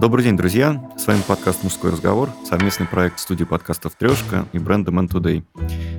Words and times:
Добрый 0.00 0.22
день, 0.22 0.36
друзья! 0.36 0.80
С 0.96 1.08
вами 1.08 1.22
подкаст 1.26 1.64
«Мужской 1.64 1.90
разговор», 1.90 2.30
совместный 2.48 2.86
проект 2.86 3.18
студии 3.18 3.42
подкастов 3.42 3.96
«Трешка» 3.96 4.46
и 4.52 4.58
бренда 4.60 4.92
«Man 4.92 5.08
Today». 5.08 5.42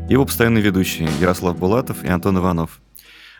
Его 0.10 0.24
постоянные 0.24 0.64
ведущие 0.64 1.10
Ярослав 1.20 1.60
Булатов 1.60 2.06
и 2.06 2.08
Антон 2.08 2.38
Иванов. 2.38 2.80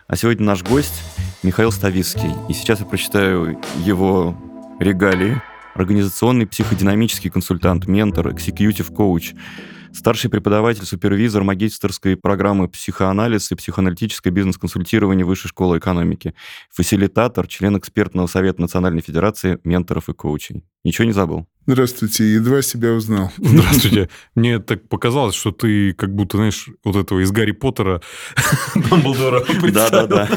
А 0.06 0.16
сегодня 0.16 0.44
наш 0.44 0.62
гость 0.62 1.02
Михаил 1.42 1.72
Ставицкий. 1.72 2.34
И 2.50 2.52
сейчас 2.52 2.80
я 2.80 2.84
прочитаю 2.84 3.58
его 3.78 4.36
регалии. 4.78 5.40
Организационный 5.74 6.46
психодинамический 6.46 7.30
консультант, 7.30 7.86
ментор, 7.86 8.30
экзекьютив 8.30 8.92
коуч– 8.92 9.32
старший 9.92 10.30
преподаватель, 10.30 10.84
супервизор 10.84 11.42
магистрской 11.42 12.16
программы 12.16 12.68
психоанализ 12.68 13.50
и 13.52 13.54
психоаналитическое 13.54 14.32
бизнес-консультирование 14.32 15.24
Высшей 15.24 15.48
школы 15.48 15.78
экономики, 15.78 16.34
фасилитатор, 16.70 17.46
член 17.46 17.78
экспертного 17.78 18.26
совета 18.26 18.60
Национальной 18.60 19.02
Федерации 19.02 19.58
менторов 19.64 20.08
и 20.08 20.12
коучей. 20.12 20.64
Ничего 20.84 21.04
не 21.04 21.12
забыл? 21.12 21.46
Здравствуйте, 21.66 22.24
едва 22.32 22.62
себя 22.62 22.92
узнал. 22.92 23.30
Здравствуйте. 23.38 24.08
Мне 24.34 24.58
так 24.58 24.88
показалось, 24.88 25.34
что 25.34 25.52
ты 25.52 25.92
как 25.92 26.14
будто, 26.14 26.38
знаешь, 26.38 26.68
вот 26.84 26.96
этого 26.96 27.20
из 27.20 27.30
Гарри 27.30 27.52
Поттера 27.52 28.00
Дамблдора 28.74 29.44
Да-да-да. 29.70 30.28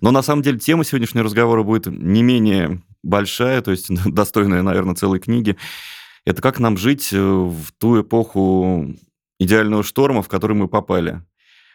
Но 0.00 0.10
на 0.10 0.22
самом 0.22 0.42
деле 0.42 0.58
тема 0.58 0.84
сегодняшнего 0.84 1.24
разговора 1.24 1.62
будет 1.62 1.86
не 1.86 2.22
менее 2.22 2.82
большая, 3.02 3.60
то 3.62 3.70
есть 3.70 3.88
достойная, 4.04 4.62
наверное, 4.62 4.94
целой 4.94 5.20
книги. 5.20 5.56
Это 6.26 6.42
как 6.42 6.58
нам 6.58 6.76
жить 6.76 7.12
э, 7.12 7.18
в 7.18 7.72
ту 7.78 8.02
эпоху 8.02 8.94
идеального 9.38 9.84
шторма, 9.84 10.22
в 10.22 10.28
который 10.28 10.56
мы 10.56 10.68
попали. 10.68 11.22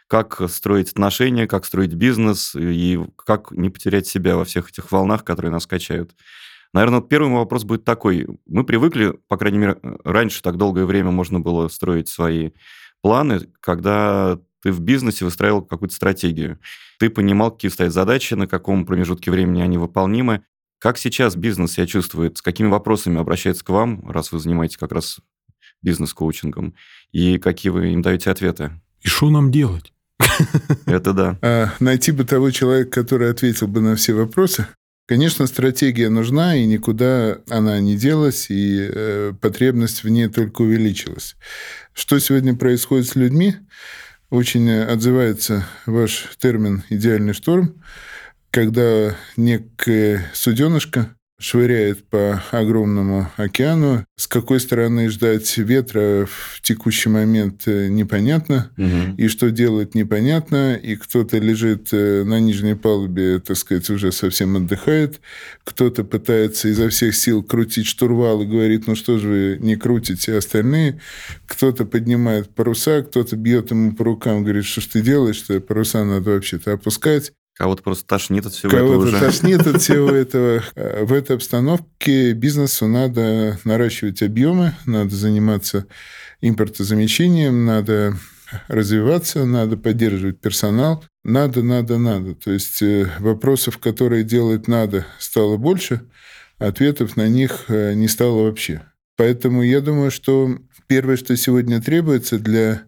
Как 0.07 0.41
строить 0.49 0.91
отношения, 0.91 1.47
как 1.47 1.63
строить 1.63 1.93
бизнес 1.93 2.53
и 2.53 2.99
как 3.15 3.51
не 3.51 3.69
потерять 3.69 4.07
себя 4.07 4.35
во 4.35 4.43
всех 4.43 4.69
этих 4.69 4.91
волнах, 4.91 5.23
которые 5.23 5.51
нас 5.51 5.65
качают. 5.65 6.11
Наверное, 6.73 7.01
первый 7.01 7.29
мой 7.29 7.39
вопрос 7.39 7.63
будет 7.63 7.85
такой. 7.85 8.27
Мы 8.45 8.65
привыкли, 8.65 9.17
по 9.29 9.37
крайней 9.37 9.57
мере, 9.57 9.77
раньше 10.03 10.41
так 10.41 10.57
долгое 10.57 10.85
время 10.85 11.11
можно 11.11 11.39
было 11.39 11.69
строить 11.69 12.09
свои 12.09 12.51
планы, 13.01 13.47
когда 13.61 14.37
ты 14.61 14.71
в 14.71 14.81
бизнесе 14.81 15.25
выстраивал 15.25 15.63
какую-то 15.63 15.95
стратегию. 15.95 16.59
Ты 16.99 17.09
понимал, 17.09 17.51
какие 17.51 17.71
стоят 17.71 17.93
задачи, 17.93 18.33
на 18.33 18.47
каком 18.47 18.85
промежутке 18.85 19.31
времени 19.31 19.61
они 19.61 19.77
выполнимы. 19.77 20.43
Как 20.81 20.97
сейчас 20.97 21.35
бизнес 21.35 21.73
себя 21.73 21.85
чувствует? 21.85 22.39
С 22.39 22.41
какими 22.41 22.67
вопросами 22.67 23.19
обращается 23.19 23.63
к 23.63 23.69
вам, 23.69 24.09
раз 24.09 24.31
вы 24.31 24.39
занимаетесь 24.39 24.77
как 24.77 24.91
раз 24.91 25.19
бизнес-коучингом? 25.83 26.73
И 27.11 27.37
какие 27.37 27.69
вы 27.69 27.93
им 27.93 28.01
даете 28.01 28.31
ответы? 28.31 28.71
И 29.01 29.07
что 29.07 29.29
нам 29.29 29.51
делать? 29.51 29.93
Это 30.87 31.13
да. 31.13 31.37
А, 31.43 31.69
найти 31.79 32.11
бы 32.11 32.23
того 32.23 32.49
человека, 32.49 32.89
который 33.03 33.29
ответил 33.29 33.67
бы 33.67 33.79
на 33.79 33.95
все 33.95 34.13
вопросы. 34.13 34.65
Конечно, 35.07 35.45
стратегия 35.45 36.09
нужна, 36.09 36.55
и 36.55 36.65
никуда 36.65 37.37
она 37.47 37.79
не 37.79 37.95
делась, 37.95 38.49
и 38.49 38.79
э, 38.81 39.33
потребность 39.39 40.03
в 40.03 40.09
ней 40.09 40.29
только 40.29 40.63
увеличилась. 40.63 41.35
Что 41.93 42.17
сегодня 42.17 42.55
происходит 42.55 43.07
с 43.07 43.15
людьми? 43.15 43.55
Очень 44.31 44.71
отзывается 44.71 45.63
ваш 45.85 46.25
термин 46.39 46.83
«идеальный 46.89 47.33
шторм» 47.33 47.75
когда 48.51 49.15
некое 49.37 50.29
суденышко 50.33 51.15
швыряет 51.41 52.07
по 52.07 52.41
огромному 52.51 53.31
океану. 53.35 54.05
С 54.15 54.27
какой 54.27 54.59
стороны 54.59 55.09
ждать 55.09 55.57
ветра 55.57 56.27
в 56.27 56.61
текущий 56.61 57.09
момент 57.09 57.63
э, 57.65 57.87
непонятно, 57.87 58.71
угу. 58.77 59.15
и 59.17 59.27
что 59.27 59.49
делать 59.49 59.95
непонятно, 59.95 60.75
и 60.75 60.95
кто-то 60.95 61.39
лежит 61.39 61.89
э, 61.91 62.23
на 62.23 62.39
нижней 62.39 62.75
палубе, 62.75 63.39
так 63.39 63.57
сказать, 63.57 63.89
уже 63.89 64.11
совсем 64.11 64.55
отдыхает, 64.55 65.19
кто-то 65.63 66.03
пытается 66.03 66.67
изо 66.67 66.89
всех 66.89 67.15
сил 67.15 67.41
крутить 67.41 67.87
штурвал 67.87 68.43
и 68.43 68.45
говорит, 68.45 68.85
ну 68.85 68.93
что 68.93 69.17
же 69.17 69.27
вы 69.27 69.57
не 69.59 69.75
крутите 69.75 70.37
остальные, 70.37 71.01
кто-то 71.47 71.85
поднимает 71.85 72.53
паруса, 72.53 73.01
кто-то 73.01 73.35
бьет 73.35 73.71
ему 73.71 73.93
по 73.93 74.03
рукам, 74.03 74.43
говорит, 74.43 74.65
что 74.65 74.81
ж 74.81 74.85
ты 74.85 75.01
делаешь, 75.01 75.37
что 75.37 75.59
паруса 75.59 76.05
надо 76.05 76.31
вообще-то 76.31 76.73
опускать. 76.73 77.31
Кого-то 77.61 77.83
просто 77.83 78.07
тошнит 78.07 78.43
от 78.47 78.53
всего 78.53 78.71
Кого-то 78.71 79.07
этого 79.07 79.17
уже. 79.17 79.19
тошнит 79.19 79.67
от 79.67 79.83
всего 79.83 80.09
этого. 80.15 80.63
В 80.73 81.13
этой 81.13 81.35
обстановке 81.35 82.33
бизнесу 82.33 82.87
надо 82.87 83.59
наращивать 83.65 84.23
объемы, 84.23 84.73
надо 84.87 85.15
заниматься 85.15 85.85
импортозамещением, 86.41 87.63
надо 87.63 88.17
развиваться, 88.67 89.45
надо 89.45 89.77
поддерживать 89.77 90.39
персонал. 90.39 91.03
Надо, 91.23 91.61
надо, 91.61 91.99
надо. 91.99 92.33
То 92.33 92.49
есть 92.49 92.81
э, 92.81 93.07
вопросов, 93.19 93.77
которые 93.77 94.23
делать 94.23 94.67
надо, 94.67 95.05
стало 95.19 95.57
больше, 95.57 96.01
ответов 96.57 97.15
на 97.15 97.27
них 97.27 97.65
э, 97.67 97.93
не 97.93 98.07
стало 98.07 98.45
вообще. 98.45 98.81
Поэтому 99.17 99.61
я 99.61 99.81
думаю, 99.81 100.09
что 100.09 100.57
первое, 100.87 101.15
что 101.15 101.37
сегодня 101.37 101.79
требуется 101.79 102.39
для 102.39 102.85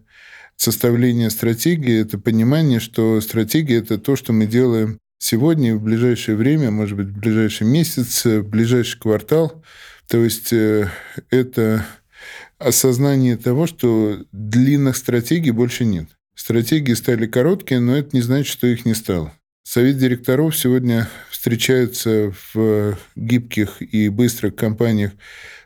составление 0.56 1.30
стратегии– 1.30 2.00
это 2.02 2.18
понимание, 2.18 2.80
что 2.80 3.20
стратегия– 3.20 3.76
это 3.78 3.98
то, 3.98 4.16
что 4.16 4.32
мы 4.32 4.46
делаем 4.46 4.98
сегодня 5.18 5.74
в 5.74 5.82
ближайшее 5.82 6.36
время, 6.36 6.70
может 6.70 6.96
быть, 6.96 7.08
в 7.08 7.18
ближайший 7.18 7.66
месяц, 7.66 8.24
в 8.24 8.42
ближайший 8.42 8.98
квартал. 8.98 9.62
То 10.08 10.22
есть 10.22 10.52
э, 10.52 10.90
это 11.30 11.86
осознание 12.58 13.36
того, 13.36 13.66
что 13.66 14.24
длинных 14.32 14.96
стратегий 14.96 15.50
больше 15.50 15.84
нет. 15.84 16.08
Стратегии 16.34 16.94
стали 16.94 17.26
короткие, 17.26 17.80
но 17.80 17.96
это 17.96 18.10
не 18.12 18.20
значит, 18.20 18.52
что 18.52 18.66
их 18.66 18.84
не 18.84 18.94
стало. 18.94 19.32
Совет 19.62 19.96
директоров 19.96 20.56
сегодня 20.56 21.08
встречается 21.30 22.34
в 22.52 22.98
гибких 23.16 23.80
и 23.80 24.10
быстрых 24.10 24.54
компаниях 24.54 25.12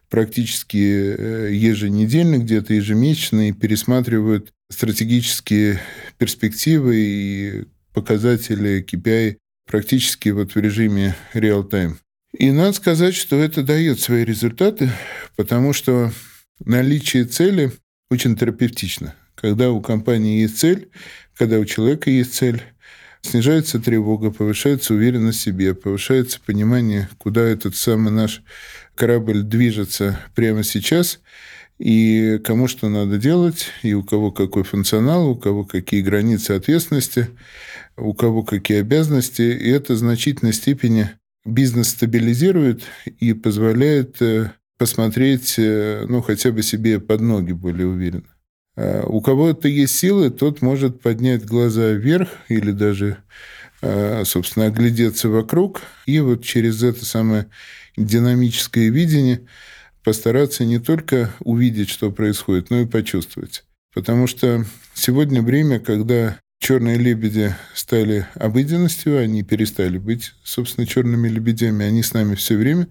практически 0.09 0.77
э, 0.77 1.49
еженедельно, 1.53 2.39
где-то 2.39 2.75
ежемесячно, 2.75 3.49
и 3.49 3.53
пересматривают 3.53 4.53
стратегические 4.71 5.81
перспективы 6.19 6.97
и 6.97 7.65
показатели 7.93 8.85
KPI 8.85 9.37
практически 9.67 10.31
вот 10.31 10.55
в 10.55 10.57
режиме 10.59 11.17
реал-тайм. 11.35 11.99
И 12.33 12.51
надо 12.51 12.73
сказать, 12.73 13.15
что 13.15 13.37
это 13.37 13.63
дает 13.63 14.01
свои 14.01 14.25
результаты, 14.25 14.91
потому 15.37 15.73
что 15.73 16.13
наличие 16.65 17.25
цели 17.25 17.73
очень 18.11 18.37
терапевтично. 18.37 19.15
Когда 19.35 19.71
у 19.71 19.81
компании 19.81 20.43
есть 20.43 20.59
цель, 20.59 20.91
когда 21.37 21.59
у 21.59 21.65
человека 21.65 22.11
есть 22.11 22.35
цель, 22.35 22.63
снижается 23.23 23.79
тревога, 23.79 24.31
повышается 24.31 24.95
уверенность 24.95 25.41
в 25.41 25.43
себе, 25.43 25.75
повышается 25.75 26.41
понимание, 26.45 27.09
куда 27.19 27.43
этот 27.43 27.77
самый 27.77 28.13
наш 28.13 28.43
корабль 28.95 29.43
движется 29.43 30.19
прямо 30.35 30.63
сейчас, 30.65 31.21
и 31.79 32.41
кому 32.43 32.67
что 32.67 32.89
надо 32.89 33.19
делать, 33.19 33.67
и 33.83 33.95
у 33.95 34.03
кого 34.03 34.33
какой 34.33 34.65
функционал, 34.65 35.31
у 35.31 35.37
кого 35.37 35.65
какие 35.65 36.03
границы 36.03 36.53
ответственности, 36.53 37.29
у 37.97 38.15
кого 38.15 38.43
какие 38.43 38.81
обязанности. 38.81 39.43
И 39.43 39.71
это 39.71 39.95
в 39.95 39.99
значительной 39.99 40.53
степени 40.53 41.11
бизнес 41.45 41.91
стабилизирует 41.91 42.83
и 43.21 43.33
позволяет 43.33 44.21
э, 44.21 44.53
посмотреть, 44.77 45.55
э, 45.59 46.05
ну, 46.09 46.21
хотя 46.21 46.51
бы 46.51 46.63
себе 46.63 46.99
под 46.99 47.21
ноги 47.21 47.53
более 47.53 47.87
уверенно. 47.87 48.35
А 48.77 49.05
у 49.07 49.21
кого-то 49.21 49.69
есть 49.69 49.97
силы, 49.97 50.31
тот 50.31 50.63
может 50.63 51.01
поднять 51.01 51.45
глаза 51.47 51.93
вверх 51.93 52.29
или 52.49 52.73
даже, 52.73 53.19
э, 53.83 54.25
собственно, 54.25 54.67
оглядеться 54.67 55.29
вокруг, 55.29 55.83
и 56.07 56.19
вот 56.19 56.43
через 56.43 56.83
это 56.83 57.05
самое 57.05 57.47
динамическое 57.97 58.91
видение– 58.91 59.43
постараться 60.09 60.65
не 60.65 60.79
только 60.79 61.35
увидеть, 61.41 61.91
что 61.91 62.11
происходит, 62.11 62.71
но 62.71 62.81
и 62.81 62.87
почувствовать. 62.87 63.65
Потому 63.93 64.27
что 64.27 64.65
сегодня 64.95 65.43
время, 65.43 65.81
когда 65.81 66.41
черные 66.61 66.97
лебеди 66.97 67.55
стали 67.75 68.27
обыденностью, 68.35 69.19
они 69.19 69.43
перестали 69.43 69.99
быть, 69.99 70.33
собственно, 70.43 70.87
черными 70.87 71.29
лебедями, 71.29 71.85
они 71.85 72.03
с 72.03 72.15
нами 72.15 72.37
все 72.37 72.57
время. 72.57 72.89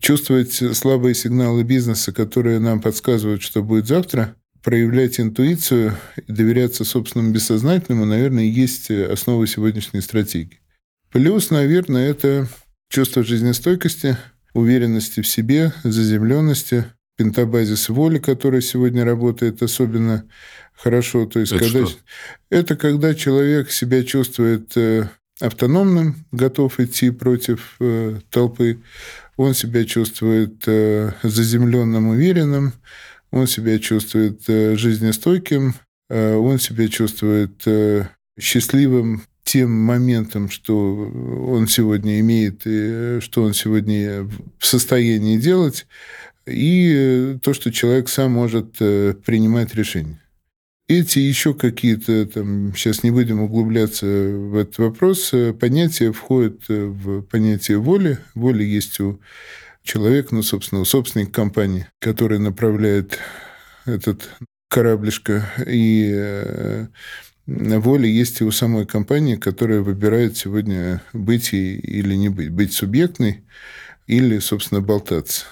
Чувствовать 0.00 0.52
слабые 0.52 1.14
сигналы 1.14 1.62
бизнеса, 1.62 2.10
которые 2.10 2.58
нам 2.58 2.80
подсказывают, 2.80 3.42
что 3.42 3.62
будет 3.62 3.86
завтра, 3.86 4.34
проявлять 4.64 5.20
интуицию 5.20 5.96
и 6.26 6.32
доверяться 6.32 6.84
собственному 6.84 7.32
бессознательному, 7.32 8.04
наверное, 8.04 8.42
есть 8.42 8.90
основа 8.90 9.46
сегодняшней 9.46 10.00
стратегии. 10.00 10.58
Плюс, 11.12 11.50
наверное, 11.50 12.10
это 12.10 12.48
чувство 12.88 13.22
жизнестойкости– 13.22 14.16
уверенности 14.54 15.20
в 15.20 15.26
себе, 15.26 15.72
заземленности, 15.82 16.86
пентабазис 17.16 17.88
воли, 17.88 18.18
который 18.18 18.62
сегодня 18.62 19.04
работает 19.04 19.62
особенно 19.62 20.24
хорошо. 20.74 21.26
То 21.26 21.40
есть, 21.40 21.52
это 21.52 21.64
когда... 21.64 21.86
что? 21.86 21.98
Это 22.50 22.76
когда 22.76 23.14
человек 23.14 23.70
себя 23.70 24.02
чувствует 24.02 24.76
э, 24.76 25.08
автономным, 25.40 26.26
готов 26.32 26.80
идти 26.80 27.10
против 27.10 27.76
э, 27.80 28.18
толпы, 28.30 28.80
он 29.36 29.54
себя 29.54 29.84
чувствует 29.84 30.62
э, 30.66 31.12
заземленным, 31.22 32.08
уверенным, 32.08 32.74
он 33.30 33.46
себя 33.46 33.78
чувствует 33.78 34.42
жизнестойким, 34.46 35.74
он 36.10 36.58
себя 36.58 36.88
чувствует 36.88 37.64
счастливым 38.38 39.22
тем 39.52 39.70
моментом, 39.70 40.48
что 40.48 40.74
он 41.46 41.68
сегодня 41.68 42.20
имеет, 42.20 42.62
и 42.64 43.20
что 43.20 43.42
он 43.42 43.52
сегодня 43.52 44.22
в 44.58 44.66
состоянии 44.66 45.36
делать, 45.36 45.86
и 46.46 47.36
то, 47.42 47.52
что 47.52 47.70
человек 47.70 48.08
сам 48.08 48.32
может 48.32 48.76
э, 48.80 49.12
принимать 49.26 49.74
решения. 49.74 50.22
Эти 50.88 51.18
еще 51.18 51.52
какие-то, 51.52 52.24
там, 52.24 52.74
сейчас 52.74 53.02
не 53.02 53.10
будем 53.10 53.42
углубляться 53.42 54.06
в 54.06 54.56
этот 54.56 54.78
вопрос, 54.78 55.34
э, 55.34 55.52
понятия 55.52 56.12
входят 56.12 56.62
э, 56.70 56.86
в 56.86 57.20
понятие 57.20 57.76
воли. 57.76 58.18
Воля 58.34 58.64
есть 58.64 59.00
у 59.00 59.20
человека, 59.82 60.34
ну, 60.34 60.42
собственно, 60.42 60.80
у 60.80 60.86
собственника 60.86 61.32
компании, 61.32 61.88
который 61.98 62.38
направляет 62.38 63.18
этот 63.84 64.30
кораблишко. 64.70 65.46
И 65.66 66.10
э, 66.10 66.86
воля 67.46 68.06
есть 68.06 68.40
и 68.40 68.44
у 68.44 68.50
самой 68.50 68.86
компании, 68.86 69.36
которая 69.36 69.80
выбирает 69.80 70.36
сегодня 70.36 71.02
быть 71.12 71.52
или 71.52 72.14
не 72.14 72.28
быть. 72.28 72.50
Быть 72.50 72.72
субъектной 72.72 73.44
или, 74.06 74.38
собственно, 74.38 74.80
болтаться. 74.80 75.46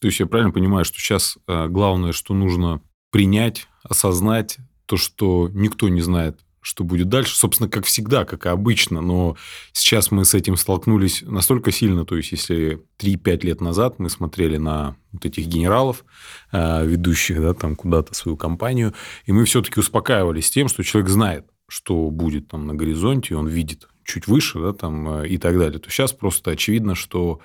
То 0.00 0.08
есть 0.08 0.20
я 0.20 0.26
правильно 0.26 0.52
понимаю, 0.52 0.84
что 0.84 0.98
сейчас 0.98 1.38
главное, 1.46 2.12
что 2.12 2.34
нужно 2.34 2.80
принять, 3.10 3.66
осознать, 3.82 4.58
то, 4.86 4.96
что 4.96 5.50
никто 5.52 5.88
не 5.88 6.00
знает, 6.00 6.38
что 6.66 6.82
будет 6.82 7.08
дальше. 7.08 7.36
Собственно, 7.36 7.70
как 7.70 7.84
всегда, 7.84 8.24
как 8.24 8.44
и 8.44 8.48
обычно. 8.48 9.00
Но 9.00 9.36
сейчас 9.72 10.10
мы 10.10 10.24
с 10.24 10.34
этим 10.34 10.56
столкнулись 10.56 11.22
настолько 11.22 11.70
сильно. 11.70 12.04
То 12.04 12.16
есть, 12.16 12.32
если 12.32 12.82
3-5 12.98 13.46
лет 13.46 13.60
назад 13.60 14.00
мы 14.00 14.10
смотрели 14.10 14.56
на 14.56 14.96
вот 15.12 15.24
этих 15.24 15.46
генералов, 15.46 16.04
э, 16.50 16.84
ведущих 16.84 17.40
да, 17.40 17.54
там 17.54 17.76
куда-то 17.76 18.14
свою 18.14 18.36
компанию, 18.36 18.94
и 19.26 19.32
мы 19.32 19.44
все-таки 19.44 19.78
успокаивались 19.78 20.50
тем, 20.50 20.66
что 20.66 20.82
человек 20.82 21.08
знает, 21.08 21.46
что 21.68 22.10
будет 22.10 22.48
там 22.48 22.66
на 22.66 22.74
горизонте, 22.74 23.36
он 23.36 23.46
видит 23.46 23.86
чуть 24.02 24.26
выше 24.26 24.58
да, 24.58 24.72
там, 24.72 25.20
э, 25.20 25.28
и 25.28 25.38
так 25.38 25.56
далее. 25.56 25.78
То 25.78 25.88
сейчас 25.88 26.12
просто 26.12 26.50
очевидно, 26.50 26.96
что 26.96 27.38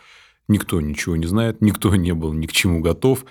никто 0.47 0.81
ничего 0.81 1.15
не 1.15 1.27
знает, 1.27 1.61
никто 1.61 1.95
не 1.95 2.15
был 2.15 2.33
ни 2.33 2.47
к 2.47 2.53
чему 2.53 2.81
готов, 2.81 3.25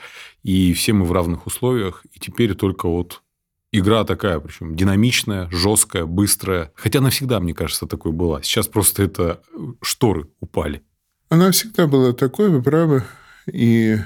и 0.44 0.72
все 0.72 0.92
мы 0.92 1.04
в 1.04 1.10
равных 1.10 1.48
условиях, 1.48 2.06
и 2.12 2.20
теперь 2.20 2.54
только 2.54 2.88
вот 2.88 3.22
игра 3.72 4.04
такая, 4.04 4.40
причем 4.40 4.76
динамичная, 4.76 5.48
жесткая, 5.50 6.06
быстрая. 6.06 6.72
Хотя 6.74 7.00
навсегда, 7.00 7.40
мне 7.40 7.54
кажется, 7.54 7.86
такой 7.86 8.12
была. 8.12 8.42
Сейчас 8.42 8.68
просто 8.68 9.02
это 9.02 9.42
э, 9.52 9.58
шторы 9.82 10.28
упали. 10.40 10.82
Она 11.28 11.50
всегда 11.52 11.86
была 11.86 12.12
такой, 12.12 12.50
вы 12.50 12.62
правы. 12.62 13.04
И 13.46 13.98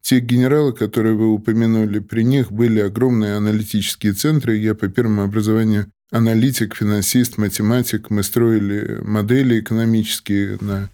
те 0.00 0.20
генералы, 0.20 0.72
которые 0.72 1.14
вы 1.14 1.32
упомянули, 1.32 1.98
при 1.98 2.22
них 2.22 2.52
были 2.52 2.80
огромные 2.80 3.34
аналитические 3.34 4.12
центры. 4.12 4.56
Я 4.56 4.74
по 4.74 4.88
первому 4.88 5.22
образованию 5.22 5.90
аналитик, 6.10 6.76
финансист, 6.76 7.36
математик. 7.36 8.10
Мы 8.10 8.22
строили 8.22 9.00
модели 9.02 9.60
экономические 9.60 10.58
на 10.60 10.90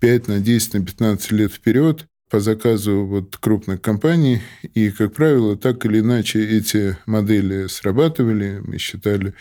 5, 0.00 0.28
на 0.28 0.40
10, 0.40 0.74
на 0.74 0.84
15 0.84 1.32
лет 1.32 1.52
вперед 1.52 2.06
по 2.28 2.40
заказу 2.40 3.06
вот 3.06 3.36
крупных 3.38 3.80
компаний. 3.80 4.42
И, 4.74 4.90
как 4.90 5.14
правило, 5.14 5.56
так 5.56 5.84
или 5.86 6.00
иначе 6.00 6.44
эти 6.44 6.96
модели 7.06 7.66
срабатывали. 7.68 8.60
Мы 8.64 8.78
считали 8.78 9.34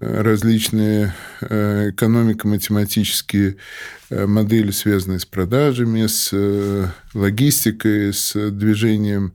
э, 0.00 0.22
различные 0.22 1.14
э, 1.40 1.90
экономико-математические 1.90 3.56
э, 4.10 4.26
модели, 4.26 4.70
связанные 4.70 5.18
с 5.18 5.26
продажами, 5.26 6.06
с 6.06 6.32
логистикой, 7.14 8.12
с 8.12 8.50
движением 8.50 9.34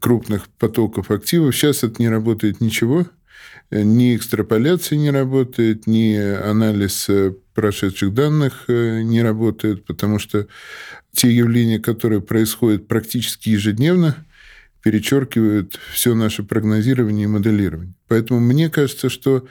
крупных 0.00 0.48
потоков 0.48 1.10
активов. 1.10 1.54
Сейчас 1.54 1.84
это 1.84 2.02
не 2.02 2.08
работает 2.08 2.60
ничего 2.60 3.06
ни 3.74 4.14
экстраполяция 4.14 4.98
не 4.98 5.10
работает, 5.10 5.86
ни 5.86 6.14
анализ 6.14 7.08
прошедших 7.54 8.12
данных 8.12 8.64
не 8.68 9.22
работает, 9.22 9.86
потому 9.86 10.18
что 10.18 10.46
те 11.14 11.30
явления, 11.30 11.78
которые 11.78 12.20
происходят 12.20 12.88
практически 12.88 13.50
ежедневно, 13.50 14.16
перечеркивают 14.82 15.78
все 15.92 16.14
наше 16.14 16.42
прогнозирование 16.42 17.24
и 17.24 17.28
моделирование. 17.28 17.94
Поэтому 18.08 18.40
мне 18.40 18.68
кажется, 18.68 19.08
что 19.08 19.46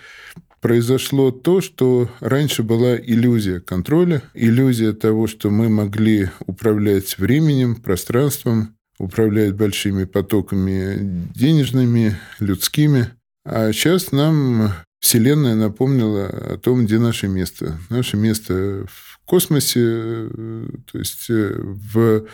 произошло 0.59 1.31
то, 1.31 1.61
что 1.61 2.09
раньше 2.19 2.63
была 2.63 2.95
иллюзия 2.95 3.59
контроля, 3.59 4.21
иллюзия 4.33 4.93
того, 4.93 5.27
что 5.27 5.49
мы 5.49 5.69
могли 5.69 6.29
управлять 6.45 7.17
временем, 7.17 7.75
пространством, 7.75 8.75
управлять 8.99 9.53
большими 9.55 10.03
потоками 10.03 11.27
денежными, 11.33 12.17
людскими. 12.39 13.09
А 13.43 13.71
сейчас 13.71 14.11
нам 14.11 14.73
Вселенная 14.99 15.55
напомнила 15.55 16.27
о 16.27 16.57
том, 16.57 16.85
где 16.85 16.99
наше 16.99 17.27
место. 17.27 17.79
Наше 17.89 18.17
место 18.17 18.85
в 18.87 19.10
космосе, 19.31 19.79
э, 19.79 20.67
то 20.91 20.99
есть 20.99 21.29
э, 21.29 21.55
в 21.57 22.25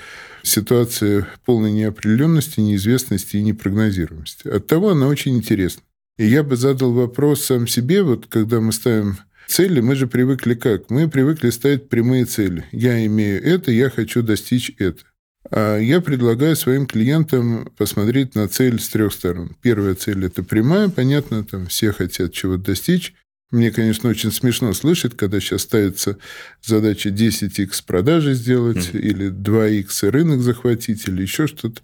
ситуации 0.42 1.28
полной 1.46 1.72
неопределенности, 1.72 2.60
неизвестности 2.60 3.38
и 3.38 3.44
непрогнозируемости. 3.44 4.48
Оттого 4.48 4.90
она 4.90 5.08
очень 5.08 5.38
интересна. 5.38 5.84
И 6.18 6.26
я 6.26 6.42
бы 6.42 6.56
задал 6.56 6.94
вопрос 6.94 7.44
сам 7.44 7.68
себе, 7.68 8.02
вот 8.02 8.26
когда 8.26 8.62
мы 8.62 8.72
ставим 8.72 9.18
цели, 9.48 9.80
мы 9.80 9.94
же 9.94 10.08
привыкли 10.08 10.56
как? 10.56 10.90
Мы 10.90 11.08
привыкли 11.08 11.52
ставить 11.52 11.88
прямые 11.88 12.26
цели. 12.26 12.66
Я 12.72 13.06
имею 13.06 13.44
это, 13.44 13.72
я 13.72 13.92
хочу 13.92 14.24
достичь 14.24 14.72
это. 14.80 15.04
А 15.52 15.78
я 15.78 16.02
предлагаю 16.02 16.56
своим 16.56 16.88
клиентам 16.88 17.72
посмотреть 17.78 18.34
на 18.34 18.48
цель 18.48 18.80
с 18.80 18.90
трех 18.90 19.14
сторон. 19.14 19.56
Первая 19.62 19.94
цель– 19.94 20.26
это 20.30 20.42
прямая, 20.42 20.90
понятно, 20.90 21.44
там 21.44 21.68
все 21.68 21.92
хотят 21.92 22.34
чего-то 22.34 22.64
достичь. 22.64 23.14
Мне, 23.50 23.72
конечно, 23.72 24.10
очень 24.10 24.32
смешно 24.32 24.74
слышать, 24.74 25.16
когда 25.16 25.40
сейчас 25.40 25.62
ставится 25.62 26.18
задача 26.62 27.10
10x 27.10 27.82
продажи 27.86 28.34
сделать, 28.34 28.90
mm-hmm. 28.92 29.00
или 29.00 29.32
2x 29.32 30.10
рынок 30.10 30.42
захватить, 30.42 31.08
или 31.08 31.22
еще 31.22 31.48
что-то. 31.48 31.82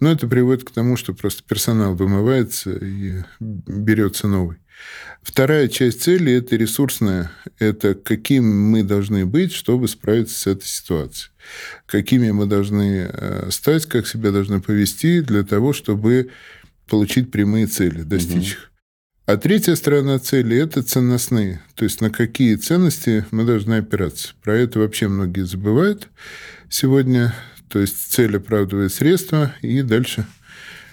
Но 0.00 0.10
это 0.10 0.26
приводит 0.26 0.64
к 0.64 0.70
тому, 0.70 0.96
что 0.96 1.12
просто 1.12 1.42
персонал 1.46 1.94
вымывается 1.94 2.72
и 2.72 3.24
берется 3.40 4.26
новый. 4.26 4.56
Вторая 5.22 5.68
часть 5.68 6.02
цели– 6.02 6.32
это 6.34 6.56
ресурсная. 6.56 7.30
Это 7.58 7.94
каким 7.94 8.70
мы 8.70 8.82
должны 8.82 9.26
быть, 9.26 9.52
чтобы 9.52 9.88
справиться 9.88 10.38
с 10.38 10.46
этой 10.46 10.66
ситуацией. 10.66 11.30
Какими 11.86 12.30
мы 12.30 12.46
должны 12.46 13.08
э, 13.12 13.48
стать, 13.50 13.86
как 13.86 14.08
себя 14.08 14.30
должны 14.30 14.60
повести 14.60 15.20
для 15.20 15.44
того, 15.44 15.74
чтобы 15.74 16.30
получить 16.88 17.30
прямые 17.30 17.66
цели, 17.66 18.02
достичь 18.02 18.52
их. 18.52 18.71
А 19.24 19.36
третья 19.36 19.76
сторона 19.76 20.18
цели– 20.18 20.56
это 20.58 20.82
ценностные. 20.82 21.62
То 21.76 21.84
есть, 21.84 22.00
на 22.00 22.10
какие 22.10 22.56
ценности 22.56 23.24
мы 23.30 23.44
должны 23.44 23.74
опираться. 23.74 24.34
Про 24.42 24.56
это 24.56 24.80
вообще 24.80 25.06
многие 25.06 25.46
забывают 25.46 26.08
сегодня. 26.68 27.32
То 27.68 27.78
есть, 27.78 28.10
цель 28.10 28.36
оправдывает 28.36 28.92
средства, 28.92 29.54
и 29.62 29.82
дальше 29.82 30.26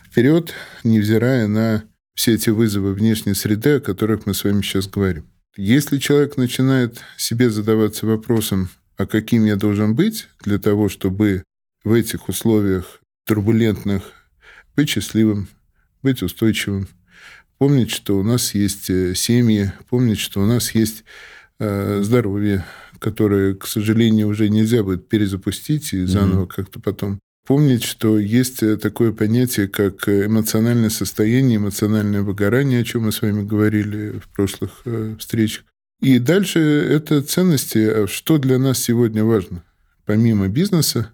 вперед, 0.05 0.53
невзирая 0.83 1.47
на 1.47 1.83
все 2.13 2.35
эти 2.35 2.51
вызовы 2.51 2.93
внешней 2.93 3.33
среды, 3.33 3.77
о 3.77 3.79
которых 3.79 4.27
мы 4.27 4.35
с 4.35 4.43
вами 4.43 4.61
сейчас 4.61 4.87
говорим. 4.87 5.25
Если 5.57 5.97
человек 5.97 6.37
начинает 6.37 7.01
себе 7.17 7.49
задаваться 7.49 8.05
вопросом, 8.05 8.69
а 8.95 9.07
каким 9.07 9.45
я 9.45 9.55
должен 9.55 9.95
быть 9.95 10.27
для 10.43 10.59
того, 10.59 10.87
чтобы 10.87 11.43
в 11.83 11.93
этих 11.93 12.29
условиях 12.29 13.01
турбулентных 13.25 14.03
быть 14.75 14.89
счастливым, 14.89 15.47
быть 16.03 16.21
устойчивым– 16.21 16.87
помнить, 17.59 17.91
что 17.91 18.17
у 18.17 18.23
нас 18.23 18.55
есть 18.55 18.89
э, 18.89 19.13
семьи, 19.13 19.71
помнить, 19.89 20.19
что 20.19 20.41
у 20.41 20.45
нас 20.45 20.71
есть 20.71 21.03
э, 21.59 21.99
здоровье, 22.01 22.65
которое, 22.97 23.53
к 23.53 23.67
сожалению, 23.67 24.29
уже 24.29 24.49
нельзя 24.49 24.81
будет 24.81 25.07
перезапустить 25.07 25.93
и 25.93 26.05
заново 26.05 26.45
mm-hmm. 26.45 26.55
как-то 26.55 26.79
потом. 26.79 27.19
Помнить, 27.45 27.83
что 27.83 28.17
есть 28.17 28.63
э, 28.63 28.77
такое 28.77 29.11
понятие, 29.11 29.67
как 29.67 30.07
эмоциональное 30.07 30.89
состояние, 30.89 31.57
эмоциональное 31.57 32.21
выгорание, 32.21 32.81
о 32.81 32.83
чем 32.85 33.03
мы 33.03 33.11
с 33.11 33.21
вами 33.21 33.45
говорили 33.45 34.19
в 34.19 34.29
прошлых 34.29 34.83
встречах. 35.19 35.65
И 36.01 36.17
дальше 36.17 36.59
это 36.59 37.21
ценности. 37.21 37.77
А 37.77 38.07
что 38.07 38.37
для 38.37 38.57
нас 38.57 38.79
сегодня 38.79 39.25
важно? 39.25 39.63
Помимо 40.05 40.47
бизнеса, 40.47 41.11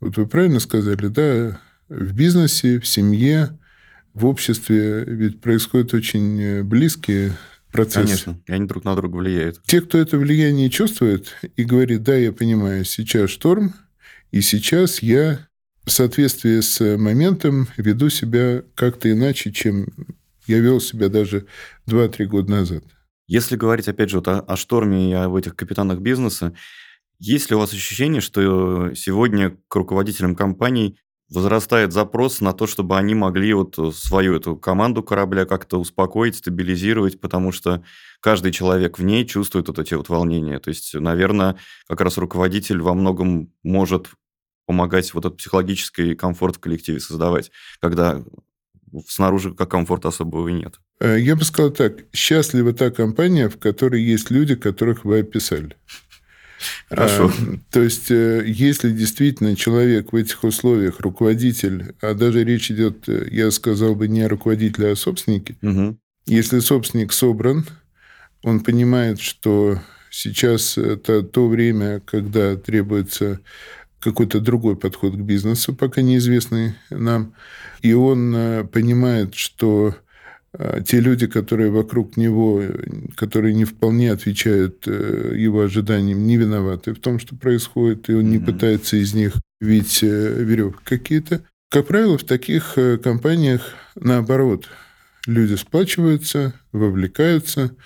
вот 0.00 0.16
вы 0.16 0.26
правильно 0.26 0.58
сказали, 0.58 1.06
да, 1.06 1.60
в 1.88 2.12
бизнесе, 2.14 2.80
в 2.80 2.86
семье, 2.86 3.56
в 4.14 4.26
обществе 4.26 5.04
ведь 5.04 5.40
происходят 5.40 5.94
очень 5.94 6.40
э, 6.40 6.62
близкие 6.62 7.32
процессы. 7.72 8.24
Конечно, 8.24 8.42
и 8.46 8.52
они 8.52 8.66
друг 8.66 8.84
на 8.84 8.94
друга 8.96 9.16
влияют. 9.16 9.62
Те, 9.64 9.80
кто 9.80 9.98
это 9.98 10.18
влияние 10.18 10.70
чувствует 10.70 11.34
и 11.56 11.64
говорит, 11.64 12.02
да, 12.02 12.14
я 12.16 12.32
понимаю, 12.32 12.84
сейчас 12.84 13.30
шторм, 13.30 13.74
и 14.30 14.40
сейчас 14.40 15.02
я 15.02 15.46
в 15.84 15.90
соответствии 15.90 16.60
с 16.60 16.96
моментом 16.96 17.68
веду 17.76 18.10
себя 18.10 18.62
как-то 18.74 19.10
иначе, 19.10 19.52
чем 19.52 19.88
я 20.46 20.58
вел 20.58 20.80
себя 20.80 21.08
даже 21.08 21.46
2-3 21.86 22.24
года 22.26 22.50
назад. 22.50 22.84
Если 23.26 23.56
говорить, 23.56 23.88
опять 23.88 24.10
же, 24.10 24.16
вот 24.16 24.28
о, 24.28 24.40
о 24.40 24.56
шторме 24.56 25.10
и 25.10 25.14
об 25.14 25.34
этих 25.34 25.54
капитанах 25.54 26.00
бизнеса, 26.00 26.54
есть 27.18 27.50
ли 27.50 27.56
у 27.56 27.58
вас 27.58 27.72
ощущение, 27.72 28.20
что 28.20 28.94
сегодня 28.94 29.56
к 29.68 29.74
руководителям 29.74 30.34
компаний 30.34 30.98
возрастает 31.30 31.92
запрос 31.92 32.40
на 32.40 32.52
то, 32.52 32.66
чтобы 32.66 32.96
они 32.96 33.14
могли 33.14 33.52
вот 33.52 33.76
свою 33.94 34.36
эту 34.36 34.56
команду 34.56 35.02
корабля 35.02 35.44
как-то 35.44 35.78
успокоить, 35.78 36.36
стабилизировать, 36.36 37.20
потому 37.20 37.52
что 37.52 37.82
каждый 38.20 38.52
человек 38.52 38.98
в 38.98 39.02
ней 39.02 39.26
чувствует 39.26 39.68
вот 39.68 39.78
эти 39.78 39.94
вот 39.94 40.08
волнения. 40.08 40.58
То 40.58 40.68
есть, 40.68 40.94
наверное, 40.94 41.56
как 41.86 42.00
раз 42.00 42.16
руководитель 42.18 42.80
во 42.80 42.94
многом 42.94 43.52
может 43.62 44.08
помогать 44.66 45.12
вот 45.14 45.24
этот 45.24 45.38
психологический 45.38 46.14
комфорт 46.14 46.56
в 46.56 46.60
коллективе 46.60 47.00
создавать, 47.00 47.50
когда 47.80 48.22
снаружи 49.06 49.54
как 49.54 49.70
комфорта 49.70 50.08
особого 50.08 50.48
и 50.48 50.52
нет. 50.52 50.80
Э, 51.00 51.18
я 51.18 51.36
бы 51.36 51.44
сказал 51.44 51.70
так. 51.70 52.04
Счастлива 52.12 52.72
та 52.72 52.90
компания, 52.90 53.48
в 53.48 53.58
которой 53.58 54.02
есть 54.02 54.30
люди, 54.30 54.54
которых 54.54 55.04
вы 55.04 55.20
описали. 55.20 55.76
Хорошо. 56.88 57.30
А, 57.30 57.58
то 57.70 57.82
есть, 57.82 58.10
э, 58.10 58.42
если 58.46 58.90
действительно 58.90 59.56
человек 59.56 60.12
в 60.12 60.16
этих 60.16 60.42
условиях, 60.44 61.00
руководитель, 61.00 61.94
а 62.00 62.14
даже 62.14 62.44
речь 62.44 62.70
идет, 62.70 63.08
э, 63.08 63.28
я 63.30 63.50
сказал 63.50 63.94
бы, 63.94 64.08
не 64.08 64.22
о 64.22 64.28
руководителе, 64.28 64.88
а 64.88 64.92
о 64.92 64.96
собственнике, 64.96 65.56
угу. 65.62 65.96
если 66.26 66.58
собственник 66.60 67.12
собран, 67.12 67.66
он 68.42 68.60
понимает, 68.60 69.20
что 69.20 69.80
сейчас 70.10 70.78
это 70.78 71.22
то 71.22 71.48
время, 71.48 72.00
когда 72.00 72.56
требуется 72.56 73.40
какой-то 74.00 74.40
другой 74.40 74.76
подход 74.76 75.14
к 75.14 75.20
бизнесу, 75.20 75.74
пока 75.74 76.02
неизвестный 76.02 76.74
нам, 76.90 77.34
и 77.82 77.92
он 77.92 78.34
э, 78.34 78.64
понимает, 78.64 79.34
что 79.34 79.96
те 80.86 81.00
люди, 81.00 81.26
которые 81.26 81.70
вокруг 81.70 82.16
него, 82.16 82.62
которые 83.16 83.54
не 83.54 83.64
вполне 83.64 84.10
отвечают 84.10 84.84
э, 84.86 85.34
его 85.36 85.62
ожиданиям, 85.62 86.26
не 86.26 86.36
виноваты 86.36 86.94
в 86.94 87.00
том, 87.00 87.18
что 87.18 87.36
происходит, 87.36 88.08
и 88.08 88.14
он 88.14 88.24
mm-hmm. 88.24 88.28
не 88.28 88.38
пытается 88.38 88.96
из 88.96 89.12
них 89.12 89.34
видеть 89.60 90.02
э, 90.02 90.42
веревки 90.42 90.80
какие-то. 90.84 91.42
Как 91.70 91.86
правило, 91.86 92.16
в 92.16 92.24
таких 92.24 92.78
э, 92.78 92.96
компаниях 92.96 93.74
наоборот. 93.94 94.68
Люди 95.26 95.54
сплачиваются, 95.54 96.54
вовлекаются, 96.72 97.76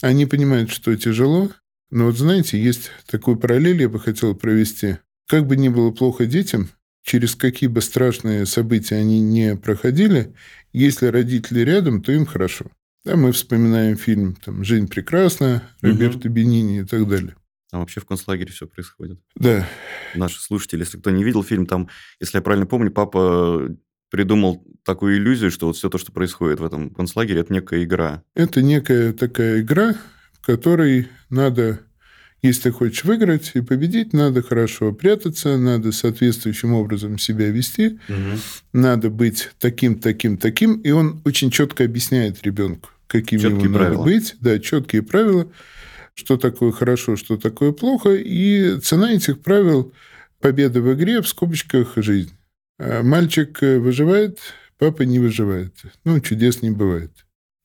они 0.00 0.24
понимают, 0.24 0.70
что 0.70 0.96
тяжело, 0.96 1.50
но 1.90 2.06
вот 2.06 2.16
знаете, 2.16 2.62
есть 2.62 2.90
такой 3.06 3.36
параллель, 3.36 3.82
я 3.82 3.90
бы 3.90 4.00
хотел 4.00 4.34
провести. 4.34 4.96
Как 5.28 5.46
бы 5.46 5.56
ни 5.56 5.68
было 5.68 5.90
плохо 5.90 6.24
детям, 6.24 6.70
через 7.02 7.34
какие 7.34 7.68
бы 7.68 7.80
страшные 7.80 8.46
события 8.46 8.96
они 8.96 9.20
не 9.20 9.56
проходили, 9.56 10.34
если 10.72 11.06
родители 11.06 11.60
рядом, 11.60 12.02
то 12.02 12.12
им 12.12 12.26
хорошо. 12.26 12.66
Да, 13.04 13.16
мы 13.16 13.32
вспоминаем 13.32 13.96
фильм 13.96 14.36
там, 14.36 14.62
«Жизнь 14.62 14.88
прекрасна», 14.88 15.62
Роберто 15.80 16.28
угу. 16.28 16.34
Бенини 16.34 16.80
и 16.80 16.84
так 16.84 17.08
далее. 17.08 17.34
Там 17.70 17.80
вообще 17.80 18.00
в 18.00 18.04
концлагере 18.04 18.50
все 18.50 18.66
происходит. 18.66 19.20
Да. 19.36 19.66
Наши 20.14 20.40
слушатели, 20.40 20.80
если 20.80 20.98
кто 20.98 21.10
не 21.10 21.24
видел 21.24 21.42
фильм, 21.42 21.66
там, 21.66 21.88
если 22.18 22.38
я 22.38 22.42
правильно 22.42 22.66
помню, 22.66 22.90
папа 22.90 23.68
придумал 24.10 24.64
такую 24.84 25.16
иллюзию, 25.16 25.50
что 25.50 25.68
вот 25.68 25.76
все 25.76 25.88
то, 25.88 25.96
что 25.96 26.12
происходит 26.12 26.60
в 26.60 26.64
этом 26.64 26.90
концлагере, 26.90 27.40
это 27.40 27.52
некая 27.52 27.84
игра. 27.84 28.22
Это 28.34 28.60
некая 28.60 29.12
такая 29.12 29.60
игра, 29.60 29.94
в 30.32 30.44
которой 30.44 31.08
надо 31.30 31.80
если 32.42 32.62
ты 32.62 32.72
хочешь 32.72 33.04
выиграть 33.04 33.52
и 33.54 33.60
победить, 33.60 34.12
надо 34.12 34.42
хорошо 34.42 34.92
прятаться, 34.92 35.56
надо 35.56 35.92
соответствующим 35.92 36.72
образом 36.74 37.18
себя 37.18 37.48
вести, 37.50 37.98
угу. 38.08 38.38
надо 38.72 39.10
быть 39.10 39.50
таким, 39.58 39.98
таким, 39.98 40.36
таким. 40.36 40.80
И 40.80 40.90
он 40.90 41.20
очень 41.24 41.50
четко 41.50 41.84
объясняет 41.84 42.42
ребенку, 42.42 42.90
каким 43.06 43.40
ему 43.40 43.60
правила. 43.60 43.78
надо 43.78 44.02
быть. 44.02 44.36
Да, 44.40 44.58
четкие 44.58 45.02
правила, 45.02 45.50
что 46.14 46.36
такое 46.36 46.72
хорошо, 46.72 47.16
что 47.16 47.36
такое 47.36 47.72
плохо. 47.72 48.14
И 48.14 48.78
цена 48.80 49.12
этих 49.12 49.40
правил– 49.40 49.92
победа 50.40 50.80
в 50.80 50.92
игре, 50.94 51.22
в 51.22 51.28
скобочках 51.28 51.92
жизнь. 51.96 52.32
А 52.78 53.02
мальчик 53.02 53.60
выживает, 53.60 54.38
папа 54.78 55.02
не 55.02 55.18
выживает. 55.18 55.74
Ну, 56.04 56.18
чудес 56.20 56.62
не 56.62 56.70
бывает. 56.70 57.12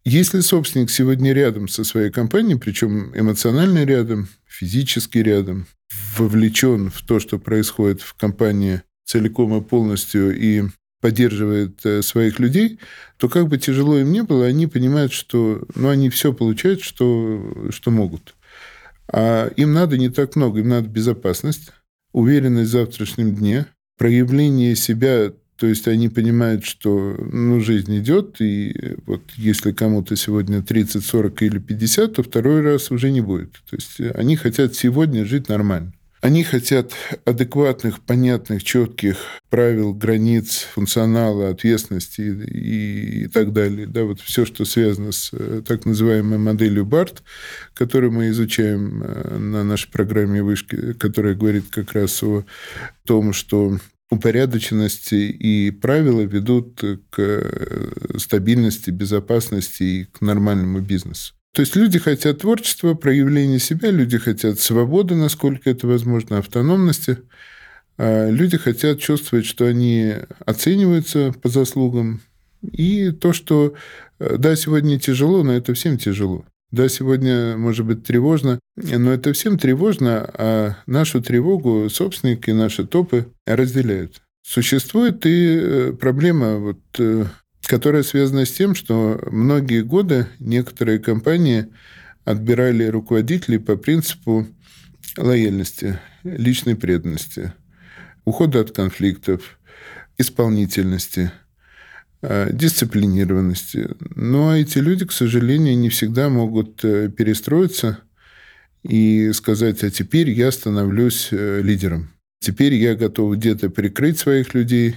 Если 0.08 0.42
собственник 0.42 0.92
сегодня 0.92 1.34
рядом 1.34 1.68
со 1.68 1.84
своей 1.84 2.12
компанией, 2.12 2.60
причем 2.60 3.12
эмоционально 3.18 3.86
рядом, 3.86 4.28
физически 4.46 5.18
рядом, 5.18 5.66
вовлечен 6.16 6.92
в 6.92 7.02
то, 7.02 7.20
что 7.20 7.40
происходит 7.40 8.02
в 8.02 8.14
компании 8.14 8.84
целиком 9.04 9.58
и 9.58 9.62
полностью 9.62 10.38
и 10.40 10.64
поддерживает 11.02 11.84
э, 11.86 12.04
своих 12.04 12.40
людей, 12.40 12.80
то 13.18 13.30
как 13.30 13.48
бы 13.48 13.58
тяжело 13.58 13.98
им 13.98 14.12
не 14.12 14.22
было, 14.22 14.46
они 14.46 14.68
понимают, 14.68 15.12
что 15.12 15.66
ну, 15.74 15.90
они 15.90 16.12
все 16.12 16.34
получают, 16.34 16.82
что, 16.82 17.70
что 17.72 17.90
могут. 17.90 18.36
А 19.08 19.48
им 19.56 19.74
надо 19.74 19.98
не 19.98 20.10
так 20.10 20.36
много, 20.36 20.60
им 20.60 20.70
надо 20.70 20.88
безопасность, 20.88 21.72
уверенность 22.12 22.70
в 22.70 22.74
завтрашнем 22.74 23.36
дне, 23.36 23.66
проявление 23.98 24.76
себя 24.76 25.32
то 25.58 25.68
есть 25.68 25.88
они 25.88 26.10
понимают, 26.10 26.66
что 26.66 27.16
ну, 27.32 27.62
жизнь 27.62 27.98
идет, 27.98 28.42
и 28.42 28.98
вот 29.06 29.22
если 29.38 29.72
кому-то 29.72 30.16
сегодня 30.16 30.62
30, 30.62 31.04
40 31.04 31.42
или 31.44 31.60
50, 31.60 32.14
то 32.14 32.24
второй 32.24 32.62
раз 32.62 32.92
уже 32.92 33.10
не 33.12 33.22
будет. 33.22 33.52
То 33.70 33.78
есть 33.78 34.00
они 34.16 34.36
хотят 34.36 34.76
сегодня 34.76 35.26
жить 35.26 35.48
нормально. 35.48 35.94
Они 36.26 36.44
хотят 36.44 36.92
адекватных, 37.26 38.00
понятных, 38.00 38.64
четких 38.64 39.18
правил, 39.52 39.94
границ, 39.94 40.68
функционала, 40.74 41.50
ответственности 41.50 42.22
и, 42.22 43.26
и 43.26 43.28
так 43.28 43.54
далее. 43.54 43.86
Да, 43.86 44.06
вот 44.06 44.22
все, 44.22 44.44
что 44.44 44.66
связано 44.66 45.12
с 45.12 45.30
э, 45.34 45.62
так 45.66 45.86
называемой 45.86 46.40
моделью 46.40 46.84
БАРТ, 46.84 47.22
которую 47.76 48.12
мы 48.12 48.30
изучаем 48.30 49.04
э, 49.04 49.38
на 49.38 49.64
нашей 49.64 49.92
программе 49.92 50.42
вышки, 50.42 50.94
которая 50.94 51.36
говорит 51.36 51.66
как 51.70 51.92
раз 51.92 52.24
о 52.24 52.44
том, 53.06 53.32
что 53.32 53.78
упорядоченности 54.10 55.16
и 55.16 55.72
правила 55.72 56.22
ведут 56.22 56.80
к 57.10 57.20
э, 57.20 58.18
стабильности, 58.18 58.92
безопасности 58.92 59.84
и 59.84 60.04
к 60.06 60.22
нормальному 60.22 60.80
бизнесу. 60.80 61.34
То 61.54 61.62
есть 61.62 61.76
люди 61.76 62.00
хотят 62.00 62.40
творчества, 62.40 62.96
проявления 62.96 63.60
себя, 63.60 63.90
люди 63.90 64.18
хотят 64.18 64.60
свободы, 64.60 65.16
насколько 65.16 65.70
это 65.70 65.88
возможно, 65.88 66.38
автономности. 66.38 67.20
А 67.98 68.30
люди 68.30 68.58
хотят 68.58 69.00
чувствовать, 69.00 69.46
что 69.46 69.66
они 69.66 70.16
оцениваются 70.46 71.34
по 71.42 71.48
заслугам. 71.48 72.22
И 72.62 73.12
то, 73.12 73.32
что, 73.32 73.74
э, 74.20 74.36
да, 74.38 74.56
сегодня 74.56 75.00
тяжело, 75.00 75.44
но 75.44 75.54
это 75.54 75.74
всем 75.74 75.98
тяжело. 75.98 76.46
Да, 76.72 76.90
сегодня 76.90 77.56
может 77.58 77.86
быть 77.86 78.04
тревожно, 78.04 78.60
но 78.76 79.14
это 79.14 79.34
всем 79.34 79.58
тревожно, 79.58 80.30
а 80.34 80.76
нашу 80.88 81.22
тревогу 81.22 81.90
собственники, 81.90 82.52
наши 82.52 82.86
топы 82.86 83.28
разделяют. 83.46 84.22
Существует 84.44 85.26
и 85.26 85.58
э, 85.58 85.94
проблема, 85.94 86.58
вот, 86.58 86.80
э, 87.00 87.26
которая 87.64 88.04
связана 88.04 88.46
с 88.46 88.52
тем, 88.52 88.76
что 88.76 89.20
многие 89.32 89.82
годы 89.84 90.28
некоторые 90.40 91.00
компании 91.00 91.68
отбирали 92.26 92.86
руководителей 92.86 93.58
по 93.58 93.76
принципу 93.76 94.48
лояльности, 95.18 96.00
личной 96.24 96.76
преданности, 96.76 97.54
ухода 98.26 98.60
от 98.60 98.72
конфликтов, 98.72 99.60
исполнительности– 100.18 101.32
дисциплинированности. 102.52 103.90
Но 104.16 104.56
эти 104.56 104.80
люди, 104.80 105.06
к 105.06 105.12
сожалению, 105.12 105.78
не 105.78 105.90
всегда 105.90 106.30
могут 106.30 106.84
э, 106.84 107.10
перестроиться 107.10 108.00
и 108.84 109.32
сказать, 109.34 109.84
а 109.84 109.90
теперь 109.90 110.30
я 110.30 110.52
становлюсь 110.52 111.30
э, 111.32 111.62
лидером. 111.62 112.10
Теперь 112.40 112.74
я 112.76 112.96
готов 112.96 113.36
где-то 113.36 113.70
прикрыть 113.70 114.20
своих 114.20 114.54
людей, 114.54 114.96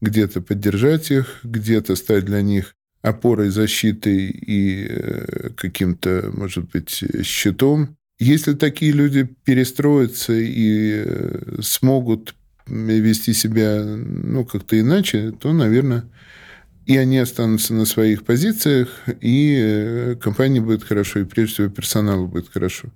где-то 0.00 0.40
поддержать 0.40 1.10
их, 1.10 1.40
где-то 1.42 1.96
стать 1.96 2.24
для 2.24 2.42
них 2.42 2.74
опорой, 3.02 3.50
защитой 3.50 4.28
и 4.30 4.88
каким-то, 5.56 6.30
может 6.32 6.70
быть, 6.70 7.02
щитом. 7.22 7.96
Если 8.18 8.54
такие 8.54 8.92
люди 8.92 9.28
перестроятся 9.44 10.34
и 10.34 11.06
смогут 11.62 12.34
вести 12.66 13.32
себя 13.32 13.82
ну, 13.82 14.44
как-то 14.44 14.78
иначе, 14.78 15.32
то, 15.32 15.52
наверное, 15.52 16.04
и 16.90 16.96
они 16.96 17.18
останутся 17.18 17.72
на 17.72 17.84
своих 17.84 18.24
позициях, 18.24 18.88
и 19.20 19.56
э, 19.56 20.16
компании 20.16 20.58
будет 20.58 20.82
хорошо, 20.82 21.20
и 21.20 21.24
прежде 21.24 21.54
всего 21.54 21.68
персоналу 21.68 22.26
будет 22.26 22.48
хорошо. 22.48 22.88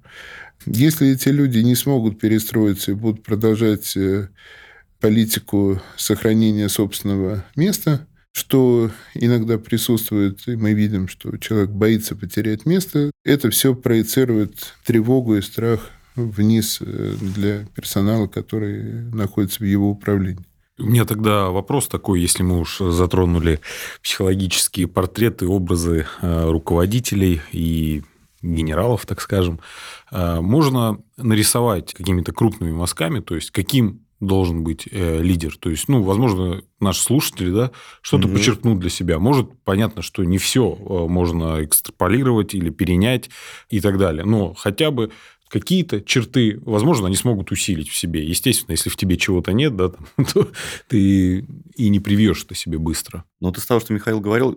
Если 0.67 1.11
эти 1.11 1.29
люди 1.29 1.61
не 1.61 1.77
смогут 1.77 2.19
перестроиться 2.19 2.91
и 2.91 2.95
будут 2.95 3.23
продолжать 3.23 3.97
э, 3.97 4.31
политику 4.99 5.81
сохранения 5.97 6.69
собственного 6.69 7.45
места, 7.55 8.05
что 8.33 8.91
иногда 9.15 9.59
присутствует, 9.59 10.41
и 10.49 10.57
мы 10.57 10.73
видим, 10.73 11.07
что 11.07 11.37
человек 11.37 11.71
боится 11.71 12.17
потерять 12.17 12.67
место, 12.67 13.13
это 13.25 13.49
все 13.51 13.77
проецирует 13.77 14.75
тревогу 14.85 15.37
и 15.37 15.41
страх 15.41 15.89
вниз 16.17 16.79
э, 16.81 17.15
для 17.21 17.65
персонала, 17.77 18.27
который 18.27 19.05
находится 19.13 19.61
в 19.61 19.67
его 19.67 19.91
управлении. 19.91 20.45
У 20.77 20.85
меня 20.85 21.05
тогда 21.05 21.51
вопрос 21.51 21.87
такой, 21.87 22.21
если 22.21 22.43
мы 22.43 22.59
уж 22.59 22.79
затронули 22.79 23.61
психологические 24.03 24.89
портреты, 24.89 25.47
образы 25.47 26.07
э, 26.21 26.51
руководителей 26.51 27.41
и 27.53 28.03
генералов, 28.43 29.07
так 29.07 29.21
скажем, 29.21 29.61
э, 30.11 30.41
можно 30.41 30.99
нарисовать 31.17 31.95
какими-то 31.95 32.33
крупными 32.33 32.73
мазками, 32.73 33.21
то 33.21 33.37
есть 33.37 33.53
каким 33.53 34.05
должен 34.21 34.65
быть 34.65 34.89
э, 34.91 35.23
лидер. 35.23 35.57
То 35.59 35.71
есть, 35.71 35.89
ну, 35.89 36.03
возможно, 36.03 36.63
наши 36.81 37.03
слушатели, 37.03 37.51
да, 37.51 37.71
что-то 38.01 38.27
угу. 38.27 38.37
подчеркнут 38.37 38.79
для 38.79 38.91
себя. 38.91 39.19
Может, 39.19 39.51
понятно, 39.65 40.03
что 40.03 40.25
не 40.25 40.39
все 40.39 40.77
э, 40.79 41.07
можно 41.09 41.65
экстраполировать 41.65 42.55
или 42.55 42.71
перенять 42.71 43.31
и 43.69 43.81
так 43.81 43.99
далее. 43.99 44.25
Но 44.25 44.55
хотя 44.55 44.91
бы 44.91 45.11
какие-то 45.49 46.01
черты, 46.01 46.59
возможно, 46.63 47.07
они 47.07 47.17
смогут 47.17 47.53
усилить 47.53 47.89
в 47.89 47.97
себе. 47.97 48.25
Естественно, 48.25 48.73
если 48.73 48.91
в 48.91 48.97
тебе 48.97 49.17
чего-то 49.17 49.53
нет, 49.53 49.77
да, 49.77 49.93
то 50.33 50.51
ты 50.89 51.47
и 51.77 51.89
не 51.89 52.01
привьешь 52.01 52.45
это 52.45 52.55
себе 52.55 52.79
быстро. 52.79 53.25
Но 53.41 53.53
ты 53.53 53.61
того, 53.65 53.81
что 53.81 53.93
Михаил 53.93 54.21
говорил, 54.21 54.57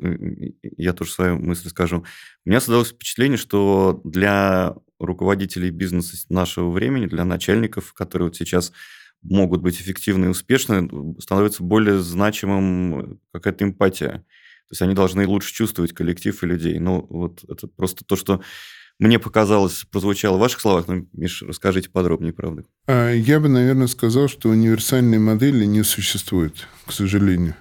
я 0.77 0.94
тоже 0.94 1.12
свою 1.12 1.38
мысль 1.38 1.70
скажу. 1.70 2.03
У 2.46 2.50
меня 2.50 2.60
создалось 2.60 2.89
впечатление, 2.89 3.38
что 3.38 4.01
для 4.03 4.75
руководителей 5.00 5.70
бизнеса 5.70 6.17
нашего 6.29 6.72
времени, 6.72 7.06
для 7.06 7.25
начальников, 7.25 7.94
которые 7.94 8.29
вот 8.29 8.36
сейчас 8.36 8.72
могут 9.22 9.62
быть 9.62 9.79
эффективны 9.82 10.25
и 10.25 10.29
успешны, 10.29 10.89
становится 11.20 11.63
более 11.63 12.00
значимым 12.00 13.20
какая-то 13.32 13.65
эмпатия. 13.65 14.25
То 14.67 14.74
есть 14.74 14.82
они 14.82 14.94
должны 14.94 15.25
лучше 15.25 15.53
чувствовать 15.53 15.94
коллектив 15.94 16.44
и 16.44 16.46
людей. 16.46 16.79
Ну, 16.79 17.06
вот 17.10 17.44
это 17.48 17.67
просто 17.67 18.03
то, 18.03 18.15
что 18.15 18.41
мне 19.00 19.20
показалось, 19.20 19.86
прозвучало 19.92 20.38
в 20.38 20.39
ваших 20.39 20.60
словах. 20.60 20.88
Но, 20.88 21.06
Миш, 21.13 21.44
расскажите 21.44 21.89
подробнее, 21.89 22.34
правда. 22.34 22.63
А, 22.88 23.12
я 23.12 23.39
бы, 23.39 23.48
наверное, 23.48 23.88
сказал, 23.88 24.27
что 24.27 24.50
универсальной 24.50 25.20
модели 25.20 25.66
не 25.66 25.84
существует, 25.84 26.68
к 26.86 26.92
сожалению. 26.92 27.56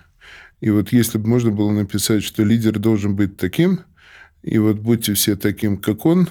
И 0.60 0.70
вот 0.70 0.92
если 0.92 1.18
бы 1.18 1.28
можно 1.28 1.50
было 1.50 1.70
написать, 1.70 2.24
что 2.24 2.42
лидер 2.42 2.78
должен 2.78 3.14
быть 3.14 3.36
таким, 3.36 3.80
и 4.42 4.58
вот 4.58 4.78
будьте 4.78 5.12
все 5.14 5.36
таким, 5.36 5.76
как 5.76 6.06
он, 6.06 6.28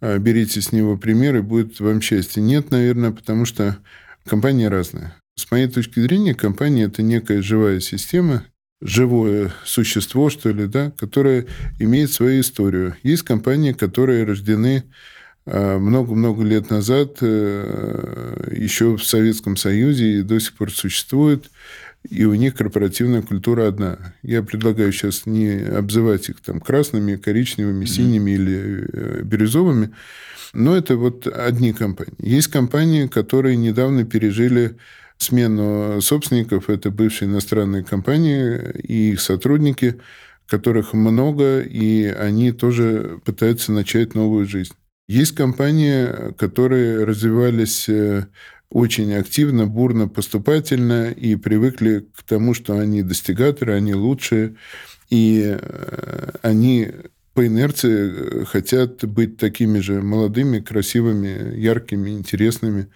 а, 0.00 0.18
берите 0.18 0.62
с 0.62 0.72
него 0.72 0.96
примеры, 0.96 1.42
будет 1.42 1.78
вам 1.80 2.00
счастье. 2.00 2.42
Нет, 2.42 2.70
наверное, 2.70 3.10
потому 3.10 3.44
что 3.44 3.78
компания 4.24 4.68
разная. 4.68 5.14
С 5.36 5.50
моей 5.50 5.68
точки 5.68 6.00
зрения, 6.00 6.34
компания– 6.34 6.84
это 6.84 7.02
некая 7.02 7.42
живая 7.42 7.80
система, 7.80 8.44
живое 8.82 9.52
существо, 9.64 10.28
что 10.28 10.50
ли, 10.50 10.66
да, 10.66 10.92
которое 10.98 11.46
имеет 11.78 12.10
свою 12.10 12.40
историю. 12.40 12.96
Есть 13.02 13.22
компании, 13.22 13.72
которые 13.72 14.24
рождены 14.24 14.84
а, 15.46 15.78
много-много 15.78 16.44
лет 16.44 16.70
назад, 16.70 17.18
э, 17.20 18.48
еще 18.52 18.96
в 18.96 19.04
Советском 19.04 19.56
Союзе, 19.56 20.18
и 20.18 20.22
до 20.22 20.38
сих 20.38 20.54
пор 20.54 20.72
существуют, 20.72 21.50
и 22.08 22.24
у 22.24 22.34
них 22.34 22.54
корпоративная 22.54 23.22
культура 23.22 23.68
одна. 23.68 24.14
Я 24.22 24.42
предлагаю 24.42 24.92
сейчас 24.92 25.26
не 25.26 25.62
обзывать 25.62 26.28
их 26.28 26.40
там 26.40 26.60
красными, 26.60 27.16
коричневыми, 27.16 27.84
синими 27.84 28.30
mm-hmm. 28.30 28.34
или 28.34 28.88
э, 28.92 29.22
бирюзовыми, 29.22 29.90
но 30.52 30.76
это 30.76 30.96
вот 30.96 31.26
одни 31.26 31.72
компании. 31.72 32.14
Есть 32.18 32.48
компании, 32.48 33.06
которые 33.06 33.56
недавно 33.56 34.04
пережили 34.04 34.76
смену 35.22 36.00
собственников. 36.00 36.68
Это 36.68 36.90
бывшие 36.90 37.28
иностранные 37.28 37.84
компании 37.84 38.58
и 38.82 39.12
их 39.12 39.20
сотрудники, 39.20 40.00
которых 40.46 40.92
много, 40.92 41.60
и 41.60 42.04
они 42.04 42.52
тоже 42.52 43.20
пытаются 43.24 43.72
начать 43.72 44.14
новую 44.14 44.46
жизнь. 44.46 44.74
Есть 45.08 45.34
компании, 45.34 46.32
которые 46.36 47.04
развивались 47.04 47.88
э, 47.88 48.26
очень 48.70 49.12
активно, 49.14 49.66
бурно, 49.66 50.08
поступательно 50.08 51.10
и 51.10 51.36
привыкли 51.36 52.06
к 52.16 52.22
тому, 52.22 52.54
что 52.54 52.78
они 52.78 53.02
достигаторы, 53.02 53.74
они 53.74 53.94
лучшие, 53.94 54.56
и 55.10 55.56
э, 55.58 56.30
они 56.42 56.88
по 57.34 57.46
инерции 57.46 58.44
хотят 58.44 59.04
быть 59.04 59.38
такими 59.38 59.78
же 59.78 60.02
молодыми, 60.02 60.60
красивыми, 60.60 61.58
яркими, 61.58 62.10
интересными, 62.10 62.88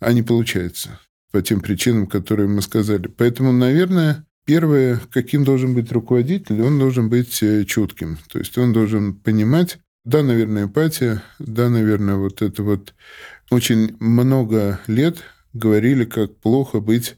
а 0.00 0.12
не 0.12 0.22
получается 0.22 0.98
по 1.34 1.42
тем 1.42 1.60
причинам, 1.60 2.06
которые 2.06 2.46
мы 2.46 2.62
сказали. 2.62 3.08
Поэтому, 3.08 3.50
наверное, 3.50 4.24
первое, 4.44 5.00
каким 5.10 5.42
должен 5.42 5.74
быть 5.74 5.90
руководитель, 5.90 6.62
он 6.62 6.78
должен 6.78 7.08
быть 7.08 7.42
э, 7.42 7.64
чутким. 7.64 8.18
То 8.28 8.38
есть 8.38 8.56
он 8.56 8.72
должен 8.72 9.14
понимать, 9.14 9.78
да, 10.04 10.22
наверное, 10.22 10.66
эмпатия, 10.66 11.24
да, 11.40 11.68
наверное, 11.70 12.14
вот 12.14 12.40
это 12.40 12.62
вот 12.62 12.94
очень 13.50 13.96
много 13.98 14.78
лет 14.86 15.24
говорили, 15.54 16.04
как 16.04 16.36
плохо 16.36 16.78
быть 16.78 17.16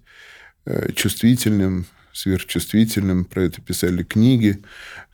э, 0.65 0.93
чувствительным, 0.93 1.85
сверхчувствительным, 2.15 3.27
про 3.27 3.43
это 3.43 3.61
писали 3.61 4.03
книги, 4.03 4.63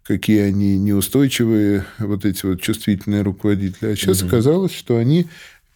какие 0.04 0.42
они 0.42 0.78
неустойчивые, 0.78 1.86
вот 1.98 2.24
эти 2.24 2.46
вот 2.46 2.62
чувствительные 2.62 3.22
руководители. 3.22 3.88
А 3.88 3.96
сейчас 3.96 4.22
угу. 4.22 4.28
оказалось, 4.28 4.72
что 4.72 4.96
они 4.96 5.26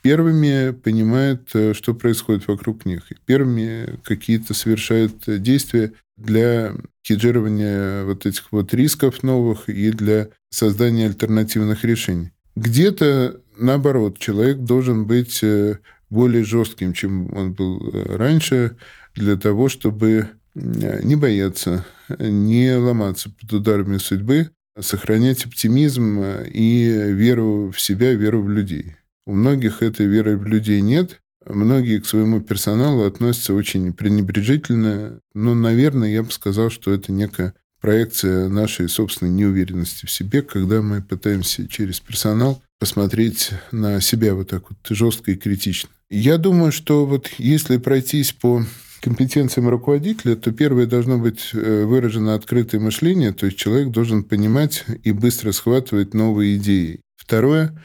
первыми 0.06 0.70
понимают, 0.70 1.50
э, 1.54 1.74
что 1.74 1.92
происходит 1.92 2.46
вокруг 2.46 2.86
них. 2.86 3.10
И 3.10 3.16
первыми 3.26 3.98
какие-то 4.04 4.54
совершают 4.54 5.14
действия 5.26 5.94
для 6.16 6.74
хеджирования 7.04 8.04
вот 8.04 8.24
этих 8.24 8.52
вот 8.52 8.72
рисков 8.72 9.24
новых 9.24 9.68
и 9.68 9.90
для 9.90 10.28
создания 10.48 11.06
альтернативных 11.06 11.82
решений. 11.84 12.30
Где-то, 12.54 13.40
наоборот, 13.58 14.18
человек 14.18 14.58
должен 14.58 15.06
быть 15.06 15.40
э, 15.42 15.78
более 16.08 16.44
жестким, 16.44 16.92
чем 16.92 17.36
он 17.36 17.54
был 17.54 17.90
э, 17.92 18.16
раньше, 18.16 18.76
для 19.16 19.36
того, 19.36 19.68
чтобы 19.68 20.28
не 20.54 21.16
бояться, 21.16 21.84
не 22.18 22.74
ломаться 22.76 23.28
под 23.28 23.52
ударами 23.52 23.98
судьбы, 23.98 24.50
сохранять 24.78 25.44
оптимизм 25.44 26.22
и 26.46 26.84
веру 27.08 27.72
в 27.72 27.80
себя, 27.80 28.14
веру 28.14 28.40
в 28.42 28.48
людей. 28.48 28.94
У 29.26 29.34
многих 29.34 29.82
этой 29.82 30.06
веры 30.06 30.36
в 30.36 30.46
людей 30.46 30.80
нет. 30.80 31.20
Многие 31.44 31.98
к 32.00 32.06
своему 32.06 32.40
персоналу 32.40 33.04
относятся 33.04 33.54
очень 33.54 33.92
пренебрежительно. 33.92 35.20
Но, 35.34 35.54
наверное, 35.54 36.08
я 36.08 36.22
бы 36.22 36.30
сказал, 36.30 36.70
что 36.70 36.92
это 36.92 37.12
некая 37.12 37.54
проекция 37.80 38.48
нашей 38.48 38.88
собственной 38.88 39.32
неуверенности 39.32 40.06
в 40.06 40.10
себе, 40.10 40.42
когда 40.42 40.80
мы 40.80 41.02
пытаемся 41.02 41.68
через 41.68 42.00
персонал 42.00 42.62
посмотреть 42.78 43.50
на 43.72 44.00
себя 44.00 44.34
вот 44.34 44.50
так 44.50 44.64
вот 44.70 44.78
жестко 44.88 45.32
и 45.32 45.36
критично. 45.36 45.90
Я 46.08 46.38
думаю, 46.38 46.72
что 46.72 47.04
вот 47.04 47.28
если 47.38 47.78
пройтись 47.78 48.32
по 48.32 48.64
компетенциям 49.00 49.68
руководителя, 49.68 50.36
то 50.36 50.52
первое 50.52 50.86
должно 50.86 51.18
быть 51.18 51.50
э, 51.52 51.84
выражено 51.84 52.34
открытое 52.34 52.80
мышление, 52.80 53.32
то 53.32 53.46
есть 53.46 53.58
человек 53.58 53.90
должен 53.90 54.24
понимать 54.24 54.84
и 55.04 55.12
быстро 55.12 55.52
схватывать 55.52 56.14
новые 56.14 56.56
идеи. 56.56 57.00
Второе 57.16 57.80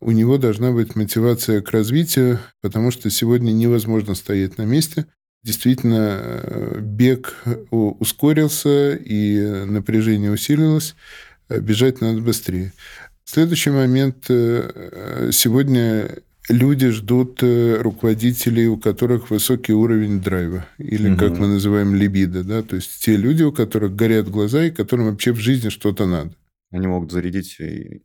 у 0.00 0.10
него 0.10 0.38
должна 0.38 0.72
быть 0.72 0.94
мотивация 0.94 1.60
к 1.62 1.70
развитию, 1.70 2.38
потому 2.60 2.90
что 2.90 3.10
сегодня 3.10 3.52
невозможно 3.52 4.14
стоять 4.14 4.58
на 4.58 4.62
месте. 4.62 5.06
Действительно, 5.42 6.20
э, 6.20 6.78
бег 6.80 7.44
ускорился 7.70 8.94
и 8.94 9.64
напряжение 9.64 10.30
усилилось. 10.32 10.94
Бежать 11.48 12.00
надо 12.00 12.20
быстрее. 12.20 12.72
Следующий 13.24 13.70
момент. 13.70 14.26
Э, 14.28 15.30
сегодня 15.32 16.10
люди 16.48 16.88
ждут 16.90 17.42
э, 17.42 17.78
руководителей, 17.80 18.68
у 18.68 18.76
которых 18.76 19.30
высокий 19.30 19.72
уровень 19.72 20.20
драйва, 20.20 20.66
или 20.78 21.10
угу. 21.10 21.18
как 21.18 21.38
мы 21.38 21.48
называем 21.48 21.94
либидо, 21.94 22.44
да, 22.44 22.62
то 22.62 22.76
есть 22.76 23.02
те 23.02 23.16
люди, 23.16 23.42
у 23.42 23.52
которых 23.52 23.96
горят 23.96 24.28
глаза 24.28 24.64
и 24.64 24.70
которым 24.70 25.06
вообще 25.06 25.32
в 25.32 25.38
жизни 25.38 25.68
что-то 25.68 26.06
надо. 26.06 26.32
Они 26.76 26.86
могут 26.88 27.10
зарядить. 27.10 27.58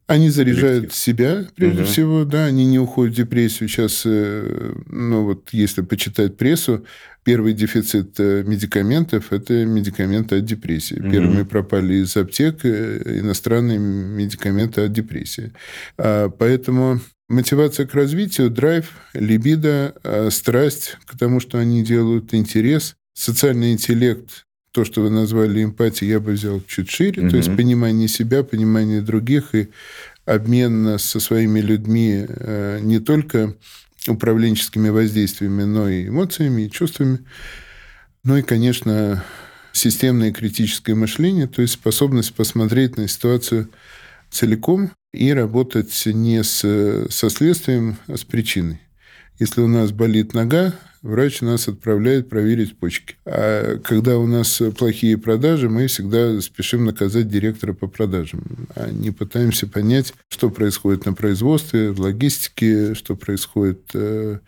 Они 0.07 0.29
заряжают 0.29 0.85
коллектив. 0.85 0.95
себя, 0.95 1.45
прежде 1.55 1.81
угу. 1.81 1.87
всего, 1.89 2.23
да, 2.23 2.45
они 2.45 2.65
не 2.65 2.79
уходят 2.79 3.13
в 3.13 3.17
депрессию. 3.17 3.67
Сейчас, 3.67 4.03
э, 4.05 4.73
ну 4.87 5.25
вот, 5.25 5.49
если 5.51 5.81
почитать 5.81 6.37
прессу, 6.37 6.85
первый 7.25 7.51
дефицит 7.51 8.17
э, 8.19 8.43
медикаментов– 8.47 9.25
это 9.33 9.65
медикаменты 9.65 10.37
от 10.37 10.45
депрессии. 10.45 10.99
Угу. 10.99 11.11
Первыми 11.11 11.43
пропали 11.43 11.95
из 11.95 12.15
аптек 12.15 12.63
э, 12.63 13.19
иностранные 13.19 13.77
медикаменты 13.77 14.85
от 14.85 14.93
депрессии. 14.93 15.51
А, 15.97 16.29
поэтому 16.29 17.01
мотивация 17.27 17.85
к 17.85 17.93
развитию, 17.93 18.49
драйв, 18.49 18.93
либидо, 19.13 19.95
страсть 20.31 20.97
к 21.05 21.17
тому, 21.17 21.41
что 21.41 21.57
они 21.57 21.83
делают, 21.83 22.33
интерес, 22.33 22.95
социальный 23.13 23.73
интеллект 23.73 24.45
то, 24.71 24.85
что 24.85 25.01
вы 25.01 25.09
назвали 25.09 25.63
эмпатией, 25.63 26.11
я 26.11 26.19
бы 26.19 26.31
взял 26.31 26.61
чуть 26.67 26.89
шире, 26.89 27.23
mm 27.23 27.29
то 27.29 27.37
есть 27.37 27.55
понимание 27.55 28.07
себя, 28.07 28.43
понимание 28.43 29.01
других 29.01 29.53
и 29.53 29.69
обмен 30.25 30.97
со 30.97 31.19
своими 31.19 31.59
людьми 31.59 32.25
э, 32.27 32.79
не 32.81 32.99
только 32.99 33.55
управленческими 34.07 34.89
воздействиями, 34.89 35.63
но 35.63 35.89
и 35.89 36.07
эмоциями, 36.07 36.63
и 36.63 36.71
чувствами. 36.71 37.19
Ну 38.23 38.37
и, 38.37 38.41
конечно, 38.41 39.23
системное 39.73 40.31
критическое 40.31 40.95
мышление, 40.95 41.47
то 41.47 41.61
есть 41.61 41.73
способность 41.73 42.33
посмотреть 42.33 42.97
на 42.97 43.07
ситуацию 43.07 43.69
целиком 44.29 44.91
и 45.13 45.33
работать 45.33 46.05
не 46.05 46.43
с, 46.43 47.07
со 47.09 47.29
следствием, 47.29 47.97
а 48.07 48.17
с 48.17 48.23
причиной. 48.23 48.79
Если 49.39 49.61
у 49.61 49.67
нас 49.67 49.91
болит 49.91 50.33
нога, 50.33 50.73
врач 51.01 51.41
нас 51.41 51.67
отправляет 51.67 52.29
проверить 52.29 52.77
почки. 52.77 53.15
А 53.25 53.77
когда 53.79 54.17
у 54.17 54.27
нас 54.27 54.61
плохие 54.77 55.17
продажи, 55.17 55.69
мы 55.69 55.87
всегда 55.87 56.39
спешим 56.41 56.85
наказать 56.85 57.27
директора 57.27 57.73
по 57.73 57.87
продажам, 57.87 58.67
а 58.75 58.89
не 58.91 59.11
пытаемся 59.11 59.67
понять, 59.67 60.13
что 60.29 60.49
происходит 60.49 61.05
на 61.05 61.13
производстве, 61.13 61.91
в 61.91 61.99
логистике, 61.99 62.93
что 62.93 63.15
происходит 63.15 63.89
э, 63.93 64.39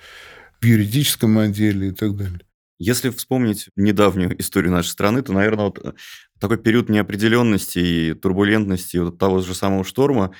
в 0.61 0.65
юридическом 0.65 1.37
отделе 1.39 1.89
и 1.89 1.91
так 1.91 2.15
далее. 2.15 2.39
Если 2.79 3.09
вспомнить 3.09 3.69
недавнюю 3.75 4.39
историю 4.41 4.71
нашей 4.71 4.89
страны, 4.89 5.21
то, 5.21 5.31
наверное, 5.31 5.65
вот 5.65 5.95
такой 6.39 6.57
период 6.57 6.89
неопределенности 6.89 7.79
и 7.79 8.13
турбулентности 8.13 8.97
вот 8.97 9.17
того 9.17 9.39
же 9.39 9.55
самого 9.55 9.85
шторма, 9.85 10.31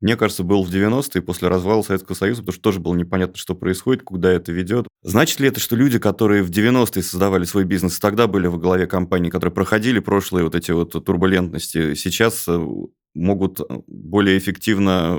мне 0.00 0.16
кажется, 0.16 0.44
был 0.44 0.62
в 0.62 0.70
90-е 0.70 1.22
после 1.22 1.48
развала 1.48 1.82
Советского 1.82 2.14
Союза, 2.14 2.42
потому 2.42 2.54
что 2.54 2.62
тоже 2.62 2.80
было 2.80 2.94
непонятно, 2.94 3.36
что 3.36 3.54
происходит, 3.54 4.02
куда 4.02 4.32
это 4.32 4.52
ведет. 4.52 4.86
Значит 5.02 5.40
ли 5.40 5.48
это, 5.48 5.60
что 5.60 5.76
люди, 5.76 5.98
которые 5.98 6.42
в 6.42 6.50
90-е 6.50 7.02
создавали 7.02 7.44
свой 7.44 7.64
бизнес, 7.64 7.98
тогда 7.98 8.26
были 8.26 8.46
в 8.46 8.58
голове 8.58 8.86
компании, 8.86 9.30
которые 9.30 9.54
проходили 9.54 9.98
прошлые 9.98 10.44
вот 10.44 10.54
эти 10.54 10.70
вот 10.70 10.92
турбулентности, 11.04 11.94
сейчас 11.94 12.46
э, 12.46 12.66
могут 13.14 13.60
более 13.86 14.38
эффективно 14.38 15.18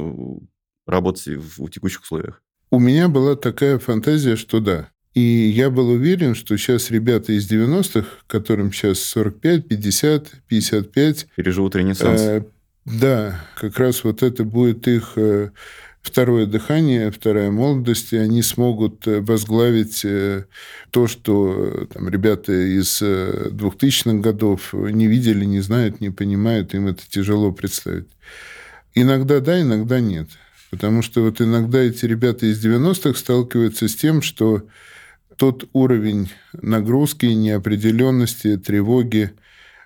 работать 0.87 1.27
в 1.27 1.69
текущих 1.69 2.01
условиях? 2.01 2.41
У 2.71 2.79
меня 2.79 3.09
была 3.09 3.35
такая 3.35 3.79
фантазия, 3.79 4.35
что 4.35 4.59
да. 4.59 4.89
И 5.15 5.21
я 5.21 5.69
был 5.69 5.89
уверен, 5.89 6.35
что 6.35 6.55
сейчас 6.55 6.91
ребята 6.91 7.33
из 7.33 7.51
90-х, 7.51 8.07
которым 8.27 8.71
сейчас 8.71 8.99
45, 8.99 9.67
50, 9.67 10.31
55... 10.47 11.27
Переживут 11.35 11.75
ренессанс. 11.75 12.21
Э, 12.21 12.45
да, 12.89 13.39
как 13.55 13.77
раз 13.79 14.03
вот 14.03 14.23
это 14.23 14.43
будет 14.43 14.87
их 14.87 15.13
э, 15.15 15.51
второе 16.01 16.45
дыхание, 16.45 17.11
вторая 17.11 17.51
молодость, 17.51 18.13
и 18.13 18.17
они 18.17 18.41
смогут 18.41 19.07
э, 19.07 19.21
возглавить 19.21 20.03
э, 20.03 20.45
то, 20.91 21.07
что 21.07 21.87
там, 21.93 22.09
ребята 22.09 22.51
из 22.51 23.01
2000-х 23.01 24.19
годов 24.19 24.73
не 24.73 25.07
видели, 25.07 25.45
не 25.45 25.59
знают, 25.59 26.01
не 26.01 26.09
понимают, 26.09 26.73
им 26.73 26.87
это 26.87 27.03
тяжело 27.07 27.51
представить. 27.51 28.07
Иногда 28.95 29.39
да, 29.39 29.61
иногда 29.61 29.99
нет. 29.99 30.29
Потому 30.71 31.01
что 31.01 31.23
вот 31.23 31.41
иногда 31.41 31.79
эти 31.79 32.05
ребята 32.05 32.45
из 32.45 32.63
90-х 32.63 33.17
сталкиваются 33.17 33.87
с 33.87 33.95
тем, 33.95 34.21
что 34.21 34.67
тот 35.35 35.67
уровень 35.73 36.31
нагрузки, 36.53 37.25
неопределенности, 37.25 38.57
тревоги, 38.57 39.31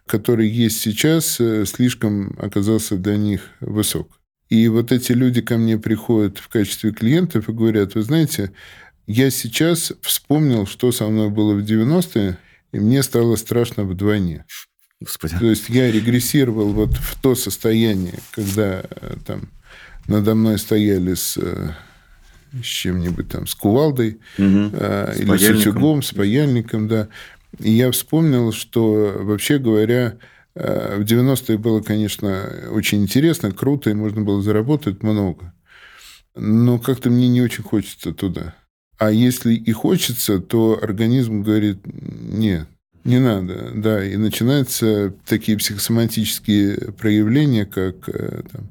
который 0.06 0.48
есть 0.48 0.80
сейчас, 0.80 1.40
слишком 1.66 2.36
оказался 2.40 2.98
для 2.98 3.18
них 3.18 3.50
высок. 3.60 4.20
И 4.50 4.68
вот 4.68 4.92
эти 4.92 5.14
люди 5.14 5.42
ко 5.42 5.58
мне 5.58 5.78
приходят 5.78 6.38
в 6.38 6.48
качестве 6.48 6.92
клиентов 6.92 7.50
и 7.50 7.54
говорят, 7.54 7.96
вы 7.96 8.04
знаете, 8.04 8.52
я 9.08 9.32
сейчас 9.32 9.94
вспомнил, 10.02 10.66
что 10.68 10.92
со 10.92 11.08
мной 11.08 11.30
было 11.30 11.54
в 11.54 11.64
90-е, 11.64 12.38
и 12.72 12.80
мне 12.80 13.04
стало 13.04 13.36
страшно 13.36 13.84
вдвойне. 13.84 14.46
Господи. 15.02 15.36
То 15.38 15.48
есть 15.48 15.70
я 15.70 15.92
регрессировал 15.92 16.72
вот 16.72 16.96
в 16.96 17.22
то 17.22 17.36
состояние, 17.36 18.20
когда 18.32 18.84
э, 18.90 19.16
там 19.26 19.50
надо 20.08 20.36
мной 20.36 20.58
стояли 20.58 21.14
с, 21.14 21.38
э, 21.38 21.72
с 22.54 22.66
чем-нибудь 22.66 23.30
там, 23.30 23.48
с 23.48 23.56
кувалдой 23.56 24.20
угу. 24.38 24.70
э, 24.74 25.14
с 25.16 25.20
или 25.20 25.28
паяльником. 25.28 25.58
с 25.58 25.62
утюгом, 25.62 26.04
с 26.04 26.14
паяльником, 26.14 26.88
да. 26.88 27.10
И 27.60 27.72
я 27.72 27.92
вспомнил, 27.92 28.52
что, 28.52 29.16
вообще 29.20 29.60
говоря, 29.60 30.18
э, 30.56 30.98
в 30.98 31.04
90-е 31.04 31.58
было, 31.58 31.82
конечно, 31.82 32.70
очень 32.72 33.04
интересно, 33.04 33.52
круто, 33.52 33.90
и 33.90 33.94
можно 33.94 34.22
было 34.22 34.42
заработать 34.42 35.04
много. 35.04 35.54
Но 36.36 36.80
как-то 36.80 37.10
мне 37.10 37.28
не 37.28 37.42
очень 37.42 37.64
хочется 37.64 38.14
туда. 38.14 38.56
А 38.98 39.12
если 39.12 39.54
и 39.54 39.72
хочется, 39.72 40.40
то 40.40 40.80
организм 40.82 41.44
говорит, 41.44 41.80
нет, 41.86 42.68
не 43.04 43.20
надо, 43.20 43.72
да. 43.76 44.04
И 44.04 44.16
начинаются 44.16 45.14
такие 45.26 45.58
психосоматические 45.58 46.94
проявления, 46.94 47.66
как 47.66 48.10
э, 48.10 48.44
там, 48.52 48.70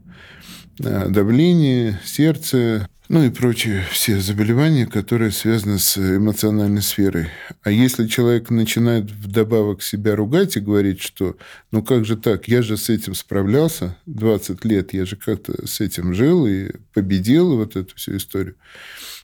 Э, 0.80 1.08
давление, 1.08 2.00
сердце, 2.04 2.88
ну 3.08 3.24
и 3.24 3.30
прочие 3.30 3.82
все 3.90 4.20
заболевания, 4.20 4.86
которые 4.86 5.32
связаны 5.32 5.78
с 5.78 5.98
эмоциональной 5.98 6.82
сферой. 6.82 7.28
А 7.62 7.70
если 7.70 8.06
человек 8.06 8.50
начинает 8.50 9.10
вдобавок 9.10 9.82
себя 9.82 10.16
ругать 10.16 10.56
и 10.56 10.60
говорить, 10.60 11.02
что 11.02 11.36
ну 11.70 11.82
как 11.82 12.04
же 12.04 12.16
так, 12.16 12.48
я 12.48 12.62
же 12.62 12.76
с 12.76 12.88
этим 12.88 13.14
справлялся 13.14 13.96
20 14.06 14.64
лет, 14.64 14.94
я 14.94 15.04
же 15.04 15.16
как-то 15.16 15.66
с 15.66 15.80
этим 15.80 16.14
жил 16.14 16.46
и 16.46 16.70
победил 16.94 17.56
вот 17.56 17.76
эту 17.76 17.94
всю 17.96 18.16
историю, 18.16 18.54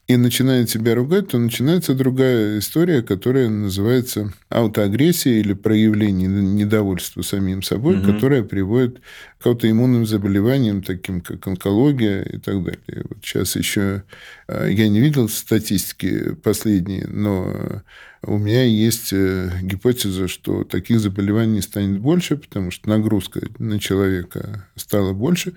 и 0.09 0.17
начинает 0.17 0.71
себя 0.71 0.95
ругать, 0.95 1.27
то 1.27 1.37
начинается 1.37 1.93
другая 1.93 2.57
история, 2.57 3.03
которая 3.03 3.47
называется 3.47 4.33
аутоагрессия 4.49 5.39
или 5.39 5.53
проявление 5.53 6.27
недовольства 6.27 7.21
самим 7.21 7.61
собой, 7.61 7.99
угу. 7.99 8.13
которая 8.13 8.41
приводит 8.41 9.01
к 9.41 9.47
аутоиммунным 9.47 10.05
заболеваниям, 10.05 10.83
таким 10.83 11.21
как 11.21 11.47
онкология 11.47 12.23
и 12.23 12.37
так 12.37 12.61
далее. 12.63 13.05
Вот 13.07 13.19
сейчас 13.23 13.55
еще 13.55 14.03
а, 14.47 14.67
я 14.67 14.89
не 14.89 14.99
видел 14.99 15.29
статистики 15.29 16.33
последние, 16.35 17.07
но 17.07 17.81
у 18.21 18.37
меня 18.37 18.63
есть 18.65 19.13
э, 19.13 19.49
гипотеза, 19.61 20.27
что 20.27 20.65
таких 20.65 20.99
заболеваний 20.99 21.61
станет 21.61 22.01
больше, 22.01 22.35
потому 22.35 22.69
что 22.69 22.89
нагрузка 22.89 23.41
на 23.59 23.79
человека 23.79 24.67
стала 24.75 25.13
больше, 25.13 25.53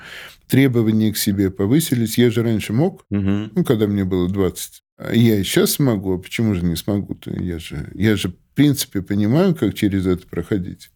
требования 0.46 1.12
к 1.12 1.16
себе 1.16 1.50
повысились. 1.50 2.18
Я 2.18 2.30
же 2.30 2.44
раньше 2.44 2.72
мог, 2.72 3.04
угу. 3.10 3.50
ну, 3.52 3.64
когда 3.64 3.88
мне 3.88 4.04
было 4.04 4.28
20. 4.28 4.80
А 4.98 5.12
я 5.12 5.38
и 5.38 5.42
сейчас 5.42 5.72
смогу, 5.72 6.14
а 6.14 6.18
почему 6.18 6.54
же 6.54 6.64
не 6.64 6.76
смогу-то? 6.76 7.32
Я 7.32 7.58
же, 7.58 7.90
я 7.94 8.14
же, 8.14 8.28
в 8.28 8.54
принципе, 8.54 9.02
понимаю, 9.02 9.56
как 9.56 9.74
через 9.74 10.06
это 10.06 10.24
проходить. 10.28 10.91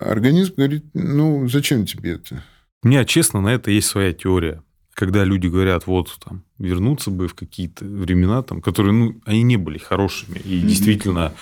Организм 0.00 0.54
говорит, 0.56 0.84
ну, 0.94 1.48
зачем 1.48 1.86
тебе 1.86 2.12
это? 2.14 2.42
У 2.82 2.88
меня, 2.88 3.04
честно, 3.04 3.40
на 3.40 3.48
это 3.48 3.70
есть 3.70 3.88
своя 3.88 4.12
теория 4.12 4.62
когда 5.00 5.24
люди 5.24 5.46
говорят, 5.46 5.86
вот 5.86 6.14
там 6.22 6.44
вернуться 6.58 7.10
бы 7.10 7.26
в 7.26 7.34
какие-то 7.34 7.86
времена, 7.86 8.42
там, 8.42 8.60
которые, 8.60 8.92
ну, 8.92 9.14
они 9.24 9.42
не 9.42 9.56
были 9.56 9.78
хорошими. 9.78 10.38
И 10.38 10.58
mm-hmm. 10.58 10.66
действительно, 10.66 11.32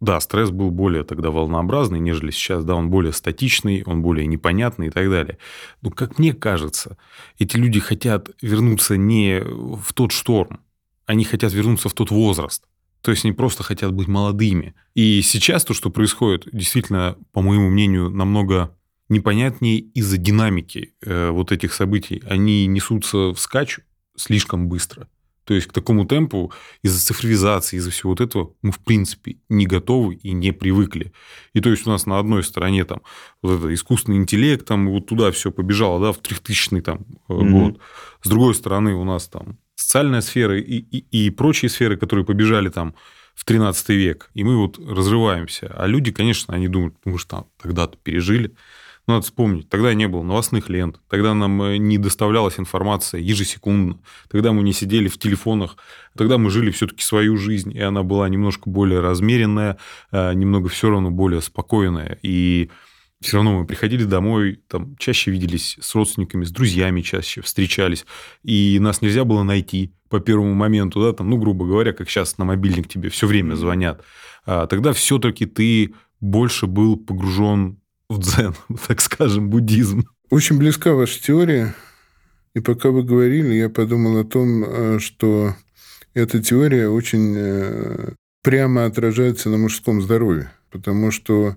да, 0.00 0.20
стресс 0.20 0.50
был 0.50 0.70
более 0.70 1.02
тогда 1.02 1.30
волнообразный, 1.30 1.98
нежели 1.98 2.30
сейчас, 2.30 2.62
да, 2.64 2.74
он 2.74 2.90
более 2.90 3.14
статичный, 3.14 3.82
он 3.86 4.02
более 4.02 4.26
непонятный 4.26 4.88
и 4.88 4.90
так 4.90 5.08
далее. 5.08 5.38
Но, 5.80 5.90
как 5.90 6.18
мне 6.18 6.34
кажется, 6.34 6.98
эти 7.38 7.56
люди 7.56 7.80
хотят 7.80 8.28
вернуться 8.42 8.98
не 8.98 9.40
в 9.40 9.94
тот 9.94 10.12
шторм, 10.12 10.60
они 11.06 11.24
хотят 11.24 11.54
вернуться 11.54 11.88
в 11.88 11.94
тот 11.94 12.10
возраст. 12.10 12.64
То 13.06 13.12
есть 13.12 13.24
они 13.24 13.32
просто 13.32 13.62
хотят 13.62 13.92
быть 13.92 14.08
молодыми. 14.08 14.74
И 14.94 15.22
сейчас 15.22 15.64
то, 15.64 15.74
что 15.74 15.90
происходит, 15.90 16.48
действительно, 16.52 17.16
по 17.30 17.40
моему 17.40 17.70
мнению, 17.70 18.10
намного 18.10 18.76
непонятнее 19.08 19.78
из-за 19.78 20.16
динамики 20.16 20.92
э, 21.02 21.30
вот 21.30 21.52
этих 21.52 21.72
событий. 21.72 22.20
Они 22.28 22.66
несутся 22.66 23.32
в 23.32 23.38
скач 23.38 23.78
слишком 24.16 24.66
быстро. 24.66 25.08
То 25.44 25.54
есть 25.54 25.68
к 25.68 25.72
такому 25.72 26.04
темпу 26.04 26.52
из-за 26.82 26.98
цифровизации, 26.98 27.76
из-за 27.76 27.92
всего 27.92 28.10
вот 28.10 28.20
этого 28.20 28.54
мы, 28.60 28.72
в 28.72 28.80
принципе, 28.80 29.36
не 29.48 29.66
готовы 29.66 30.16
и 30.16 30.32
не 30.32 30.50
привыкли. 30.50 31.12
И 31.52 31.60
то 31.60 31.70
есть 31.70 31.86
у 31.86 31.90
нас 31.90 32.06
на 32.06 32.18
одной 32.18 32.42
стороне 32.42 32.84
там 32.84 33.02
вот 33.40 33.60
это 33.60 33.72
искусственный 33.72 34.16
интеллект, 34.16 34.66
там 34.66 34.90
вот 34.90 35.06
туда 35.06 35.30
все 35.30 35.52
побежало, 35.52 36.00
да, 36.00 36.12
в 36.12 36.18
3000 36.18 36.80
там 36.80 37.06
mm-hmm. 37.28 37.50
год. 37.50 37.80
С 38.22 38.28
другой 38.28 38.56
стороны 38.56 38.94
у 38.94 39.04
нас 39.04 39.28
там 39.28 39.58
социальная 39.76 40.22
сфера 40.22 40.58
и, 40.58 40.78
и, 40.78 41.26
и 41.26 41.30
прочие 41.30 41.68
сферы, 41.68 41.96
которые 41.96 42.24
побежали 42.24 42.68
там 42.68 42.94
в 43.34 43.44
13 43.44 43.90
век. 43.90 44.30
И 44.34 44.42
мы 44.42 44.56
вот 44.56 44.78
разрываемся. 44.78 45.72
А 45.76 45.86
люди, 45.86 46.10
конечно, 46.10 46.54
они 46.54 46.66
думают, 46.66 46.96
ну, 47.04 47.12
мы 47.12 47.18
же 47.18 47.26
там 47.26 47.46
тогда-то 47.62 47.96
пережили. 48.02 48.54
Надо 49.06 49.22
вспомнить, 49.22 49.68
тогда 49.68 49.94
не 49.94 50.08
было 50.08 50.24
новостных 50.24 50.68
лент, 50.68 51.00
тогда 51.08 51.32
нам 51.32 51.62
э, 51.62 51.76
не 51.76 51.96
доставлялась 51.96 52.58
информация 52.58 53.20
ежесекундно, 53.20 54.00
тогда 54.28 54.52
мы 54.52 54.64
не 54.64 54.72
сидели 54.72 55.06
в 55.06 55.16
телефонах, 55.16 55.76
тогда 56.16 56.38
мы 56.38 56.50
жили 56.50 56.72
все-таки 56.72 57.04
свою 57.04 57.36
жизнь, 57.36 57.70
и 57.72 57.80
она 57.80 58.02
была 58.02 58.28
немножко 58.28 58.68
более 58.68 58.98
размеренная, 58.98 59.78
э, 60.10 60.34
немного 60.34 60.68
все 60.68 60.90
равно 60.90 61.12
более 61.12 61.40
спокойная. 61.40 62.18
И 62.22 62.68
все 63.26 63.36
равно 63.36 63.58
мы 63.58 63.66
приходили 63.66 64.04
домой, 64.04 64.60
там 64.68 64.96
чаще 64.98 65.30
виделись 65.30 65.76
с 65.80 65.94
родственниками, 65.94 66.44
с 66.44 66.50
друзьями 66.50 67.00
чаще 67.00 67.42
встречались, 67.42 68.06
и 68.42 68.78
нас 68.80 69.02
нельзя 69.02 69.24
было 69.24 69.42
найти 69.42 69.92
по 70.08 70.20
первому 70.20 70.54
моменту, 70.54 71.02
да, 71.02 71.12
там, 71.12 71.28
ну, 71.30 71.36
грубо 71.36 71.66
говоря, 71.66 71.92
как 71.92 72.08
сейчас 72.08 72.38
на 72.38 72.44
мобильник 72.44 72.88
тебе 72.88 73.08
все 73.08 73.26
время 73.26 73.54
звонят. 73.54 74.02
А 74.44 74.66
тогда 74.66 74.92
все-таки 74.92 75.46
ты 75.46 75.94
больше 76.20 76.66
был 76.66 76.96
погружен 76.96 77.80
в 78.08 78.18
дзен, 78.18 78.54
так 78.86 79.00
скажем, 79.00 79.50
буддизм. 79.50 80.04
Очень 80.30 80.58
близка 80.58 80.94
ваша 80.94 81.22
теория. 81.22 81.74
И 82.54 82.60
пока 82.60 82.90
вы 82.90 83.02
говорили, 83.02 83.54
я 83.54 83.68
подумал 83.68 84.18
о 84.18 84.24
том, 84.24 84.64
э, 84.64 84.98
что 84.98 85.54
эта 86.14 86.42
теория 86.42 86.88
очень 86.88 87.34
э, 87.36 88.12
прямо 88.42 88.86
отражается 88.86 89.50
на 89.50 89.58
мужском 89.58 90.00
здоровье. 90.00 90.50
Потому 90.70 91.10
что 91.10 91.56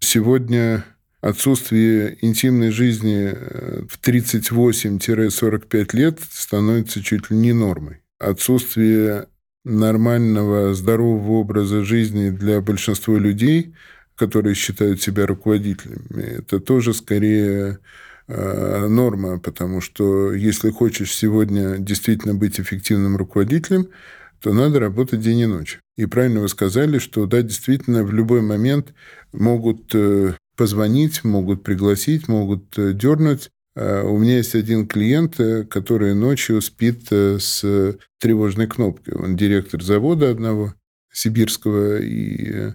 сегодня 0.00 0.84
отсутствие 1.22 2.18
интимной 2.20 2.70
жизни 2.70 3.32
э, 3.32 3.84
в 3.88 3.98
38-45 3.98 5.96
лет 5.96 6.20
становится 6.30 7.02
чуть 7.02 7.30
ли 7.30 7.36
не 7.36 7.54
нормой. 7.54 8.02
Отсутствие 8.18 9.28
нормального, 9.64 10.74
здорового 10.74 11.38
образа 11.38 11.82
жизни 11.82 12.28
для 12.28 12.60
большинства 12.60 13.16
людей– 13.16 13.74
которые 14.16 14.54
считают 14.54 15.02
себя 15.02 15.26
руководителями, 15.26 16.38
это 16.38 16.60
тоже 16.60 16.94
скорее 16.94 17.78
э, 18.28 18.86
норма, 18.86 19.40
потому 19.40 19.80
что 19.80 20.32
если 20.32 20.70
хочешь 20.70 21.14
сегодня 21.14 21.78
действительно 21.78 22.34
быть 22.34 22.60
эффективным 22.60 23.16
руководителем, 23.16 23.88
то 24.40 24.52
надо 24.52 24.80
работать 24.80 25.20
день 25.20 25.40
и 25.40 25.46
ночь. 25.46 25.78
И 25.96 26.06
правильно 26.06 26.40
вы 26.40 26.48
сказали, 26.48 26.98
что 26.98 27.26
да, 27.26 27.42
действительно, 27.42 28.04
в 28.04 28.12
любой 28.12 28.42
момент 28.42 28.92
могут 29.32 29.94
э, 29.94 30.34
позвонить, 30.62 31.24
могут 31.24 31.64
пригласить, 31.64 32.28
могут 32.28 32.78
э, 32.78 32.92
дернуть. 32.92 33.50
А 33.74 34.04
у 34.04 34.16
меня 34.16 34.36
есть 34.36 34.54
один 34.54 34.86
клиент, 34.86 35.40
э, 35.40 35.64
который 35.64 36.14
ночью 36.14 36.60
спит 36.60 37.10
с 37.10 37.96
тревожной 38.20 38.68
кнопкой. 38.68 39.14
Он 39.14 39.36
директор 39.36 39.82
завода 39.82 40.30
одного 40.30 40.74
сибирского, 41.12 41.98
и 41.98 42.74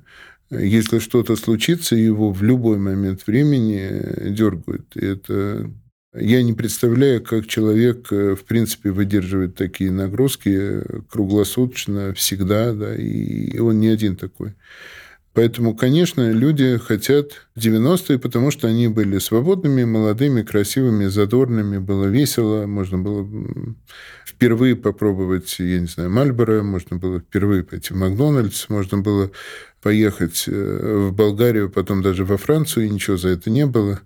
если 0.50 1.00
что-то 1.00 1.38
случится, 1.38 1.95
его 1.95 2.34
в 2.34 2.43
любой 2.43 2.78
момент 2.78 3.26
времени 3.26 4.32
дергают. 4.32 4.97
И 4.97 5.06
это 5.06 5.71
я 6.13 6.43
не 6.43 6.52
представляю, 6.52 7.23
как 7.23 7.47
человек, 7.47 8.12
э, 8.12 8.36
в 8.36 8.43
принципе, 8.43 8.91
выдерживает 8.91 9.56
такие 9.56 9.91
нагрузки 9.91 10.82
круглосуточно, 11.10 12.13
всегда, 12.15 12.73
да, 12.73 12.93
и 12.93 13.58
он 13.60 13.80
не 13.80 13.88
один 13.88 14.17
такой. 14.17 14.56
Поэтому, 15.38 15.76
конечно, 15.76 16.32
люди 16.32 16.80
хотят 16.80 17.47
90-е, 17.56 18.17
потому 18.17 18.50
что 18.50 18.67
они 18.67 18.88
были 18.88 19.19
свободными, 19.19 19.84
молодыми, 19.84 20.41
красивыми, 20.41 21.06
задорными, 21.06 21.78
было 21.78 22.06
весело, 22.06 22.65
можно 22.65 22.97
было 22.97 23.30
впервые 24.26 24.76
попробовать, 24.76 25.58
я 25.60 25.80
не 25.80 25.86
знаю, 25.86 26.10
Мальборо, 26.10 26.63
можно 26.63 26.97
было 26.97 27.19
впервые 27.19 27.63
пойти 27.63 27.93
в 27.93 27.97
Макдональдс, 27.97 28.67
можно 28.69 28.97
было 28.97 29.30
поехать 29.80 30.45
э, 30.47 31.10
в 31.12 31.13
Болгарию, 31.13 31.69
потом 31.69 32.02
даже 32.02 32.26
во 32.26 32.38
Францию, 32.38 32.88
и 32.88 32.89
ничего 32.89 33.17
за 33.17 33.30
это 33.30 33.52
не 33.52 33.67
было 33.67 34.00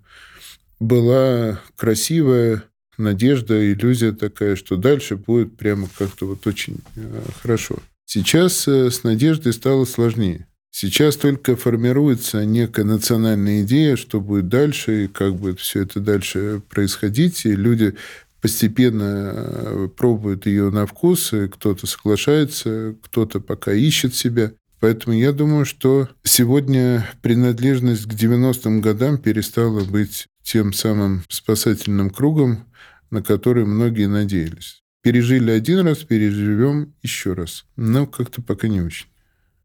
была 0.82 1.62
красивая 1.78 2.64
надежда, 2.98 3.72
иллюзия 3.72 4.12
такая, 4.12 4.58
что 4.58 4.76
дальше 4.76 5.16
будет 5.16 5.56
прямо 5.56 5.88
как-то 5.98 6.26
вот 6.26 6.46
очень 6.46 6.80
э, 6.98 7.22
хорошо. 7.42 7.78
Сейчас 8.04 8.68
э, 8.68 8.92
с 8.92 9.06
надеждой 9.06 9.54
стало 9.54 9.86
сложнее. 9.86 10.46
Сейчас 10.72 11.18
только 11.18 11.58
формируется 11.58 12.46
некая 12.46 12.86
национальная 12.86 13.62
идея, 13.64 13.98
что 13.98 14.22
будет 14.22 14.48
дальше, 14.48 15.04
и 15.04 15.08
как 15.08 15.36
будет 15.36 15.60
все 15.60 15.82
это 15.82 16.00
дальше 16.00 16.62
происходить. 16.70 17.46
И 17.46 17.54
люди 17.54 17.96
постепенно 18.40 19.34
э, 19.36 19.88
пробуют 19.96 20.46
ее 20.46 20.72
на 20.72 20.86
вкус, 20.88 21.34
и 21.34 21.50
кто-то 21.50 21.88
соглашается, 21.88 22.96
кто-то 23.04 23.42
пока 23.42 23.74
ищет 23.74 24.16
себя. 24.16 24.54
Поэтому 24.80 25.16
я 25.16 25.34
думаю, 25.34 25.66
что 25.66 26.10
сегодня 26.24 27.08
принадлежность 27.22 28.06
к 28.06 28.14
90-м 28.14 28.82
годам 28.82 29.18
перестала 29.18 29.84
быть 29.84 30.26
тем 30.42 30.74
самым 30.74 31.24
спасательным 31.30 32.10
кругом, 32.10 32.66
на 33.12 33.22
который 33.22 33.66
многие 33.66 34.08
надеялись. 34.08 34.82
Пережили 35.04 35.52
один 35.52 35.86
раз, 35.86 36.00
переживем 36.00 36.94
еще 37.04 37.34
раз. 37.34 37.66
Но 37.76 38.08
как-то 38.08 38.42
пока 38.42 38.68
не 38.68 38.82
очень. 38.82 39.11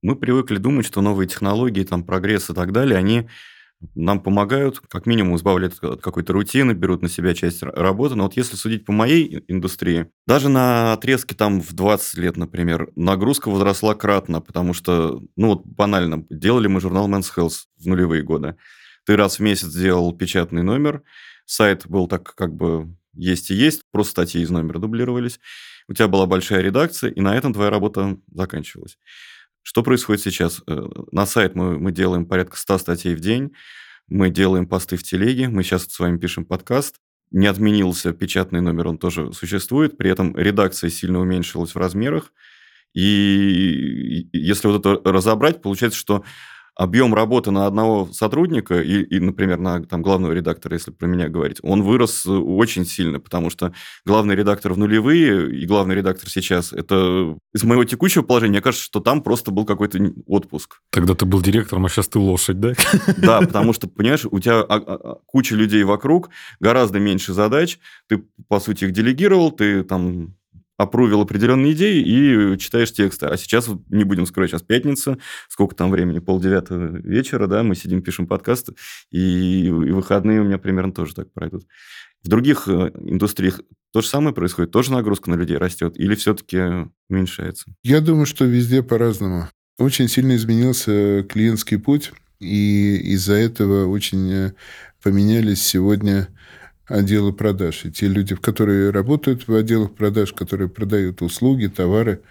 Мы 0.07 0.15
привыкли 0.15 0.59
думать, 0.59 0.87
что 0.87 1.01
новые 1.01 1.27
технологии, 1.27 1.83
там, 1.83 2.05
прогресс 2.05 2.49
и 2.49 2.55
так 2.55 2.71
далее, 2.71 2.97
они 2.97 3.29
нам 3.97 4.21
помогают, 4.21 4.79
как 4.79 5.05
минимум 5.05 5.35
избавляют 5.35 5.83
от 5.83 6.01
какой-то 6.01 6.33
рутины, 6.33 6.75
берут 6.75 7.03
на 7.03 7.09
себя 7.09 7.35
часть 7.35 7.61
работы. 7.65 8.15
Но 8.15 8.23
вот 8.23 8.37
если 8.37 8.55
судить 8.55 8.85
по 8.85 8.93
моей 8.93 9.43
индустрии, 9.49 10.07
даже 10.25 10.49
на 10.49 10.93
отрезке 10.93 11.35
там 11.35 11.61
в 11.61 11.73
20 11.73 12.19
лет, 12.19 12.37
например, 12.37 12.89
нагрузка 12.95 13.51
возросла 13.51 13.97
кратно, 13.97 14.41
потому 14.41 14.75
что, 14.75 15.25
ну 15.35 15.49
вот 15.49 15.67
банально, 15.67 16.25
делали 16.31 16.69
мы 16.69 16.81
журнал 16.81 17.09
Men's 17.09 17.33
Health 17.37 17.65
в 17.77 17.87
нулевые 17.89 18.23
годы. 18.23 18.55
Ты 19.07 19.17
раз 19.17 19.41
в 19.41 19.43
месяц 19.43 19.75
делал 19.75 20.17
печатный 20.17 20.63
номер, 20.63 21.03
сайт 21.47 21.85
был 21.89 22.07
так 22.07 22.33
как 22.37 22.55
бы 22.55 22.95
есть 23.13 23.51
и 23.51 23.55
есть, 23.55 23.83
просто 23.91 24.13
статьи 24.13 24.41
из 24.41 24.51
номера 24.51 24.79
дублировались. 24.79 25.41
У 25.89 25.95
тебя 25.95 26.07
была 26.07 26.27
большая 26.27 26.61
редакция, 26.61 27.11
и 27.11 27.21
на 27.21 27.37
этом 27.37 27.53
твоя 27.53 27.71
работа 27.71 28.19
заканчивалась. 28.33 28.99
Что 29.67 29.83
происходит 29.83 30.23
сейчас? 30.23 30.63
Э, 30.69 30.81
на 31.11 31.27
сайт 31.27 31.57
мы, 31.57 31.77
мы 31.77 31.91
делаем 31.91 32.25
порядка 32.25 32.57
100 32.57 32.79
статей 32.79 33.17
в 33.17 33.21
день, 33.21 33.53
мы 34.07 34.31
делаем 34.31 34.69
посты 34.69 34.97
в 34.97 35.03
телеге, 35.03 35.49
мы 35.49 35.65
сейчас 35.65 35.87
с 35.87 35.99
вами 35.99 36.19
пишем 36.19 36.45
подкаст. 36.45 37.01
Не 37.33 37.49
отменился 37.49 38.13
печатный 38.13 38.61
номер, 38.61 38.87
он 38.87 38.97
тоже 38.97 39.33
существует, 39.33 39.97
при 39.97 40.09
этом 40.09 40.37
редакция 40.37 40.89
сильно 40.89 41.19
уменьшилась 41.19 41.75
в 41.75 41.79
размерах. 41.79 42.33
И 42.95 44.29
если 44.33 44.69
вот 44.69 44.87
это 44.87 45.11
разобрать, 45.11 45.61
получается, 45.61 45.99
что 45.99 46.23
объем 46.77 47.15
работы 47.15 47.51
на 47.51 47.67
одного 47.67 48.09
сотрудника 48.13 48.81
и, 48.83 49.03
и 49.03 49.19
например, 49.19 49.59
на 49.59 49.83
там, 49.83 50.03
главного 50.03 50.33
редактора, 50.33 50.75
если 50.75 50.91
про 50.91 51.07
меня 51.07 51.29
говорить, 51.29 51.59
он 51.63 51.83
вырос 51.83 52.27
очень 52.27 52.85
сильно, 52.85 53.19
потому 53.19 53.49
что 53.51 53.73
главный 54.05 54.37
редактор 54.37 54.75
в 54.75 54.79
нулевые 54.79 55.51
и 55.57 55.67
главный 55.67 55.95
редактор 55.95 56.29
сейчас, 56.29 56.73
это 56.73 57.37
из 57.55 57.65
моего 57.65 57.85
текущего 57.85 58.23
положения, 58.23 58.53
мне 58.53 58.61
кажется, 58.61 58.85
что 58.85 59.01
там 59.01 59.23
просто 59.23 59.51
был 59.51 59.65
какой-то 59.65 59.99
отпуск. 60.27 60.83
Тогда 60.91 61.15
ты 61.15 61.25
был 61.25 61.41
директором, 61.41 61.87
а 61.87 61.89
сейчас 61.89 62.09
ты 62.09 62.19
лошадь, 62.19 62.61
да? 62.61 62.75
Да, 63.17 63.41
потому 63.47 63.73
что, 63.73 63.89
понимаешь, 63.89 64.27
у 64.31 64.39
тебя 64.39 64.61
а, 64.61 64.77
а, 64.77 65.15
куча 65.25 65.55
людей 65.55 65.83
вокруг, 65.83 66.29
гораздо 66.61 67.01
меньше 67.01 67.33
задач, 67.33 67.79
ты, 68.07 68.23
по 68.49 68.61
сути, 68.61 68.85
их 68.85 68.93
делегировал, 68.93 69.51
ты 69.51 69.83
там 69.83 70.35
опрувил 70.77 71.21
определенные 71.21 71.73
идеи 71.73 72.03
и 72.03 72.59
читаешь 72.59 72.93
тексты. 72.93 73.27
А 73.27 73.37
сейчас, 73.37 73.69
не 73.89 74.05
будем 74.05 74.27
скрывать, 74.27 74.51
сейчас 74.51 74.63
пятница, 74.63 75.19
сколько 75.49 75.75
там 75.75 75.91
времени, 75.91 76.19
полдевятого 76.19 76.99
вечера, 76.99 77.47
да, 77.47 77.63
мы 77.63 77.75
сидим, 77.75 78.03
пишем 78.03 78.27
подкасты, 78.27 78.75
и, 79.11 79.67
и 79.67 79.71
выходные 79.71 80.41
у 80.41 80.45
меня 80.45 80.59
примерно 80.59 80.93
тоже 80.93 81.15
так 81.15 81.33
пройдут. 81.33 81.67
В 82.23 82.29
других 82.29 82.67
э, 82.67 82.91
индустриях 82.95 83.61
то 83.93 84.01
же 84.01 84.09
самое 84.09 84.35
происходит, 84.35 84.73
тоже 84.73 84.93
нагрузка 84.93 85.31
на 85.31 85.37
людей 85.37 85.57
растет 85.57 85.99
или 85.99 86.15
все-таки 86.15 86.89
уменьшается? 87.09 87.73
Я 87.83 88.01
думаю, 88.01 88.27
что 88.27 88.45
везде 88.45 88.83
по-разному. 88.83 89.49
Очень 89.79 90.09
сильно 90.09 90.37
изменился 90.37 91.23
клиентский 91.23 91.79
путь, 91.79 92.13
и 92.41 92.97
из-за 93.13 93.35
этого 93.35 93.87
очень 93.87 94.31
э, 94.31 94.53
поменялись 95.03 95.63
сегодня 95.63 96.29
отделы 96.87 97.33
продаж. 97.33 97.85
И 97.85 97.93
те 97.93 98.09
люди, 98.09 98.35
которые 98.37 98.91
работают 98.91 99.49
в 99.49 99.55
отделах 99.55 99.95
продаж, 99.95 100.33
которые 100.33 100.69
продают 100.69 101.23
услуги, 101.23 101.67
товары, 101.67 102.23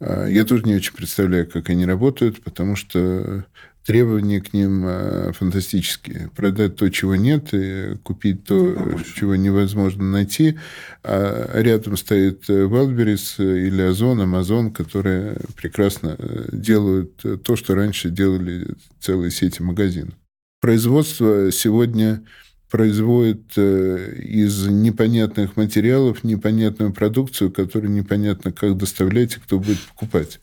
а, 0.00 0.26
я 0.26 0.44
тоже 0.44 0.64
не 0.64 0.74
очень 0.74 0.94
представляю, 0.94 1.48
как 1.48 1.70
они 1.70 1.84
работают, 1.84 2.42
потому 2.42 2.76
что 2.76 3.44
требования 3.84 4.40
к 4.40 4.52
ним 4.52 4.84
а, 4.84 5.32
фантастические. 5.32 6.30
Продать 6.36 6.76
то, 6.76 6.88
чего 6.90 7.16
нет, 7.16 7.48
и 7.52 7.96
купить 8.04 8.44
то, 8.44 8.98
чего 9.16 9.34
невозможно 9.34 10.04
найти. 10.04 10.58
А 11.02 11.60
рядом 11.60 11.96
стоит 11.96 12.48
Wildberries 12.48 13.66
или 13.66 13.82
Озон, 13.82 14.20
Amazon, 14.20 14.70
которые 14.72 15.38
прекрасно 15.56 16.16
делают 16.52 17.42
то, 17.42 17.56
что 17.56 17.74
раньше 17.74 18.10
делали 18.10 18.68
целые 19.00 19.32
сети 19.32 19.60
магазинов. 19.60 20.14
Производство 20.60 21.50
сегодня 21.50 22.22
производит 22.72 23.52
э, 23.56 24.14
из 24.22 24.66
непонятных 24.66 25.58
материалов 25.58 26.24
непонятную 26.24 26.90
продукцию, 26.90 27.52
которую 27.52 27.92
непонятно 27.92 28.50
как 28.50 28.78
доставлять 28.78 29.36
и 29.36 29.40
кто 29.40 29.58
будет 29.58 29.78
покупать. 29.80 30.40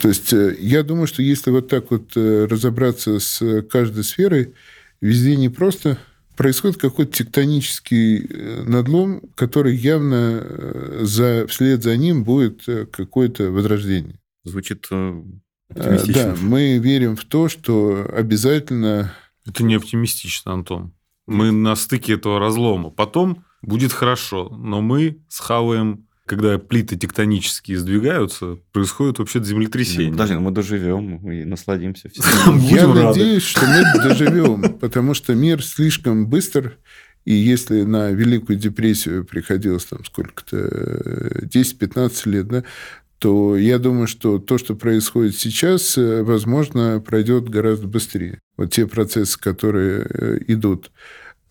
То 0.00 0.06
есть 0.06 0.32
э, 0.32 0.54
я 0.60 0.84
думаю, 0.84 1.08
что 1.08 1.20
если 1.20 1.50
вот 1.50 1.66
так 1.66 1.90
вот 1.90 2.12
э, 2.14 2.46
разобраться 2.48 3.18
с 3.18 3.62
каждой 3.62 4.04
сферой, 4.04 4.54
везде 5.00 5.34
не 5.34 5.48
просто 5.48 5.98
происходит 6.36 6.76
какой-то 6.76 7.10
тектонический 7.10 8.20
надлом, 8.68 9.22
который 9.34 9.74
явно 9.74 10.46
за, 11.00 11.46
вслед 11.48 11.82
за 11.82 11.96
ним 11.96 12.22
будет 12.22 12.62
какое-то 12.92 13.50
возрождение. 13.50 14.20
Звучит 14.44 14.86
оптимистично. 15.70 16.14
Да, 16.14 16.36
мы 16.40 16.78
верим 16.78 17.16
в 17.16 17.24
то, 17.24 17.48
что 17.48 18.08
обязательно... 18.16 19.12
Это 19.44 19.64
не 19.64 19.74
оптимистично, 19.74 20.52
Антон. 20.52 20.92
Мы 21.26 21.52
на 21.52 21.74
стыке 21.76 22.14
этого 22.14 22.38
разлома. 22.38 22.90
Потом 22.90 23.44
будет 23.62 23.92
хорошо, 23.92 24.48
но 24.50 24.80
мы 24.80 25.22
схаваем 25.28 26.06
когда 26.26 26.58
плиты 26.58 26.96
тектонические 26.96 27.78
сдвигаются, 27.78 28.58
происходит 28.72 29.18
вообще 29.18 29.44
землетрясение. 29.44 30.12
Подожди, 30.12 30.34
мы 30.36 30.50
доживем 30.52 31.30
и 31.30 31.44
насладимся. 31.44 32.10
Я 32.60 32.86
надеюсь, 32.86 33.42
что 33.42 33.66
мы 33.66 34.08
доживем, 34.08 34.78
потому 34.80 35.12
что 35.12 35.34
мир 35.34 35.62
слишком 35.62 36.26
быстр, 36.26 36.78
и 37.26 37.34
если 37.34 37.82
на 37.82 38.10
Великую 38.10 38.58
депрессию 38.58 39.24
приходилось 39.24 39.84
там 39.84 40.04
сколько-то, 40.04 41.46
10-15 41.46 42.28
лет, 42.30 42.48
да, 42.48 42.64
то 43.18 43.56
я 43.56 43.78
думаю, 43.78 44.06
что 44.06 44.38
то, 44.38 44.58
что 44.58 44.74
происходит 44.74 45.36
сейчас, 45.36 45.94
возможно, 45.96 47.00
пройдет 47.00 47.48
гораздо 47.48 47.86
быстрее. 47.86 48.40
Вот 48.56 48.72
те 48.72 48.86
процессы, 48.86 49.38
которые 49.38 50.06
э, 50.08 50.38
идут. 50.48 50.90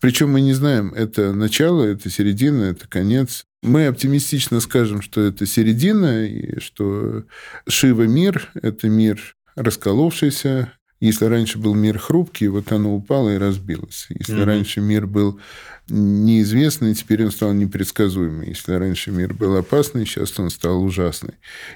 Причем 0.00 0.30
мы 0.30 0.40
не 0.40 0.52
знаем, 0.52 0.92
это 0.94 1.32
начало, 1.32 1.84
это 1.84 2.10
середина, 2.10 2.64
это 2.64 2.86
конец. 2.88 3.46
Мы 3.62 3.86
оптимистично 3.86 4.60
скажем, 4.60 5.00
что 5.00 5.22
это 5.22 5.46
середина, 5.46 6.26
и 6.26 6.60
что 6.60 7.24
Шива 7.66 8.02
мир– 8.02 8.50
это 8.54 8.88
мир 8.88 9.36
расколовшийся, 9.56 10.72
Если 11.00 11.26
раньше 11.26 11.58
был 11.58 11.74
мир 11.74 11.98
хрупкий, 11.98 12.48
вот 12.48 12.72
оно 12.72 12.94
упало 12.94 13.34
и 13.34 13.38
разбилось. 13.38 14.06
Если 14.08 14.36
mm-hmm. 14.36 14.44
раньше 14.44 14.80
мир 14.80 15.06
был 15.06 15.40
неизвестный, 15.88 16.94
теперь 16.94 17.24
он 17.24 17.30
стал 17.30 17.52
непредсказуемый. 17.52 18.48
Если 18.48 18.72
раньше 18.72 19.10
мир 19.10 19.34
был 19.34 19.56
опасный, 19.56 20.06
сейчас 20.06 20.38
он 20.38 20.50
стал 20.50 20.82
ужасный. 20.82 21.34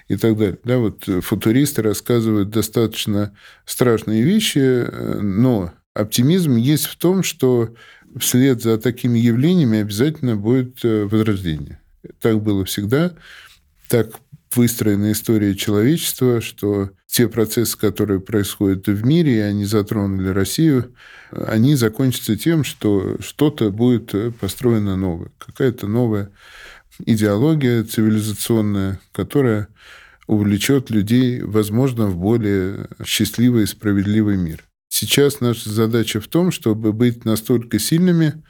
И 0.09 0.17
так 0.17 0.37
далее. 0.39 0.59
Да, 0.65 0.79
вот 0.79 1.05
футуристы 1.23 1.83
рассказывают 1.83 2.51
достаточно 2.51 3.35
страшные 3.67 4.23
вещи, 4.23 4.87
но 5.21 5.73
оптимизм 5.95 6.57
есть 6.57 6.87
в 6.87 6.97
том, 6.97 7.23
что 7.23 7.75
вслед 8.17 8.63
за 8.63 8.79
такими 8.79 9.19
явлениями 9.19 9.81
обязательно 9.81 10.37
будет 10.37 10.85
э, 10.85 11.05
возрождение. 11.05 11.81
Так 12.21 12.43
было 12.43 12.65
всегда. 12.65 13.15
Так 13.89 14.11
выстроена 14.55 15.13
история 15.13 15.55
человечества, 15.55 16.41
что 16.41 16.91
те 17.07 17.29
процессы, 17.29 17.77
которые 17.77 18.21
происходят 18.21 18.87
в 18.87 19.05
мире, 19.05 19.37
и 19.37 19.41
они 19.41 19.65
затронули 19.65 20.29
Россию, 20.29 20.95
они 21.31 21.75
закончатся 21.75 22.37
тем, 22.37 22.65
что 22.65 23.17
что-то 23.21 23.71
будет 23.71 24.15
построено 24.39 24.97
новое. 24.97 25.31
Какая-то 25.39 25.87
новая 25.87 26.31
идеология 27.05 27.85
цивилизационная, 27.85 29.01
которая 29.13 29.69
увлечет 30.27 30.91
людей, 30.91 31.41
возможно, 31.43 32.07
в 32.07 32.17
более 32.17 32.89
счастливый 33.05 33.65
и 33.65 33.67
справедливый 33.67 34.37
мир. 34.37 34.65
Сейчас 34.89 35.41
наша 35.41 35.71
задача 35.71 36.21
в 36.21 36.29
том, 36.29 36.51
чтобы 36.51 36.93
быть 36.93 37.25
настолько 37.25 37.79
сильными, 37.79 38.43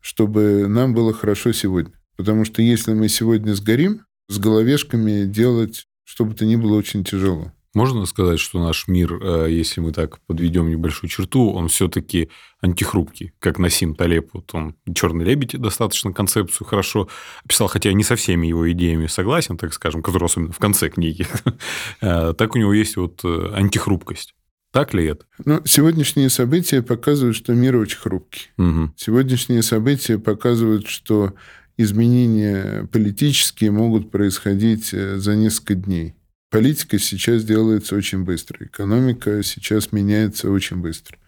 чтобы 0.00 0.66
нам 0.68 0.94
было 0.94 1.12
хорошо 1.12 1.52
сегодня. 1.52 1.92
Потому 2.16 2.44
что 2.44 2.62
если 2.62 2.94
мы 2.94 3.08
сегодня 3.08 3.54
сгорим, 3.54 4.02
с 4.28 4.38
головешками 4.38 5.24
делать, 5.24 5.86
чтобы 6.04 6.32
это 6.32 6.44
ни 6.44 6.56
было 6.56 6.76
очень 6.76 7.04
тяжело. 7.04 7.52
Можно 7.74 8.06
сказать, 8.06 8.40
что 8.40 8.62
наш 8.64 8.88
мир, 8.88 9.18
э, 9.22 9.46
если 9.50 9.80
мы 9.80 9.92
так 9.92 10.20
подведем 10.26 10.70
небольшую 10.70 11.10
черту, 11.10 11.52
он 11.52 11.68
все-таки 11.68 12.30
антихрупкий, 12.60 13.32
как 13.38 13.58
Насим 13.58 13.94
Талеб. 13.94 14.30
Вот 14.32 14.52
он 14.54 14.74
«Черный 14.94 15.24
лебедь» 15.24 15.58
достаточно 15.60 16.12
концепцию 16.12 16.66
хорошо 16.66 17.08
описал, 17.44 17.68
хотя 17.68 17.92
не 17.92 18.04
со 18.04 18.16
всеми 18.16 18.46
его 18.46 18.70
идеями 18.72 19.06
согласен, 19.06 19.58
так 19.58 19.74
скажем, 19.74 20.02
которые 20.02 20.26
особенно 20.26 20.52
в 20.52 20.58
конце 20.58 20.88
книги. 20.88 21.26
Э, 22.00 22.32
так 22.36 22.54
у 22.54 22.58
него 22.58 22.72
есть 22.72 22.96
вот 22.96 23.20
э, 23.24 23.52
антихрупкость. 23.54 24.34
Так 24.72 24.94
ли 24.94 25.06
это? 25.06 25.24
Ну, 25.44 25.60
сегодняшние 25.64 26.30
события 26.30 26.82
показывают, 26.82 27.36
что 27.36 27.54
мир 27.54 27.76
очень 27.76 27.98
хрупкий. 27.98 28.50
Угу. 28.58 28.92
Сегодняшние 28.96 29.62
события 29.62 30.18
показывают, 30.18 30.88
что 30.88 31.34
изменения 31.78 32.86
политические 32.92 33.70
могут 33.70 34.10
происходить 34.10 34.92
э, 34.92 35.16
за 35.16 35.34
несколько 35.36 35.74
дней. 35.74 36.14
Политика 36.50 36.98
сейчас 36.98 37.44
делается 37.44 37.94
очень 37.94 38.24
быстро, 38.24 38.66
экономика 38.66 39.42
сейчас 39.42 39.92
меняется 39.92 40.50
очень 40.50 40.78
быстро. 40.78 41.18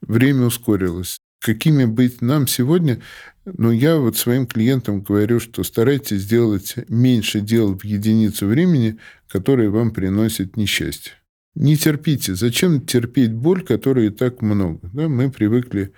Время 0.00 0.46
ускорилось. 0.46 1.16
Какими 1.40 1.84
быть 1.84 2.20
нам 2.20 2.46
сегодня? 2.46 3.00
Ну, 3.44 3.70
я 3.70 3.96
вот 3.96 4.16
своим 4.16 4.46
клиентам 4.46 5.02
говорю, 5.02 5.40
что 5.40 5.64
старайтесь 5.64 6.22
сделать 6.22 6.74
меньше 6.88 7.40
дел 7.40 7.76
в 7.76 7.84
единицу 7.84 8.46
времени, 8.46 8.98
которые 9.28 9.70
вам 9.70 9.90
приносят 9.90 10.56
несчастье. 10.56 11.12
Не 11.54 11.76
терпите. 11.76 12.34
Зачем 12.34 12.80
терпеть 12.80 13.32
боль, 13.32 13.62
которой 13.62 14.06
и 14.06 14.10
так 14.10 14.40
много? 14.40 14.80
Да, 14.92 15.08
мы 15.08 15.30
привыкли 15.30 15.92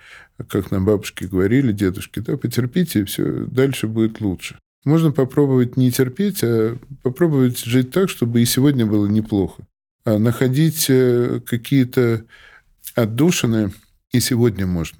как 0.47 0.71
нам 0.71 0.85
бабушки 0.85 1.23
говорили, 1.25 1.71
дедушки, 1.71 2.19
да, 2.19 2.37
потерпите, 2.37 3.01
и 3.01 3.03
все, 3.05 3.45
дальше 3.45 3.87
будет 3.87 4.19
лучше. 4.19 4.59
Можно 4.83 5.11
попробовать 5.11 5.77
не 5.77 5.91
терпеть, 5.91 6.43
а 6.43 6.77
попробовать 7.01 7.63
жить 7.63 7.91
так, 7.91 8.09
чтобы 8.09 8.41
и 8.41 8.45
сегодня 8.45 8.85
было 8.85 9.07
неплохо. 9.07 9.63
А 10.03 10.19
находить 10.19 10.85
э, 10.89 11.39
какие-то 11.43 12.23
отдушины 12.93 13.71
и 14.11 14.19
сегодня 14.19 14.67
можно. 14.67 14.99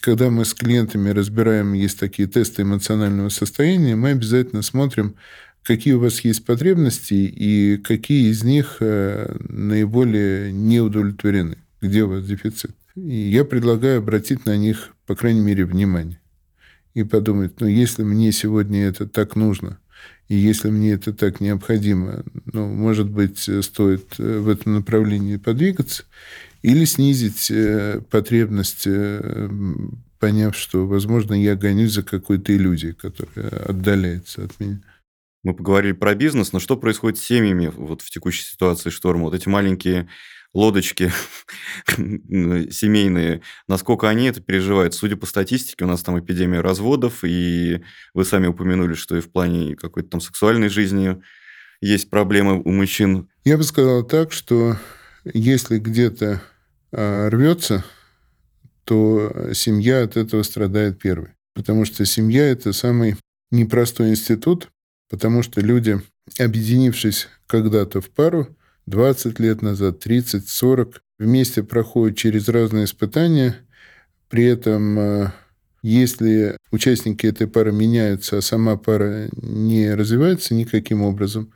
Когда 0.00 0.30
мы 0.30 0.44
с 0.44 0.52
клиентами 0.52 1.10
разбираем, 1.10 1.74
есть 1.74 2.00
такие 2.00 2.26
тесты 2.26 2.62
эмоционального 2.62 3.28
состояния, 3.28 3.94
мы 3.94 4.10
обязательно 4.10 4.62
смотрим, 4.62 5.14
какие 5.62 5.94
у 5.94 6.00
вас 6.00 6.20
есть 6.20 6.44
потребности 6.44 7.14
и 7.14 7.76
какие 7.78 8.30
из 8.30 8.42
них 8.42 8.78
э, 8.80 9.36
наиболее 9.48 10.52
не 10.52 10.80
удовлетворены, 10.80 11.58
где 11.80 12.02
у 12.02 12.08
вас 12.08 12.24
дефицит. 12.24 12.72
И 12.94 13.30
я 13.30 13.44
предлагаю 13.44 13.98
обратить 13.98 14.44
на 14.44 14.56
них, 14.56 14.94
по 15.06 15.14
крайней 15.14 15.40
мере, 15.40 15.64
внимание. 15.64 16.20
И 16.94 17.04
подумать, 17.04 17.60
ну, 17.60 17.66
если 17.66 18.02
мне 18.02 18.32
сегодня 18.32 18.84
это 18.84 19.06
так 19.06 19.34
нужно, 19.34 19.78
и 20.28 20.36
если 20.36 20.68
мне 20.70 20.92
это 20.92 21.12
так 21.12 21.40
необходимо, 21.40 22.24
ну, 22.52 22.66
может 22.68 23.08
быть, 23.08 23.48
стоит 23.64 24.14
э, 24.18 24.38
в 24.38 24.48
этом 24.48 24.74
направлении 24.74 25.36
подвигаться, 25.36 26.04
или 26.62 26.84
снизить 26.84 27.50
э, 27.50 28.00
потребность, 28.10 28.86
поняв, 30.20 30.56
что, 30.56 30.86
возможно, 30.86 31.34
я 31.34 31.56
гонюсь 31.56 31.92
за 31.92 32.04
какой-то 32.04 32.54
иллюзией, 32.54 32.92
которая 32.92 33.48
отдаляется 33.66 34.44
от 34.44 34.60
меня. 34.60 34.80
Мы 35.42 35.54
поговорили 35.54 35.92
про 35.92 36.14
бизнес, 36.14 36.52
но 36.52 36.60
что 36.60 36.76
происходит 36.76 37.18
с 37.18 37.24
семьями 37.24 37.72
вот 37.74 38.02
в 38.02 38.10
текущей 38.10 38.44
ситуации 38.44 38.90
шторма? 38.90 39.24
Вот 39.24 39.34
эти 39.34 39.48
маленькие 39.48 40.08
лодочки 40.54 41.10
семейные, 41.96 43.42
насколько 43.66 44.08
они 44.08 44.26
это 44.26 44.40
переживают. 44.40 44.94
Судя 44.94 45.16
по 45.16 45.26
статистике, 45.26 45.84
у 45.84 45.88
нас 45.88 46.02
там 46.02 46.18
эпидемия 46.20 46.60
разводов, 46.60 47.24
и 47.24 47.82
вы 48.14 48.24
сами 48.24 48.46
упомянули, 48.46 48.94
что 48.94 49.16
и 49.16 49.20
в 49.20 49.30
плане 49.30 49.74
какой-то 49.74 50.10
там 50.10 50.20
сексуальной 50.20 50.68
жизни 50.68 51.20
есть 51.80 52.10
проблемы 52.10 52.62
у 52.62 52.70
мужчин. 52.70 53.28
Я 53.44 53.56
бы 53.56 53.64
сказал 53.64 54.04
так, 54.04 54.32
что 54.32 54.76
если 55.24 55.78
где-то 55.78 56.42
а, 56.92 57.30
рвется, 57.30 57.84
то 58.84 59.52
семья 59.54 60.02
от 60.02 60.16
этого 60.16 60.42
страдает 60.42 61.00
первой. 61.00 61.30
Потому 61.54 61.84
что 61.84 62.04
семья– 62.04 62.44
это 62.50 62.72
самый 62.72 63.16
непростой 63.50 64.10
институт, 64.10 64.70
потому 65.12 65.42
что 65.42 65.60
люди, 65.60 66.00
объединившись 66.38 67.28
когда-то 67.46 68.00
в 68.00 68.08
пару, 68.08 68.56
20 68.86 69.38
лет 69.40 69.60
назад, 69.60 70.00
30, 70.00 70.48
40, 70.48 71.02
вместе 71.18 71.62
проходят 71.62 72.16
через 72.16 72.48
разные 72.48 72.86
испытания. 72.86 73.56
При 74.30 74.46
этом, 74.46 74.98
э, 74.98 75.32
если 75.82 76.56
участники 76.70 77.26
этой 77.26 77.46
пары 77.46 77.72
меняются, 77.72 78.38
а 78.38 78.40
сама 78.40 78.78
пара 78.78 79.28
не 79.36 79.94
развивается 79.94 80.54
никаким 80.54 81.02
образом, 81.02 81.52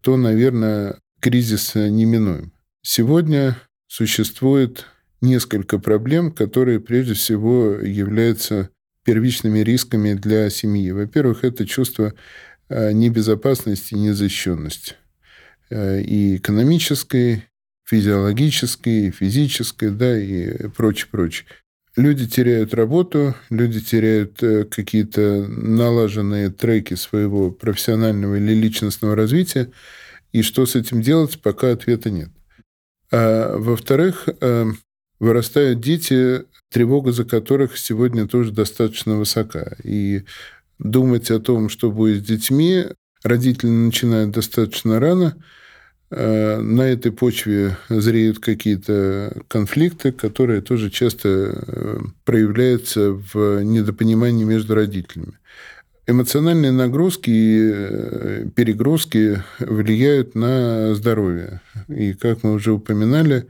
то, 0.00 0.16
наверное, 0.16 0.98
кризис 1.20 1.74
неминуем. 1.74 2.52
Сегодня 2.80 3.58
существует 3.86 4.86
несколько 5.20 5.78
проблем, 5.78 6.32
которые 6.32 6.80
прежде 6.80 7.12
всего 7.12 7.72
являются 7.72 8.70
первичными 9.04 9.58
рисками 9.58 10.14
для 10.14 10.48
семьи. 10.48 10.90
Во-первых, 10.90 11.44
это 11.44 11.66
чувство 11.66 12.14
э, 12.68 12.92
небезопасности 12.92 13.94
и 13.94 13.98
незащищенности. 13.98 14.94
Э, 15.70 16.00
и 16.00 16.36
экономической, 16.36 17.44
физиологической, 17.84 19.10
физической, 19.10 19.90
да, 19.90 20.18
и 20.18 20.68
прочее, 20.68 21.08
прочее. 21.10 21.46
Люди 21.96 22.26
теряют 22.26 22.74
работу, 22.74 23.34
люди 23.50 23.80
теряют 23.80 24.42
э, 24.42 24.64
какие-то 24.64 25.46
налаженные 25.46 26.50
треки 26.50 26.94
своего 26.94 27.50
профессионального 27.50 28.36
или 28.36 28.52
личностного 28.52 29.14
развития, 29.14 29.70
и 30.32 30.42
что 30.42 30.66
с 30.66 30.74
этим 30.74 31.02
делать, 31.02 31.40
пока 31.40 31.72
ответа 31.72 32.10
нет. 32.10 32.30
А 33.12 33.56
во-вторых, 33.56 34.28
вырастают 35.20 35.80
дети, 35.80 36.44
тревога 36.70 37.12
за 37.12 37.24
которых 37.24 37.78
сегодня 37.78 38.26
тоже 38.26 38.50
достаточно 38.50 39.16
высока. 39.16 39.76
И 39.84 40.24
думать 40.78 41.30
о 41.30 41.40
том, 41.40 41.68
что 41.68 41.90
будет 41.90 42.24
с 42.24 42.26
детьми, 42.26 42.84
родители 43.22 43.70
начинают 43.70 44.30
достаточно 44.32 45.00
рано– 45.00 45.36
Э, 46.16 46.60
на 46.60 46.82
этой 46.82 47.10
почве 47.10 47.76
зреют 47.88 48.38
какие-то 48.38 49.42
конфликты, 49.48 50.12
которые 50.12 50.60
тоже 50.60 50.90
часто 50.90 51.28
э, 51.28 51.98
проявляются 52.24 53.10
в 53.32 53.62
недопонимании 53.62 54.44
между 54.44 54.76
родителями. 54.76 55.38
Эмоциональные 56.06 56.70
нагрузки 56.70 57.30
и 57.30 57.70
э, 57.72 58.46
перегрузки 58.54 59.42
влияют 59.58 60.36
на 60.36 60.94
здоровье. 60.94 61.62
И, 61.88 62.12
как 62.12 62.44
мы 62.44 62.52
уже 62.52 62.72
упоминали, 62.72 63.48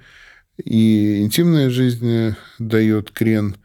и 0.57 1.20
интимная 1.20 1.68
жизнь 1.68 2.35
дает 2.59 3.11
крен, 3.11 3.57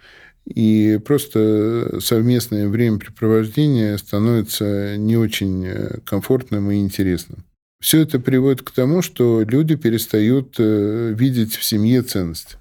и 0.49 0.99
просто 1.05 1.99
совместное 2.01 2.67
времяпрепровождение 2.67 3.97
становится 3.97 4.97
не 4.97 5.15
очень 5.17 5.67
комфортным 6.05 6.69
и 6.71 6.77
интересным. 6.77 7.45
Все 7.79 8.01
это 8.01 8.19
приводит 8.19 8.61
к 8.61 8.71
тому, 8.71 9.01
что 9.01 9.41
люди 9.41 9.75
перестают 9.75 10.55
э, 10.57 11.13
видеть 11.17 11.55
в 11.55 11.63
семье 11.63 12.01
ценность. 12.01 12.57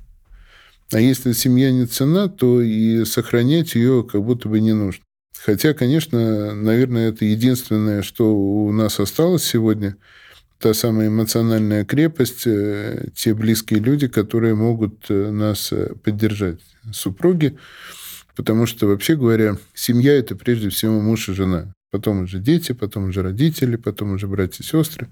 А 0.92 1.00
если 1.00 1.32
семья 1.32 1.72
не 1.72 1.86
цена, 1.86 2.28
то 2.28 2.62
и 2.62 3.04
сохранять 3.04 3.74
ее 3.74 4.06
как 4.10 4.22
будто 4.22 4.48
бы 4.48 4.60
не 4.60 4.72
нужно. 4.72 5.02
Хотя, 5.44 5.74
конечно, 5.74 6.54
наверное, 6.54 7.10
это 7.10 7.24
единственное, 7.24 8.02
что 8.02 8.34
у 8.34 8.72
нас 8.72 9.00
осталось 9.00 9.44
сегодня. 9.44 9.96
Та 10.58 10.74
самая 10.74 11.08
эмоциональная 11.08 11.84
крепость, 11.84 12.46
э, 12.46 13.08
те 13.14 13.34
близкие 13.34 13.80
люди, 13.80 14.08
которые 14.08 14.54
могут 14.54 15.06
э, 15.08 15.30
нас 15.30 15.72
э, 15.72 15.94
поддержать. 16.02 16.60
Супруги, 16.92 17.56
потому 18.34 18.66
что, 18.66 18.86
вообще 18.86 19.16
говоря, 19.16 19.56
семья– 19.74 20.12
это 20.18 20.34
прежде 20.34 20.68
всего 20.70 21.00
муж 21.00 21.28
и 21.28 21.34
жена. 21.34 21.72
Потом 21.90 22.22
уже 22.22 22.38
дети, 22.38 22.72
потом 22.72 23.08
уже 23.08 23.22
родители, 23.22 23.76
потом 23.76 24.12
уже 24.12 24.26
братья 24.26 24.62
и 24.62 24.66
сестры. 24.66 25.08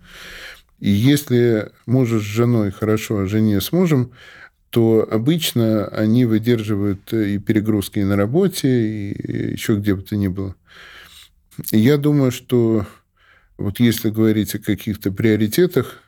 И 0.81 0.91
если 0.91 1.71
мужу 1.87 2.21
с 2.21 2.25
женой 2.25 2.71
хорошо, 2.71 3.21
а 3.21 3.27
жене 3.27 3.61
с 3.61 3.73
мужем, 3.73 4.13
то 4.71 5.09
обычно 5.11 5.87
они 5.87 6.25
выдерживают 6.27 7.13
и 7.13 7.39
перегрузки 7.39 8.01
и 8.01 8.05
на 8.05 8.17
работе, 8.17 8.69
и 8.69 9.53
еще 9.53 9.77
где 9.77 9.95
бы 9.95 10.03
то 10.03 10.17
ни 10.17 10.29
было. 10.29 10.55
Я 11.73 11.97
думаю, 11.97 12.31
что 12.31 12.85
вот 13.59 13.81
если 13.81 14.11
говорить 14.11 14.55
о 14.55 14.59
каких-то 14.59 15.11
приоритетах, 15.11 16.03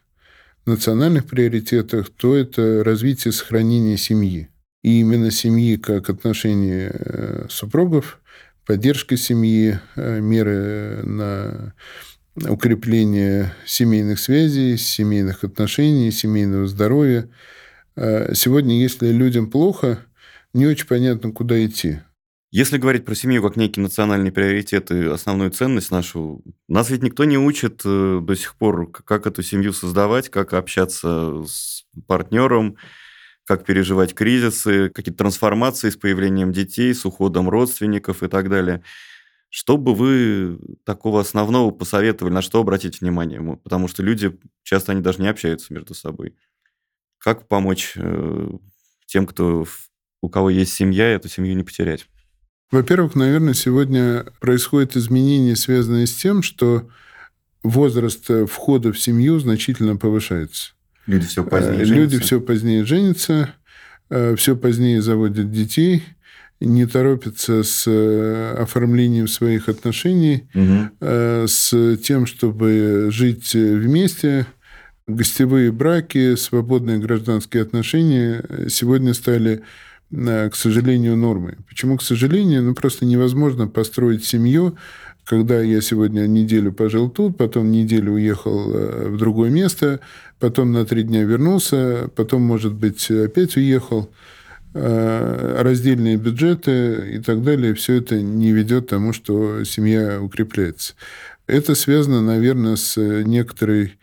национальных 0.67 1.27
приоритетах, 1.27 2.11
то 2.11 2.37
это 2.37 2.85
развитие 2.85 3.33
сохранения 3.33 3.97
семьи. 3.97 4.49
И 4.83 5.01
именно 5.01 5.31
семьи 5.31 5.77
как 5.77 6.11
отношение 6.11 6.93
э, 6.95 7.47
супругов, 7.49 8.21
поддержка 8.67 9.17
семьи, 9.17 9.81
э, 9.97 10.21
меры 10.21 11.03
на 11.05 11.75
укрепление 12.49 13.55
семейных 13.67 14.21
связей, 14.21 14.77
семейных 14.77 15.43
отношений, 15.43 16.13
семейного 16.13 16.67
здоровья. 16.69 17.29
Э, 17.97 18.35
сегодня, 18.35 18.81
если 18.81 19.09
людям 19.09 19.51
плохо, 19.51 19.99
не 20.53 20.67
очень 20.67 20.87
понятно, 20.87 21.33
куда 21.33 21.65
идти. 21.65 22.01
Если 22.51 22.79
говорить 22.79 23.05
про 23.05 23.15
семью 23.15 23.43
как 23.43 23.57
некий 23.57 23.81
национальный 23.81 24.33
приоритет 24.33 24.91
и 24.91 25.05
основную 25.05 25.51
ценность 25.51 25.91
нашу, 25.91 26.43
нас 26.67 26.89
ведь 26.89 27.03
никто 27.03 27.25
не 27.25 27.37
учит 27.37 27.83
э, 27.85 28.21
до 28.23 28.35
сих 28.35 28.57
пор, 28.57 28.91
как 28.91 29.27
эту 29.27 29.43
семью 29.43 29.75
создавать, 29.75 30.31
как 30.31 30.55
общаться 30.55 31.43
с 31.47 31.85
партнером, 32.07 32.77
как 33.45 33.67
переживать 33.67 34.15
кризисы, 34.15 34.89
какие-то 34.89 35.19
трансформации 35.19 35.91
с 35.91 35.97
появлением 35.97 36.51
детей, 36.53 36.95
с 36.95 37.05
уходом 37.05 37.51
родственников 37.51 38.23
и 38.23 38.29
так 38.29 38.49
далее. 38.49 38.83
Что 39.51 39.77
бы 39.77 39.95
вы 39.95 40.59
такого 40.85 41.21
основного 41.21 41.71
посоветовали, 41.71 42.33
на 42.33 42.43
что 42.43 42.61
обратить 42.61 43.03
внимание? 43.03 43.59
Потому 43.59 43.89
что 43.89 44.03
люди 44.03 44.39
часто 44.63 44.93
они 44.93 45.03
даже 45.03 45.21
не 45.21 45.29
общаются 45.29 45.75
между 45.75 45.93
собой. 45.95 46.35
Как 47.19 47.47
помочь 47.47 47.93
э, 47.97 48.49
тем, 49.07 49.27
кто, 49.27 49.67
у 50.23 50.31
кого 50.31 50.49
есть 50.49 50.73
семья, 50.73 51.09
эту 51.11 51.29
семью 51.29 51.55
не 51.55 51.65
потерять? 51.65 52.07
Во-первых, 52.71 53.15
наверное, 53.15 53.55
сегодня 53.55 54.27
происходит 54.41 54.97
изменение, 54.97 55.57
связанное 55.57 56.07
с 56.07 56.13
тем, 56.13 56.43
что 56.43 56.89
возраст 57.63 58.29
э, 58.31 58.47
входа 58.47 58.93
в 58.93 58.99
семью 58.99 59.39
значительно 59.39 59.97
повышается. 59.97 60.73
Люди 61.07 61.27
все 61.27 61.45
позднее 61.45 61.83
э, 61.83 61.85
женятся. 61.85 61.95
Люди 61.95 62.19
все 62.19 62.41
позднее 62.41 62.85
женятся, 62.85 63.55
э, 64.11 64.37
все 64.37 64.55
позднее 64.55 65.01
заводят 65.01 65.51
детей, 65.51 66.03
не 66.61 66.87
торопятся 66.87 67.63
с 67.63 67.87
оформлением 68.59 69.29
своих 69.29 69.69
отношений, 69.69 70.49
угу. 70.55 70.91
с 71.01 71.97
тем, 72.03 72.27
чтобы 72.27 73.11
жить 73.13 73.55
вместе. 73.55 74.45
Гостевые 75.07 75.71
браки, 75.71 76.35
свободные 76.35 76.99
гражданские 76.99 77.63
отношения 77.63 78.45
сегодня 78.69 79.15
стали 79.15 79.63
к 80.11 80.55
сожалению, 80.55 81.17
нормы. 81.17 81.59
Почему 81.69 81.99
к 81.99 82.03
сожалению? 82.03 82.63
Ну, 82.63 82.75
просто 82.75 83.05
невозможно 83.05 83.69
построить 83.69 84.25
семью, 84.25 84.77
когда 85.29 85.61
я 85.61 85.83
сегодня 85.83 86.27
неделю 86.27 86.73
пожил 86.73 87.11
тут, 87.11 87.37
потом 87.37 87.71
неделю 87.71 88.15
уехал 88.15 88.73
э, 88.73 89.09
в 89.11 89.19
другое 89.19 89.51
место, 89.51 90.01
потом 90.39 90.73
на 90.73 90.87
три 90.87 91.03
дня 91.03 91.25
вернулся, 91.25 92.11
потом, 92.17 92.43
может 92.43 92.73
быть, 92.73 93.11
опять 93.11 93.57
уехал, 93.59 94.11
э, 94.73 95.57
раздельные 95.61 96.17
бюджеты 96.17 97.13
и 97.17 97.19
так 97.19 97.43
далее, 97.43 97.75
все 97.75 97.97
это 97.97 98.23
не 98.23 98.53
ведет 98.53 98.87
к 98.87 98.89
тому, 98.89 99.13
что 99.13 99.65
семья 99.65 100.19
укрепляется. 100.23 100.95
Это 101.47 101.75
связано, 101.75 102.23
наверное, 102.23 102.77
с 102.77 102.97
некоторой 102.97 103.99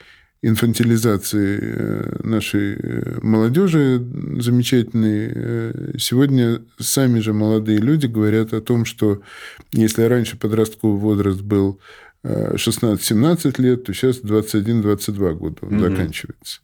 инфантилизации 0.48 1.60
э, 1.60 2.20
нашей 2.24 2.76
э, 2.76 3.18
молодежи 3.24 4.00
замечательной. 4.40 5.32
Э, 5.34 5.94
сегодня 5.98 6.62
сами 6.80 7.20
же 7.20 7.34
молодые 7.34 7.80
люди 7.80 8.06
говорят 8.06 8.54
о 8.54 8.62
том, 8.62 8.86
что 8.86 9.24
если 9.72 10.04
раньше 10.04 10.38
подростковый 10.38 11.00
возраст 11.00 11.42
был 11.42 11.82
16-17 12.24 13.60
лет, 13.62 13.86
то 13.86 13.94
сейчас 13.94 14.22
21-22 14.22 15.34
года 15.34 15.58
он 15.62 15.76
угу. 15.76 15.90
заканчивается. 15.90 16.62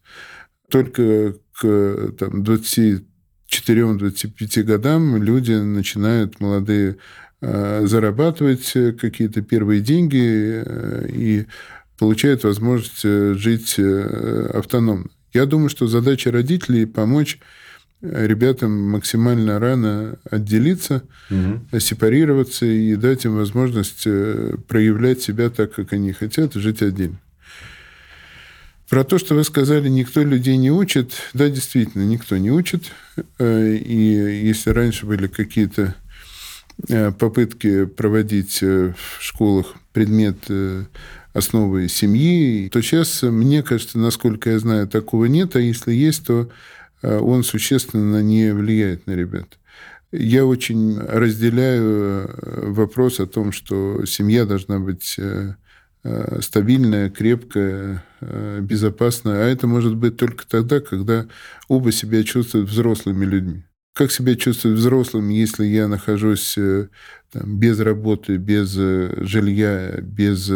Только 0.69 1.37
к 1.59 2.13
там, 2.19 2.43
24-25 2.43 4.63
годам 4.63 5.21
люди 5.21 5.53
начинают, 5.53 6.39
молодые, 6.39 6.97
зарабатывать 7.41 8.71
какие-то 8.99 9.41
первые 9.41 9.81
деньги 9.81 10.63
и 11.11 11.47
получают 12.01 12.43
возможность 12.43 13.01
э, 13.03 13.35
жить 13.37 13.75
э, 13.77 14.49
автономно. 14.55 15.05
Я 15.33 15.45
думаю, 15.45 15.69
что 15.69 15.85
задача 15.85 16.31
родителей 16.31 16.87
помочь 16.87 17.37
э, 18.01 18.25
ребятам 18.25 18.71
максимально 18.89 19.59
рано 19.59 20.17
отделиться, 20.27 21.03
угу. 21.29 21.79
сепарироваться 21.79 22.65
и 22.65 22.95
дать 22.95 23.25
им 23.25 23.35
возможность 23.35 24.05
проявлять 24.67 25.21
себя 25.21 25.51
так, 25.51 25.75
как 25.75 25.93
они 25.93 26.11
хотят, 26.11 26.55
жить 26.55 26.81
отдельно. 26.81 27.19
Про 28.89 29.03
то, 29.03 29.19
что 29.19 29.35
вы 29.35 29.43
сказали, 29.43 29.87
никто 29.87 30.23
людей 30.23 30.57
не 30.57 30.71
учит. 30.71 31.13
Да, 31.35 31.49
действительно, 31.49 32.01
никто 32.01 32.35
не 32.37 32.49
учит. 32.49 32.91
И 33.39 34.41
если 34.43 34.71
раньше 34.71 35.05
были 35.05 35.27
какие-то 35.27 35.93
попытки 37.19 37.85
проводить 37.85 38.59
в 38.59 38.95
школах 39.19 39.75
предмет 39.93 40.49
основой 41.33 41.87
семьи, 41.87 42.69
то 42.69 42.81
сейчас, 42.81 43.23
мне 43.23 43.63
кажется, 43.63 43.97
насколько 43.97 44.49
я 44.49 44.59
знаю, 44.59 44.87
такого 44.87 45.25
нет, 45.25 45.55
а 45.55 45.59
если 45.59 45.93
есть, 45.93 46.25
то 46.25 46.49
э, 47.01 47.17
он 47.19 47.43
существенно 47.43 48.21
не 48.21 48.53
влияет 48.53 49.07
на 49.07 49.11
ребят. 49.11 49.57
Я 50.11 50.45
очень 50.45 50.99
разделяю 50.99 52.27
э, 52.27 52.71
вопрос 52.71 53.19
о 53.19 53.27
том, 53.27 53.51
что 53.53 54.05
семья 54.05 54.45
должна 54.45 54.79
быть 54.79 55.15
э, 55.17 55.53
стабильная, 56.41 57.11
крепкая, 57.11 58.03
безопасная. 58.59 59.45
А 59.45 59.49
это 59.49 59.67
может 59.67 59.95
быть 59.95 60.17
только 60.17 60.47
тогда, 60.47 60.79
когда 60.79 61.27
оба 61.67 61.91
себя 61.91 62.23
чувствуют 62.23 62.69
взрослыми 62.69 63.23
людьми. 63.23 63.65
Как 63.93 64.11
себя 64.11 64.35
чувствовать 64.35 64.79
взрослым, 64.79 65.29
если 65.29 65.63
я 65.65 65.87
нахожусь 65.87 66.55
там, 67.31 67.59
без 67.59 67.79
работы, 67.79 68.37
без 68.37 68.71
жилья, 68.71 69.99
без 70.01 70.49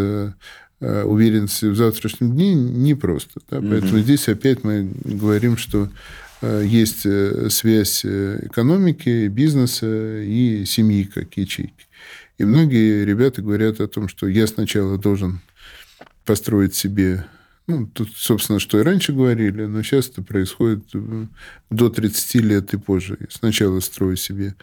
уверенности 0.85 1.65
в 1.65 1.75
завтрашнем 1.75 2.31
дне 2.31 2.53
непросто. 2.53 3.41
Да? 3.49 3.59
Поэтому 3.61 3.99
здесь 3.99 4.27
опять 4.27 4.63
мы 4.63 4.91
говорим, 5.03 5.57
что 5.57 5.89
э, 6.41 6.63
есть 6.65 7.05
э, 7.05 7.49
связь 7.49 8.05
экономики, 8.05 9.27
бизнеса 9.27 10.21
и 10.21 10.63
семьи 10.65 11.03
как 11.03 11.35
ячейки. 11.37 11.87
И 12.37 12.43
многие 12.43 13.05
ребята 13.05 13.41
говорят 13.41 13.79
о 13.79 13.87
том, 13.87 14.07
что 14.07 14.27
я 14.27 14.45
сначала 14.45 14.97
должен 14.97 15.39
построить 16.25 16.75
себе 16.75 17.25
ну, 17.67 17.87
тут, 17.87 18.09
собственно, 18.15 18.59
что 18.59 18.79
и 18.79 18.83
раньше 18.83 19.11
говорили, 19.11 19.65
но 19.65 19.81
сейчас 19.81 20.09
это 20.09 20.21
происходит 20.21 20.83
до 21.71 21.89
30 21.89 22.35
лет 22.35 22.73
и 22.75 22.77
позже. 22.77 23.17
Сначала 23.31 23.79
строю 23.79 24.17
себе 24.17 24.53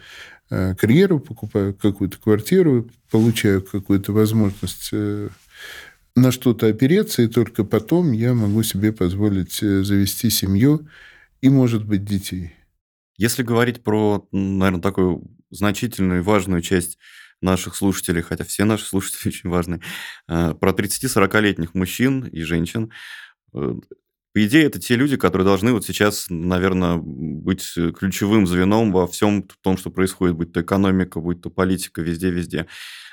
карьеру, 0.47 1.19
покупаю 1.19 1.73
какую-то 1.73 2.17
квартиру, 2.17 2.89
получаю 3.11 3.61
какую-то 3.61 4.13
возможность 4.13 4.91
на 6.15 6.31
что-то 6.31 6.67
опереться, 6.67 7.23
и 7.23 7.27
только 7.27 7.63
потом 7.63 8.11
я 8.11 8.33
могу 8.33 8.63
себе 8.63 8.91
позволить 8.91 9.61
э, 9.63 9.83
завести 9.83 10.29
семью 10.29 10.87
и, 11.41 11.49
может 11.49 11.85
быть, 11.85 12.05
детей. 12.05 12.53
Если 13.17 13.43
говорить 13.43 13.83
про, 13.83 14.27
наверное, 14.31 14.81
такую 14.81 15.23
значительную 15.49 16.19
и 16.19 16.23
важную 16.23 16.61
часть 16.61 16.97
наших 17.41 17.75
слушателей, 17.75 18.21
хотя 18.21 18.43
все 18.43 18.63
наши 18.63 18.85
слушатели 18.85 19.27
очень 19.27 19.49
важны, 19.49 19.81
э, 20.27 20.53
про 20.53 20.71
30-40-летних 20.71 21.73
мужчин 21.73 22.25
и 22.25 22.41
женщин, 22.41 22.91
э, 23.53 23.73
по 24.33 24.43
идее, 24.45 24.63
это 24.65 24.79
те 24.79 24.95
люди, 24.95 25.15
которые 25.15 25.45
должны 25.45 25.73
вот 25.73 25.85
сейчас, 25.85 26.25
наверное, 26.29 26.97
быть 26.97 27.73
ключевым 27.97 28.47
звеном 28.47 28.91
во 28.91 29.07
всем 29.07 29.47
том, 29.61 29.77
что 29.77 29.91
происходит, 29.91 30.35
будь 30.35 30.51
то 30.51 30.61
экономика, 30.61 31.19
будь 31.19 31.41
то 31.41 31.49
политика, 31.49 32.01
везде-везде. 32.01 32.65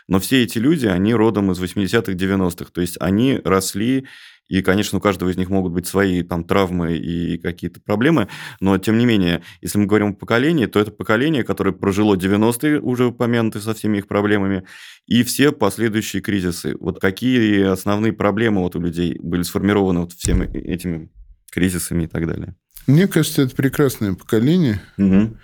Но 0.09 0.19
все 0.19 0.43
эти 0.43 0.59
люди, 0.59 0.87
они 0.87 1.15
родом 1.15 1.53
из 1.53 1.61
80-х, 1.61 2.13
90-х. 2.13 2.71
То 2.73 2.81
есть 2.81 2.97
они 3.01 3.41
росли 3.45 4.07
И, 4.51 4.63
конечно, 4.63 4.99
у 4.99 5.01
каждого 5.01 5.31
из 5.31 5.37
них 5.37 5.49
могут 5.49 5.73
быть 5.73 5.87
свои 5.87 6.25
там 6.25 6.43
травмы 6.43 6.97
и 6.97 7.39
какие-то 7.39 7.81
проблемы, 7.81 8.27
но, 8.59 8.77
тем 8.79 8.99
не 8.99 9.07
менее, 9.07 9.43
если 9.61 9.79
мы 9.79 9.87
говорим 9.87 10.09
о 10.09 10.15
поколении, 10.15 10.67
то 10.67 10.81
это 10.81 10.91
поколение, 10.91 11.45
которое 11.45 11.71
прожило 11.71 12.17
90-е, 12.17 12.81
уже 12.81 13.07
упомянутые 13.07 13.63
со 13.63 13.75
всеми 13.75 13.99
их 13.99 14.09
проблемами, 14.09 14.65
и 15.07 15.23
все 15.23 15.53
последующие 15.53 16.21
кризисы. 16.21 16.75
Вот 16.81 17.01
какие 17.01 17.63
основные 17.63 18.13
проблемы 18.13 18.63
вот 18.63 18.75
у 18.75 18.81
людей 18.81 19.17
были 19.23 19.43
сформированы 19.43 20.01
вот 20.01 20.15
всеми 20.15 20.47
этими 20.47 21.11
кризисами 21.53 22.05
и 22.05 22.09
так 22.09 22.27
далее? 22.27 22.57
Мне 22.89 23.07
кажется, 23.07 23.43
это 23.43 23.55
прекрасное 23.55 24.15
поколение, 24.15 24.81
угу. 24.99 25.37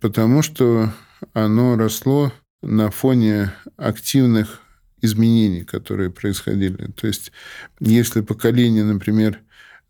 потому 0.00 0.42
что 0.42 0.92
оно 1.32 1.76
росло 1.76 2.32
на 2.60 2.90
фоне 2.90 3.52
активных 3.76 4.62
изменений, 5.02 5.64
которые 5.64 6.10
происходили. 6.10 6.90
То 6.96 7.06
есть, 7.06 7.32
если 7.80 8.20
поколение, 8.20 8.84
например, 8.84 9.40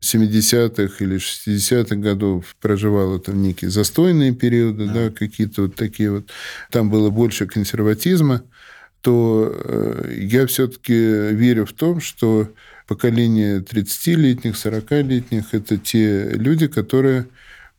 70-х 0.00 1.04
или 1.04 1.16
60-х 1.16 1.96
годов 1.96 2.56
проживало 2.60 3.18
там 3.18 3.42
некие 3.42 3.70
застойные 3.70 4.32
периоды, 4.32 4.86
да. 4.86 4.92
Да, 4.94 5.10
какие-то 5.10 5.62
вот 5.62 5.74
такие 5.74 6.10
вот, 6.10 6.30
там 6.70 6.90
было 6.90 7.10
больше 7.10 7.46
консерватизма, 7.46 8.42
то 9.00 9.52
э, 9.52 10.14
я 10.20 10.46
все-таки 10.46 10.94
верю 10.94 11.66
в 11.66 11.72
том, 11.72 12.00
что 12.00 12.52
поколение 12.86 13.60
30-летних, 13.60 14.54
40-летних– 14.54 15.46
это 15.52 15.76
те 15.76 16.30
люди, 16.30 16.66
которые 16.68 17.26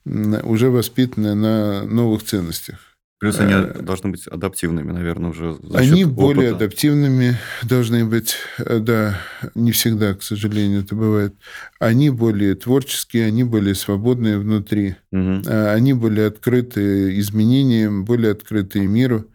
уже 0.05 0.69
воспитаны 0.69 1.36
на 1.36 1.84
новых 1.84 2.23
ценностях. 2.23 2.89
Плюс 3.20 3.38
они 3.39 3.53
э, 3.53 3.82
должны 3.82 4.11
быть 4.11 4.28
адаптивными, 4.28 4.93
наверное, 4.93 5.32
уже. 5.32 5.57
они 5.74 6.05
более 6.05 6.51
адаптивными 6.51 7.38
должны 7.63 8.05
быть, 8.05 8.36
э, 8.57 8.80
да, 8.80 9.20
не 9.55 9.74
всегда, 9.74 10.13
к 10.13 10.24
сожалению, 10.24 10.84
это 10.84 10.95
бывает. 10.95 11.36
Они 11.80 12.09
более 12.09 12.55
творческие, 12.55 13.26
они 13.26 13.43
более 13.43 13.76
свободные 13.76 14.38
внутри, 14.38 14.95
угу. 15.11 15.41
они 15.49 15.93
более 15.93 16.28
открыты 16.28 17.20
изменениям, 17.20 18.05
более 18.05 18.32
открыты 18.32 18.88
миру. 18.88 19.26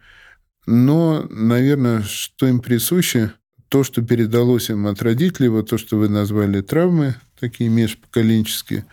Но, 0.65 1.27
наверное, 1.29 2.01
что 2.01 2.47
им 2.47 2.61
присуще, 2.61 3.33
то, 3.69 3.83
что 3.83 4.01
передалось 4.01 4.71
им 4.71 4.87
от 4.87 5.03
родителей, 5.03 5.49
вот 5.49 5.69
то, 5.69 5.77
что 5.77 5.97
вы 5.97 6.09
назвали 6.09 6.61
травмы, 6.61 7.15
такие 7.39 7.69
межпоколенческие, 7.69 8.85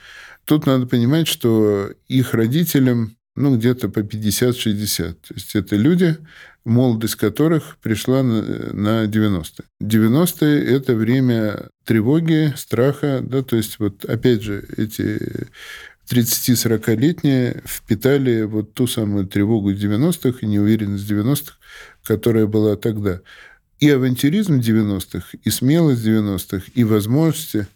тут 0.45 0.66
надо 0.66 0.86
понимать, 0.86 1.28
что 1.28 1.93
их 2.09 2.34
родителям 2.34 3.16
ну, 3.35 3.57
где-то 3.57 3.89
по 3.89 4.01
50-60. 4.01 5.12
То 5.12 5.35
есть 5.35 5.55
это 5.55 5.76
люди, 5.76 6.16
молодость 6.64 7.16
которых 7.16 7.76
пришла 7.83 8.22
на, 8.22 8.43
на 8.72 9.05
90-е. 9.05 9.64
90-е– 9.83 10.64
это 10.76 10.95
время 10.95 11.68
тревоги, 11.85 12.53
страха, 12.57 13.20
да, 13.22 13.43
то 13.43 13.57
есть 13.57 13.78
вот 13.78 14.05
опять 14.05 14.43
же 14.43 14.64
эти 14.76 15.49
30-40-летние 16.11 17.62
впитали 17.64 18.43
вот 18.43 18.74
ту 18.74 18.87
самую 18.87 19.26
тревогу 19.26 19.72
90-х 19.72 20.39
и 20.43 20.47
неуверенность 20.47 21.11
90-х, 21.11 21.55
которая 22.05 22.47
была 22.47 22.76
тогда. 22.76 23.20
И 23.80 23.89
авантюризм 23.89 24.61
90-х, 24.61 25.39
и 25.43 25.51
смелость 25.51 26.07
90-х, 26.07 26.66
и 26.74 26.85
возможности, 26.85 27.66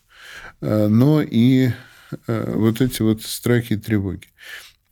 а, 0.60 0.88
но 0.88 1.22
и 1.22 1.70
а, 2.28 2.52
вот 2.54 2.80
эти 2.80 3.02
вот 3.02 3.22
страхи 3.22 3.74
и 3.74 3.76
тревоги. 3.76 4.28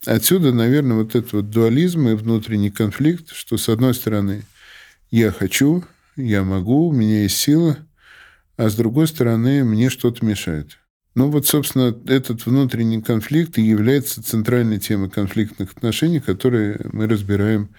Отсюда, 0.07 0.53
наверное, 0.53 0.97
вот 0.97 1.15
этот 1.15 1.33
вот 1.33 1.51
дуализм 1.51 2.09
и 2.09 2.15
внутренний 2.15 2.71
конфликт, 2.71 3.31
что, 3.33 3.57
с 3.57 3.69
одной 3.69 3.95
стороны, 3.95 4.43
я 5.11 5.31
хочу, 5.31 5.85
я 6.17 6.43
могу, 6.43 6.89
у 6.89 6.93
меня 6.93 7.23
есть 7.23 7.37
сила, 7.37 7.79
а 8.57 8.69
с 8.69 8.75
другой 8.75 9.09
стороны, 9.09 9.65
мне 9.65 9.91
что-то 9.91 10.25
мешает. 10.25 10.79
Ну 11.15 11.31
вот, 11.31 11.47
собственно, 11.47 11.97
этот 12.07 12.45
внутренний 12.45 13.01
конфликт 13.01 13.57
и 13.59 13.63
является 13.63 14.23
центральной 14.23 14.81
темой 14.81 15.11
конфликтных 15.11 15.73
отношений, 15.73 16.21
которые 16.21 16.81
мы 16.93 17.07
разбираем 17.07 17.71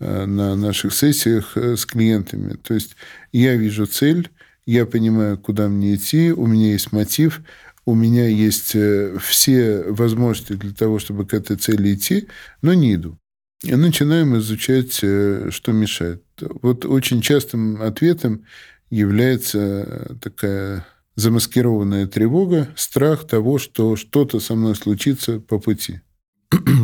э, 0.00 0.24
на 0.24 0.56
наших 0.56 0.94
сессиях 0.94 1.56
э, 1.56 1.76
с 1.76 1.84
клиентами. 1.84 2.54
То 2.56 2.74
есть 2.74 2.96
я 3.30 3.56
вижу 3.56 3.86
цель, 3.86 4.30
я 4.64 4.86
понимаю, 4.86 5.38
куда 5.38 5.68
мне 5.68 5.94
идти, 5.94 6.32
у 6.32 6.46
меня 6.46 6.72
есть 6.72 6.92
мотив, 6.92 7.42
у 7.88 7.94
меня 7.94 8.28
есть 8.28 8.74
э, 8.74 9.16
все 9.18 9.82
возможности 9.84 10.52
для 10.52 10.74
того, 10.74 10.98
чтобы 10.98 11.24
к 11.24 11.32
этой 11.32 11.56
цели 11.56 11.94
идти, 11.94 12.28
но 12.60 12.74
не 12.74 12.94
иду. 12.94 13.18
И 13.64 13.74
начинаем 13.74 14.36
изучать, 14.36 15.00
э, 15.02 15.48
что 15.50 15.72
мешает. 15.72 16.22
Вот 16.60 16.84
очень 16.84 17.22
частым 17.22 17.80
ответом 17.80 18.44
является 18.90 20.18
такая 20.20 20.86
замаскированная 21.16 22.06
тревога, 22.06 22.68
страх 22.76 23.26
того, 23.26 23.56
что 23.56 23.96
что-то 23.96 24.38
со 24.38 24.54
мной 24.54 24.74
случится 24.74 25.40
по 25.40 25.58
пути. 25.58 26.02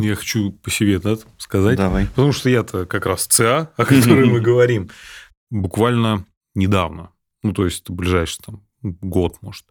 Я 0.01 0.15
хочу 0.15 0.53
по 0.53 0.71
себе 0.71 0.97
да, 0.97 1.17
сказать. 1.37 1.77
Давай. 1.77 2.07
Потому 2.07 2.31
что 2.31 2.49
я-то 2.49 2.87
как 2.87 3.05
раз 3.05 3.27
ЦА, 3.27 3.71
о 3.77 3.85
которой 3.85 4.25
мы 4.25 4.41
говорим, 4.41 4.89
буквально 5.51 6.25
недавно, 6.55 7.11
ну, 7.43 7.53
то 7.53 7.63
есть 7.65 7.91
ближайший 7.91 8.41
там 8.43 8.63
год, 8.81 9.37
может, 9.41 9.65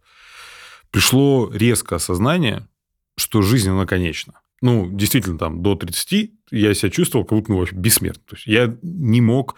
пришло 0.95 1.51
резкое 1.51 1.97
осознание, 1.97 2.69
что 3.17 3.41
жизнь, 3.41 3.69
она 3.69 3.85
конечна. 3.85 4.39
Ну, 4.61 4.89
действительно, 4.89 5.37
там, 5.37 5.61
до 5.61 5.75
30 5.75 6.31
я 6.51 6.73
себя 6.73 6.89
чувствовал, 6.89 7.25
как 7.25 7.37
будто 7.37 7.51
ну, 7.51 7.57
вообще 7.57 7.75
бессмертный. 7.75 8.23
То 8.25 8.35
есть, 8.37 8.47
я 8.47 8.77
не 8.81 9.19
мог... 9.19 9.57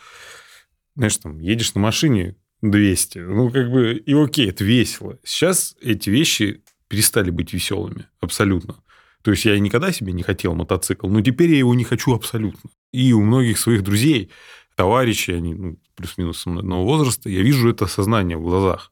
Знаешь, 0.95 1.15
там, 1.17 1.39
едешь 1.39 1.75
на 1.75 1.81
машине 1.81 2.38
200, 2.63 3.19
ну, 3.19 3.51
как 3.51 3.69
бы, 3.69 3.97
и 4.03 4.13
окей, 4.15 4.49
это 4.49 4.63
весело. 4.63 5.19
Сейчас 5.23 5.75
эти 5.79 6.09
вещи 6.09 6.63
перестали 6.88 7.29
быть 7.29 7.53
веселыми, 7.53 8.07
абсолютно. 8.19 8.77
То 9.21 9.29
есть, 9.29 9.45
я 9.45 9.59
никогда 9.59 9.91
себе 9.91 10.13
не 10.13 10.23
хотел 10.23 10.55
мотоцикл, 10.55 11.07
но 11.07 11.21
теперь 11.21 11.51
я 11.51 11.59
его 11.59 11.75
не 11.75 11.83
хочу 11.83 12.15
абсолютно. 12.15 12.71
И 12.91 13.13
у 13.13 13.21
многих 13.21 13.59
своих 13.59 13.83
друзей, 13.83 14.31
товарищей, 14.73 15.33
они 15.33 15.53
ну, 15.53 15.77
плюс-минус 15.93 16.47
одного 16.47 16.83
возраста, 16.83 17.29
я 17.29 17.43
вижу 17.43 17.69
это 17.69 17.85
осознание 17.85 18.38
в 18.38 18.41
глазах. 18.41 18.91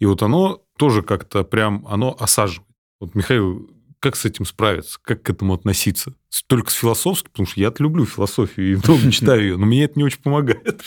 И 0.00 0.06
вот 0.06 0.22
оно 0.22 0.64
тоже 0.76 1.02
как-то 1.02 1.44
прям, 1.44 1.86
оно 1.86 2.16
осаживает. 2.18 2.66
Вот, 2.98 3.14
Михаил, 3.14 3.70
как 4.00 4.16
с 4.16 4.24
этим 4.24 4.46
справиться? 4.46 4.98
Как 5.02 5.22
к 5.22 5.30
этому 5.30 5.54
относиться? 5.54 6.14
Только 6.46 6.70
с 6.70 6.74
философски, 6.74 7.28
потому 7.28 7.46
что 7.46 7.60
я 7.60 7.72
люблю 7.78 8.06
философию 8.06 8.72
и 8.72 8.76
много 8.76 9.12
читаю 9.12 9.42
ее, 9.42 9.56
но 9.56 9.66
мне 9.66 9.84
это 9.84 9.98
не 9.98 10.04
очень 10.04 10.22
помогает. 10.22 10.82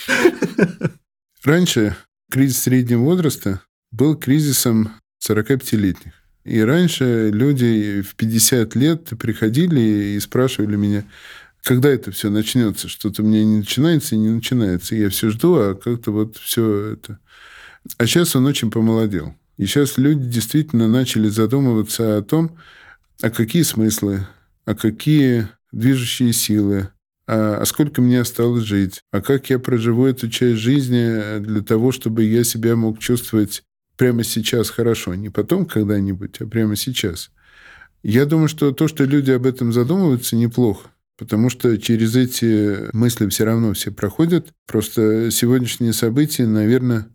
Раньше 1.43 1.95
кризис 2.29 2.63
среднего 2.63 3.01
возраста 3.01 3.61
был 3.91 4.15
кризисом 4.15 4.91
45-летних. 5.27 6.13
И 6.43 6.59
раньше 6.59 7.29
люди 7.31 8.01
в 8.01 8.15
50 8.15 8.75
лет 8.75 9.09
приходили 9.17 9.79
и 10.15 10.19
спрашивали 10.19 10.75
меня, 10.75 11.05
когда 11.61 11.89
это 11.89 12.11
все 12.11 12.29
начнется? 12.29 12.89
Что-то 12.89 13.21
у 13.21 13.25
меня 13.25 13.45
не 13.45 13.57
начинается 13.57 14.15
и 14.15 14.17
не 14.17 14.29
начинается. 14.29 14.95
я 14.95 15.09
все 15.09 15.29
жду, 15.29 15.55
а 15.55 15.75
как-то 15.75 16.11
вот 16.11 16.35
все 16.37 16.93
это 16.93 17.19
а 17.97 18.05
сейчас 18.05 18.35
он 18.35 18.45
очень 18.45 18.71
помолодел. 18.71 19.33
И 19.57 19.65
сейчас 19.65 19.97
люди 19.97 20.25
действительно 20.25 20.87
начали 20.87 21.27
задумываться 21.27 22.17
о 22.17 22.21
том, 22.21 22.57
а 23.21 23.29
какие 23.29 23.63
смыслы, 23.63 24.27
а 24.65 24.75
какие 24.75 25.47
движущие 25.71 26.33
силы, 26.33 26.89
а, 27.27 27.57
а 27.61 27.65
сколько 27.65 28.01
мне 28.01 28.19
осталось 28.21 28.63
жить, 28.63 29.01
а 29.11 29.21
как 29.21 29.49
я 29.49 29.59
проживу 29.59 30.05
эту 30.05 30.29
часть 30.29 30.59
жизни 30.59 31.39
для 31.39 31.61
того, 31.61 31.91
чтобы 31.91 32.23
я 32.23 32.43
себя 32.43 32.75
мог 32.75 32.99
чувствовать 32.99 33.63
прямо 33.97 34.23
сейчас 34.23 34.69
хорошо, 34.69 35.13
не 35.15 35.29
потом 35.29 35.65
когда-нибудь, 35.65 36.41
а 36.41 36.47
прямо 36.47 36.75
сейчас. 36.75 37.31
Я 38.01 38.25
думаю, 38.25 38.49
что 38.49 38.71
то, 38.71 38.87
что 38.87 39.05
люди 39.05 39.31
об 39.31 39.45
этом 39.45 39.71
задумываются, 39.71 40.35
неплохо. 40.35 40.89
Потому 41.17 41.49
что 41.49 41.77
через 41.77 42.15
эти 42.15 42.93
мысли 42.93 43.27
все 43.29 43.45
равно 43.45 43.73
все 43.73 43.91
проходят. 43.91 44.47
Просто 44.67 45.29
сегодняшние 45.31 45.93
события, 45.93 46.45
наверное, 46.47 47.07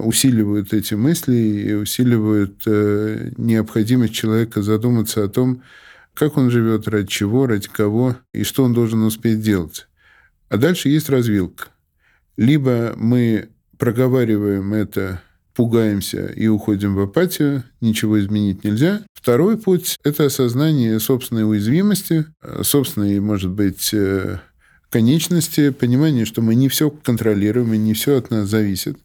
усиливают 0.00 0.72
эти 0.72 0.94
мысли 0.94 1.36
и 1.36 1.72
усиливают 1.74 2.62
э, 2.66 3.30
необходимость 3.36 4.14
человека 4.14 4.62
задуматься 4.62 5.24
о 5.24 5.28
том, 5.28 5.62
как 6.14 6.36
он 6.36 6.50
живет, 6.50 6.88
ради 6.88 7.06
чего, 7.08 7.46
ради 7.46 7.68
кого 7.68 8.16
и 8.34 8.42
что 8.42 8.64
он 8.64 8.72
должен 8.72 9.02
успеть 9.02 9.40
делать. 9.40 9.86
А 10.48 10.56
дальше 10.56 10.88
есть 10.88 11.08
развилка. 11.08 11.66
Либо 12.36 12.94
мы 12.96 13.48
проговариваем 13.78 14.74
это, 14.74 15.22
пугаемся 15.54 16.26
и 16.26 16.46
уходим 16.46 16.94
в 16.94 17.00
апатию, 17.00 17.64
ничего 17.80 18.18
изменить 18.20 18.64
нельзя. 18.64 19.02
Второй 19.12 19.58
путь– 19.58 19.96
это 20.04 20.26
осознание 20.26 21.00
собственной 21.00 21.48
уязвимости, 21.48 22.26
собственной, 22.62 23.18
может 23.20 23.50
быть, 23.50 23.92
э, 23.92 24.38
конечности, 24.90 25.70
понимание, 25.70 26.24
что 26.24 26.42
мы 26.42 26.54
не 26.54 26.68
все 26.68 26.90
контролируем 26.90 27.74
и 27.74 27.78
не 27.78 27.94
все 27.94 28.16
от 28.16 28.30
нас 28.30 28.48
зависит. 28.48 28.98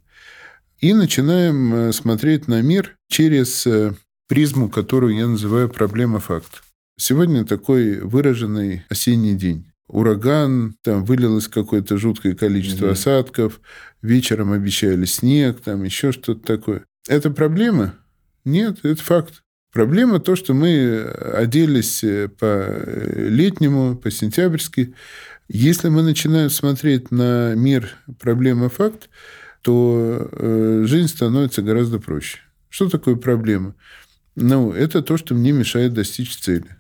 И 0.84 0.94
начинаем 0.94 1.74
э, 1.74 1.94
смотреть 1.94 2.50
на 2.50 2.62
мир 2.62 2.98
через 3.08 3.66
э, 3.66 3.94
призму, 4.28 4.68
которую 4.68 5.16
я 5.16 5.28
называю 5.28 5.70
проблема-факт. 5.70 6.62
Сегодня 7.00 7.46
такой 7.46 8.02
выраженный 8.02 8.84
осенний 8.90 9.34
день. 9.34 9.72
Ураган, 9.88 10.76
там 10.84 11.06
вылилось 11.06 11.48
какое-то 11.48 11.98
жуткое 11.98 12.36
количество 12.36 12.88
угу. 12.88 12.92
осадков, 12.92 13.62
вечером 14.02 14.52
обещали 14.52 15.06
снег, 15.06 15.62
там 15.62 15.86
еще 15.86 16.12
что-то 16.12 16.46
такое. 16.46 16.84
Это 17.08 17.32
проблема 17.32 17.96
Нет, 18.44 18.80
это 18.84 19.02
факт. 19.02 19.42
Проблема 19.72 20.20
то, 20.20 20.36
что 20.36 20.54
мы 20.54 21.02
оделись 21.34 22.04
по 22.40 22.68
летнему, 23.16 23.96
по 23.96 24.12
сентябрьски. 24.12 24.94
Если 25.48 25.88
мы 25.88 26.04
начинаем 26.04 26.50
смотреть 26.50 27.10
на 27.10 27.56
мир 27.56 27.96
проблема 28.20 28.68
факт, 28.68 29.08
то 29.64 30.30
э, 30.32 30.84
жизнь 30.86 31.08
становится 31.08 31.62
гораздо 31.62 31.98
проще. 31.98 32.40
Что 32.70 32.90
такое 32.90 33.16
проблема? 33.16 33.74
Ну, 34.36 34.72
это 34.72 35.02
то, 35.02 35.18
что 35.18 35.34
мне 35.34 35.52
мешает 35.52 35.94
достичь 35.94 36.36
цели. 36.36 36.76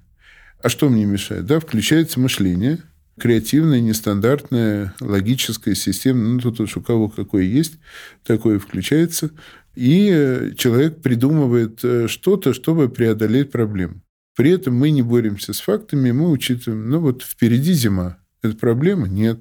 А 0.61 0.69
что 0.69 0.89
мне 0.89 1.05
мешает? 1.05 1.45
Да, 1.45 1.59
включается 1.59 2.19
мышление, 2.19 2.79
креативное, 3.17 3.79
нестандартное, 3.79 4.93
логическое, 4.99 5.75
системное. 5.75 6.33
Ну, 6.33 6.39
тут 6.41 6.59
уж 6.59 6.77
у 6.77 6.81
кого 6.81 7.09
какое 7.09 7.43
есть, 7.43 7.75
такое 8.23 8.59
включается. 8.59 9.31
И 9.75 10.09
э, 10.13 10.51
человек 10.57 11.01
придумывает 11.01 11.79
э, 11.83 12.07
что-то, 12.07 12.53
чтобы 12.53 12.89
преодолеть 12.89 13.51
проблему. 13.51 14.01
При 14.35 14.51
этом 14.51 14.75
мы 14.75 14.89
не 14.89 15.03
боремся 15.03 15.53
с 15.53 15.61
фактами, 15.61 16.11
мы 16.11 16.29
учитываем, 16.29 16.89
ну 16.89 16.99
вот 16.99 17.23
впереди 17.23 17.73
зима. 17.73 18.17
Это 18.41 18.57
проблема? 18.57 19.07
Нет. 19.07 19.39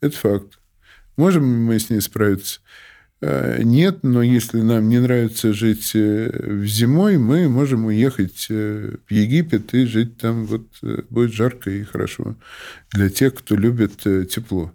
Это 0.00 0.16
факт. 0.16 0.58
Можем 1.16 1.46
мы 1.46 1.78
с 1.78 1.90
ней 1.90 2.00
справиться? 2.00 2.60
Э, 3.26 3.62
нет, 3.62 4.00
но 4.02 4.22
если 4.22 4.60
нам 4.60 4.90
не 4.90 4.98
нравится 5.00 5.54
жить 5.54 5.92
э, 5.94 6.60
зимой, 6.66 7.16
мы 7.16 7.48
можем 7.48 7.86
уехать 7.86 8.48
э, 8.50 8.96
в 9.06 9.10
Египет 9.10 9.72
и 9.72 9.86
жить 9.86 10.18
там. 10.18 10.44
Вот 10.44 10.66
будет 11.08 11.32
жарко 11.32 11.70
и 11.70 11.84
хорошо 11.84 12.36
для 12.92 13.08
тех, 13.08 13.34
кто 13.34 13.56
любит 13.56 13.96
тепло. 14.28 14.74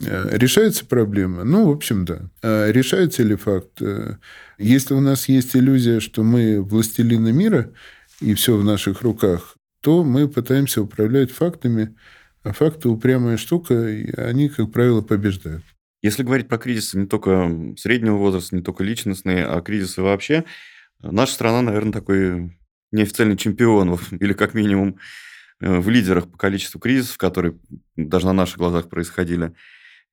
Решается 0.00 0.84
проблема? 0.84 1.42
Ну, 1.42 1.66
в 1.66 1.70
общем, 1.70 2.04
да. 2.04 2.30
А 2.42 2.70
решается 2.70 3.24
ли 3.24 3.34
факт? 3.34 3.80
Если 4.58 4.94
у 4.94 5.00
нас 5.00 5.28
есть 5.28 5.56
иллюзия, 5.56 5.98
что 5.98 6.22
мы 6.22 6.62
властелины 6.62 7.32
мира, 7.32 7.72
и 8.20 8.34
все 8.34 8.56
в 8.56 8.64
наших 8.64 9.02
руках, 9.02 9.56
то 9.80 10.04
мы 10.04 10.28
пытаемся 10.28 10.82
управлять 10.82 11.32
фактами, 11.32 11.96
а 12.44 12.52
факты 12.52 12.88
упрямая 12.88 13.36
штука, 13.36 13.88
и 13.88 14.12
они, 14.12 14.48
как 14.48 14.70
правило, 14.70 15.00
побеждают. 15.00 15.64
Если 16.02 16.22
говорить 16.22 16.48
про 16.48 16.58
кризисы 16.58 16.98
не 16.98 17.06
только 17.06 17.74
среднего 17.76 18.16
возраста, 18.16 18.54
не 18.54 18.62
только 18.62 18.84
личностные, 18.84 19.44
а 19.44 19.60
кризисы 19.60 20.02
вообще, 20.02 20.44
наша 21.02 21.32
страна, 21.32 21.62
наверное, 21.62 21.92
такой 21.92 22.56
неофициальный 22.92 23.36
чемпион, 23.36 23.98
или 24.20 24.32
как 24.32 24.54
минимум 24.54 24.98
э, 25.60 25.78
в 25.80 25.88
лидерах 25.88 26.30
по 26.30 26.38
количеству 26.38 26.78
кризисов, 26.80 27.16
которые 27.18 27.58
даже 27.96 28.26
на 28.26 28.32
наших 28.32 28.58
глазах 28.58 28.88
происходили. 28.88 29.54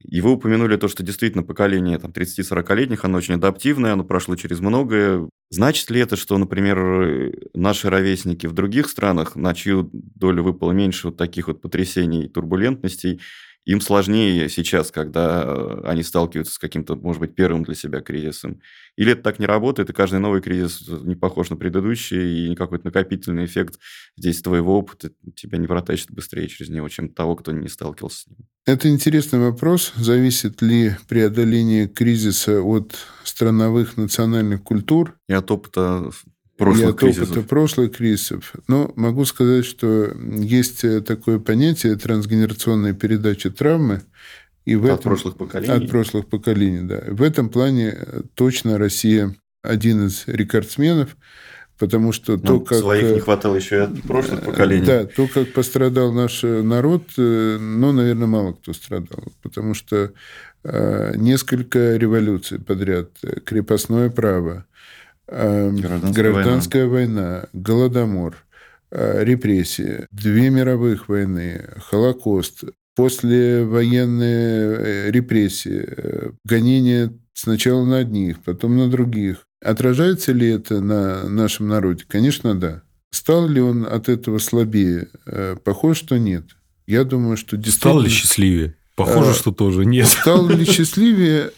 И 0.03 0.21
вы 0.21 0.33
упомянули 0.33 0.75
то, 0.75 0.88
что 0.88 1.03
действительно 1.03 1.43
поколение 1.43 1.97
там, 1.97 2.11
30-40-летних, 2.11 3.05
оно 3.05 3.17
очень 3.17 3.36
адаптивное, 3.36 3.93
оно 3.93 4.03
прошло 4.03 4.36
через 4.36 4.59
многое. 4.59 5.29
Значит 5.49 5.89
ли 5.89 6.01
это, 6.01 6.15
что, 6.15 6.38
например, 6.38 7.31
наши 7.53 7.89
ровесники 7.89 8.45
в 8.45 8.53
других 8.53 8.89
странах, 8.89 9.36
на 9.36 9.53
чью 9.53 9.89
долю 9.93 10.43
выпало 10.43 10.73
меньше 10.73 11.07
вот 11.07 11.17
таких 11.17 11.47
вот 11.47 11.61
потрясений 11.61 12.25
и 12.25 12.29
турбулентностей, 12.29 13.21
им 13.66 13.82
сложнее 13.82 14.47
сейчас, 14.47 14.91
когда 14.91 15.43
э, 15.43 15.82
они 15.86 16.03
сталкиваются 16.03 16.53
с 16.53 16.59
каким-то, 16.59 16.95
может 16.95 17.20
быть, 17.20 17.34
первым 17.34 17.63
для 17.63 17.74
себя 17.74 18.01
кризисом. 18.01 18.61
Или 18.95 19.13
это 19.13 19.24
так 19.24 19.39
не 19.39 19.47
работает, 19.47 19.89
и 19.89 19.93
каждый 19.93 20.20
новый 20.20 20.41
кризис 20.41 20.88
не 20.88 21.16
похож 21.16 21.49
на 21.49 21.55
предыдущий, 21.55 22.51
и 22.51 22.55
какой-то 22.55 22.86
накопительный 22.86 23.45
эффект 23.45 23.80
здесь 24.16 24.41
твоего 24.41 24.78
опыта 24.78 25.11
тебя 25.36 25.57
не 25.57 25.66
протащит 25.66 26.11
быстрее 26.11 26.47
через 26.47 26.70
него, 26.70 26.88
чем 26.89 27.09
того, 27.09 27.36
кто 27.36 27.51
не 27.51 27.68
сталкивался 27.68 28.22
с 28.22 28.28
ним. 28.28 28.38
Это 28.68 28.88
интересный 28.88 29.39
вопрос. 29.39 29.93
Зависит 29.95 30.61
ли 30.61 30.95
преодоление 31.07 31.88
кризиса 31.88 32.61
от 32.61 32.95
страновых 33.24 33.97
национальных 33.97 34.63
культур? 34.63 35.18
И 35.28 35.34
от 35.34 35.49
опыта 35.49 36.11
прошлых 36.58 36.86
и 36.86 36.89
от 36.89 36.99
кризисов. 36.99 37.32
опыта 37.32 37.47
прошлых 37.47 37.97
кризисов. 37.97 38.53
Но 38.68 38.91
могу 38.95 39.26
сказать, 39.26 39.66
что 39.66 40.12
есть 40.16 40.82
такое 41.06 41.39
понятие 41.39 41.95
трансгенерационная 41.95 42.93
передача 42.93 43.49
травмы. 43.51 44.01
И 44.66 44.76
в 44.76 44.86
от 44.86 44.99
этом, 44.99 45.03
прошлых 45.03 45.38
поколений? 45.38 45.74
От 45.74 45.89
прошлых 45.89 46.28
поколений, 46.28 46.82
да. 46.82 47.03
В 47.08 47.22
этом 47.22 47.49
плане 47.49 47.97
точно 48.34 48.78
Россия 48.78 49.36
один 49.62 50.08
из 50.08 50.24
рекордсменов, 50.28 51.16
потому 51.78 52.12
что 52.12 52.34
ну, 52.34 52.39
то, 52.39 52.60
как... 52.62 52.80
Своих 52.80 53.16
не 53.16 53.20
хватало 53.20 53.56
еще 53.56 53.76
и 53.76 53.80
от 53.80 54.01
прошлых 54.03 54.41
э, 54.41 54.45
поколений. 54.45 54.86
Да, 54.86 55.06
то, 55.06 55.28
как 55.28 55.53
пострадал 55.53 56.14
наш 56.14 56.43
народ, 56.43 57.03
э, 57.18 57.58
ну, 57.60 57.91
наверное, 57.91 58.28
мало 58.28 58.53
кто 58.53 58.74
страдал, 58.74 59.24
потому 59.41 59.74
что 59.74 60.14
э, 60.64 61.14
несколько 61.18 61.97
революций 61.97 62.60
подряд, 62.60 63.12
крепостное 63.45 64.10
право, 64.10 64.66
гражданская, 65.28 66.32
гражданская 66.32 66.88
война. 66.88 67.21
война, 67.21 67.45
голодомор, 67.53 68.36
э, 68.91 69.23
репрессии, 69.23 70.07
две 70.11 70.49
мировых 70.49 71.09
войны, 71.09 71.65
Холокост, 71.89 72.63
послевоенные 72.95 75.07
э, 75.07 75.11
репрессии, 75.11 75.84
э, 75.86 76.32
гонения 76.43 77.13
сначала 77.34 77.86
на 77.86 77.97
одних, 77.97 78.41
потом 78.43 78.78
на 78.78 78.89
других. 78.89 79.45
Отражается 79.63 80.32
ли 80.32 80.49
это 80.49 80.80
на 80.80 81.28
нашем 81.28 81.67
народе? 81.67 82.05
Конечно, 82.07 82.55
да. 82.55 82.84
Стал 83.11 83.47
ли 83.47 83.61
он 83.61 83.86
от 83.86 84.09
этого 84.09 84.38
слабее? 84.38 85.07
Похоже, 85.63 85.99
что 85.99 86.17
нет. 86.17 86.43
Я 86.86 87.03
думаю, 87.03 87.38
что 87.38 87.57
действительно... 87.57 87.93
Стал 87.93 88.01
ли 88.01 88.09
счастливее? 88.09 88.76
Похоже, 88.95 89.34
что 89.34 89.51
тоже 89.51 89.86
нет. 89.86 90.07
Стал 90.07 90.47
ли 90.47 90.65
счастливее, 90.65 91.51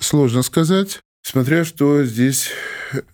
сложно 0.00 0.42
сказать. 0.42 1.00
Смотря 1.26 1.64
что 1.64 2.04
здесь 2.04 2.50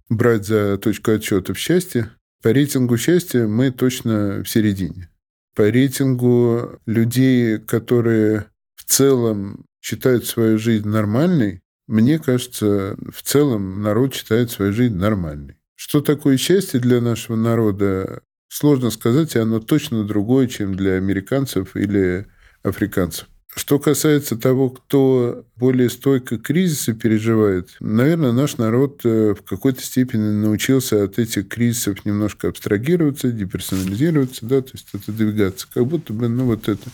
брать 0.09 0.45
за 0.45 0.79
точку 0.79 1.13
отсчета 1.13 1.55
в 1.55 1.59
счастье, 1.59 2.11
по 2.43 2.49
рейтингу 2.49 2.97
счастья 2.99 3.47
мы 3.47 3.71
точно 3.71 4.43
в 4.43 4.49
середине. 4.49 5.09
По 5.55 5.71
рейтингу 5.71 6.81
людей, 6.87 7.59
которые 7.59 8.47
в 8.75 8.85
целом 8.85 9.65
считают 9.81 10.27
свою 10.27 10.59
жизнь 10.59 10.89
нормальной, 10.89 11.63
мне 11.87 12.19
кажется, 12.19 12.97
в 13.13 13.23
целом 13.23 13.81
народ 13.81 14.13
считает 14.13 14.51
свою 14.51 14.73
жизнь 14.73 14.97
нормальной. 14.97 15.61
Что 15.77 16.01
такое 16.01 16.37
счастье 16.37 16.81
для 16.81 17.01
нашего 17.01 17.37
народа, 17.37 18.23
сложно 18.49 18.91
сказать, 18.91 19.37
и 19.37 19.39
оно 19.39 19.61
точно 19.61 20.05
другое, 20.05 20.49
чем 20.49 20.75
для 20.75 20.95
американцев 20.95 21.77
или 21.77 22.27
африканцев. 22.65 23.29
Что 23.57 23.81
касается 23.81 24.37
того, 24.37 24.71
кто 24.71 25.45
более 25.57 25.91
стойко 25.91 26.39
кризисы 26.39 26.95
переживает, 26.95 27.77
наверное, 27.81 28.31
наш 28.31 28.59
народ 28.59 29.01
э, 29.05 29.35
в 29.35 29.43
какой-то 29.43 29.83
степени 29.83 30.31
научился 30.31 31.03
от 31.03 31.19
этих 31.19 31.49
кризисов 31.49 32.05
немножко 32.05 32.49
абстрагироваться, 32.49 33.33
деперсонализироваться, 33.33 34.47
да, 34.47 34.63
то 34.63 34.71
есть 34.75 34.95
отодвигаться. 34.95 35.67
Как 35.73 35.85
будто 35.85 36.13
бы, 36.13 36.29
ну, 36.29 36.45
вот 36.45 36.69
это 36.69 36.91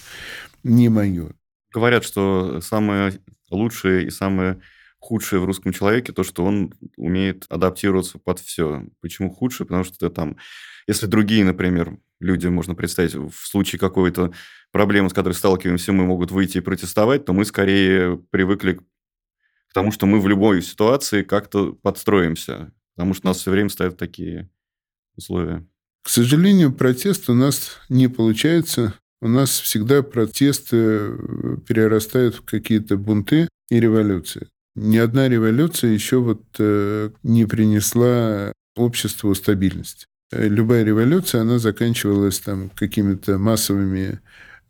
не 0.64 0.88
мое. 0.88 1.32
Говорят, 1.74 2.04
что 2.04 2.62
самое 2.62 3.20
лучшее 3.50 4.06
и 4.06 4.10
самое 4.10 4.58
худшее 4.98 5.40
в 5.40 5.44
русском 5.44 5.72
человеке 5.72 6.12
то, 6.12 6.24
что 6.24 6.44
он 6.44 6.72
умеет 6.96 7.44
адаптироваться 7.50 8.18
под 8.18 8.40
все. 8.40 8.84
Почему 9.00 9.30
худшее? 9.30 9.66
Потому 9.66 9.84
что 9.84 10.08
там, 10.10 10.36
если 10.86 11.06
другие, 11.06 11.44
например, 11.44 11.98
люди, 12.20 12.46
можно 12.46 12.74
представить, 12.74 13.14
в 13.14 13.32
случае 13.32 13.78
какой-то 13.78 14.32
проблемы, 14.72 15.10
с 15.10 15.12
которой 15.12 15.32
сталкиваемся, 15.32 15.92
мы 15.92 16.04
могут 16.04 16.30
выйти 16.30 16.58
и 16.58 16.62
протестовать, 16.62 17.24
то 17.24 17.32
мы 17.32 17.44
скорее 17.44 18.18
привыкли 18.30 18.74
к 19.68 19.72
тому, 19.72 19.92
что 19.92 20.06
мы 20.06 20.20
в 20.20 20.28
любой 20.28 20.62
ситуации 20.62 21.22
как-то 21.22 21.72
подстроимся, 21.72 22.72
потому 22.94 23.14
что 23.14 23.26
нас 23.26 23.38
все 23.38 23.50
время 23.50 23.68
ставят 23.68 23.96
такие 23.96 24.48
условия. 25.16 25.66
К 26.02 26.08
сожалению, 26.08 26.72
протест 26.72 27.28
у 27.28 27.34
нас 27.34 27.78
не 27.88 28.08
получается. 28.08 28.94
У 29.20 29.28
нас 29.28 29.58
всегда 29.58 30.02
протесты 30.02 30.76
э, 30.76 31.56
перерастают 31.66 32.36
в 32.36 32.42
какие-то 32.42 32.96
бунты 32.96 33.48
и 33.70 33.80
революции. 33.80 34.48
Ни 34.76 34.98
одна 34.98 35.28
революция 35.28 35.90
еще 35.90 36.18
вот 36.18 36.44
э, 36.58 37.10
не 37.22 37.46
принесла 37.46 38.52
обществу 38.76 39.34
стабильность. 39.34 40.06
Э, 40.32 40.48
любая 40.48 40.84
революция, 40.84 41.42
она 41.42 41.58
заканчивалась 41.58 42.40
там 42.40 42.70
какими-то 42.70 43.38
массовыми 43.38 44.20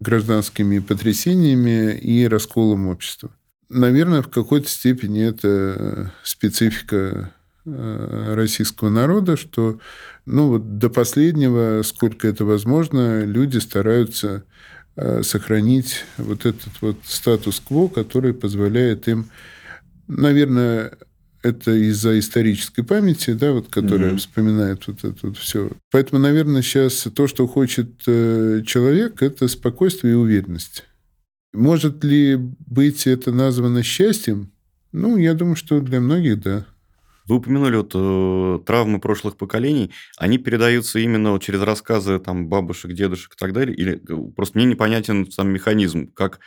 гражданскими 0.00 0.78
потрясениями 0.80 1.96
и 1.96 2.28
расколом 2.28 2.88
общества. 2.88 3.30
Наверное, 3.68 4.22
в 4.22 4.28
какой-то 4.28 4.68
степени 4.68 5.24
это 5.24 6.12
специфика 6.22 7.32
э, 7.64 8.34
российского 8.34 8.90
народа, 8.90 9.36
что 9.36 9.80
ну, 10.26 10.48
вот 10.48 10.78
до 10.78 10.90
последнего, 10.90 11.82
сколько 11.82 12.28
это 12.28 12.44
возможно, 12.44 13.24
люди 13.24 13.58
стараются 13.58 14.44
э, 14.96 15.22
сохранить 15.22 16.04
вот 16.18 16.44
этот 16.44 16.80
вот 16.82 16.98
статус-кво, 17.04 17.88
который 17.88 18.34
позволяет 18.34 19.08
им, 19.08 19.30
наверное, 20.06 20.98
это 21.46 21.72
из-за 21.72 22.18
исторической 22.18 22.82
памяти, 22.82 23.32
да, 23.32 23.52
вот, 23.52 23.68
которая 23.68 24.12
mm-hmm. 24.12 24.16
вспоминает 24.18 24.86
вот 24.86 25.04
это 25.04 25.28
вот 25.28 25.38
все. 25.38 25.70
Поэтому, 25.90 26.20
наверное, 26.20 26.62
сейчас 26.62 27.06
то, 27.14 27.26
что 27.26 27.46
хочет 27.46 28.02
э, 28.06 28.62
человек, 28.66 29.22
это 29.22 29.48
спокойствие 29.48 30.14
и 30.14 30.16
уверенность. 30.16 30.84
Может 31.52 32.04
ли 32.04 32.36
быть 32.36 33.06
это 33.06 33.32
названо 33.32 33.82
счастьем? 33.82 34.50
Ну, 34.92 35.16
я 35.16 35.34
думаю, 35.34 35.56
что 35.56 35.80
для 35.80 36.00
многих 36.00 36.40
да. 36.40 36.66
Вы 37.26 37.36
упомянули 37.36 37.76
вот 37.76 37.92
э, 37.94 38.64
травмы 38.64 39.00
прошлых 39.00 39.36
поколений. 39.36 39.92
Они 40.16 40.38
передаются 40.38 40.98
именно 40.98 41.32
вот 41.32 41.42
через 41.42 41.60
рассказы 41.60 42.18
там 42.18 42.48
бабушек, 42.48 42.92
дедушек 42.92 43.34
и 43.34 43.36
так 43.36 43.52
далее? 43.52 43.76
Или 43.76 43.94
э, 43.96 44.32
просто 44.34 44.58
мне 44.58 44.66
непонятен 44.66 45.30
сам 45.30 45.48
механизм, 45.48 46.10
как 46.12 46.40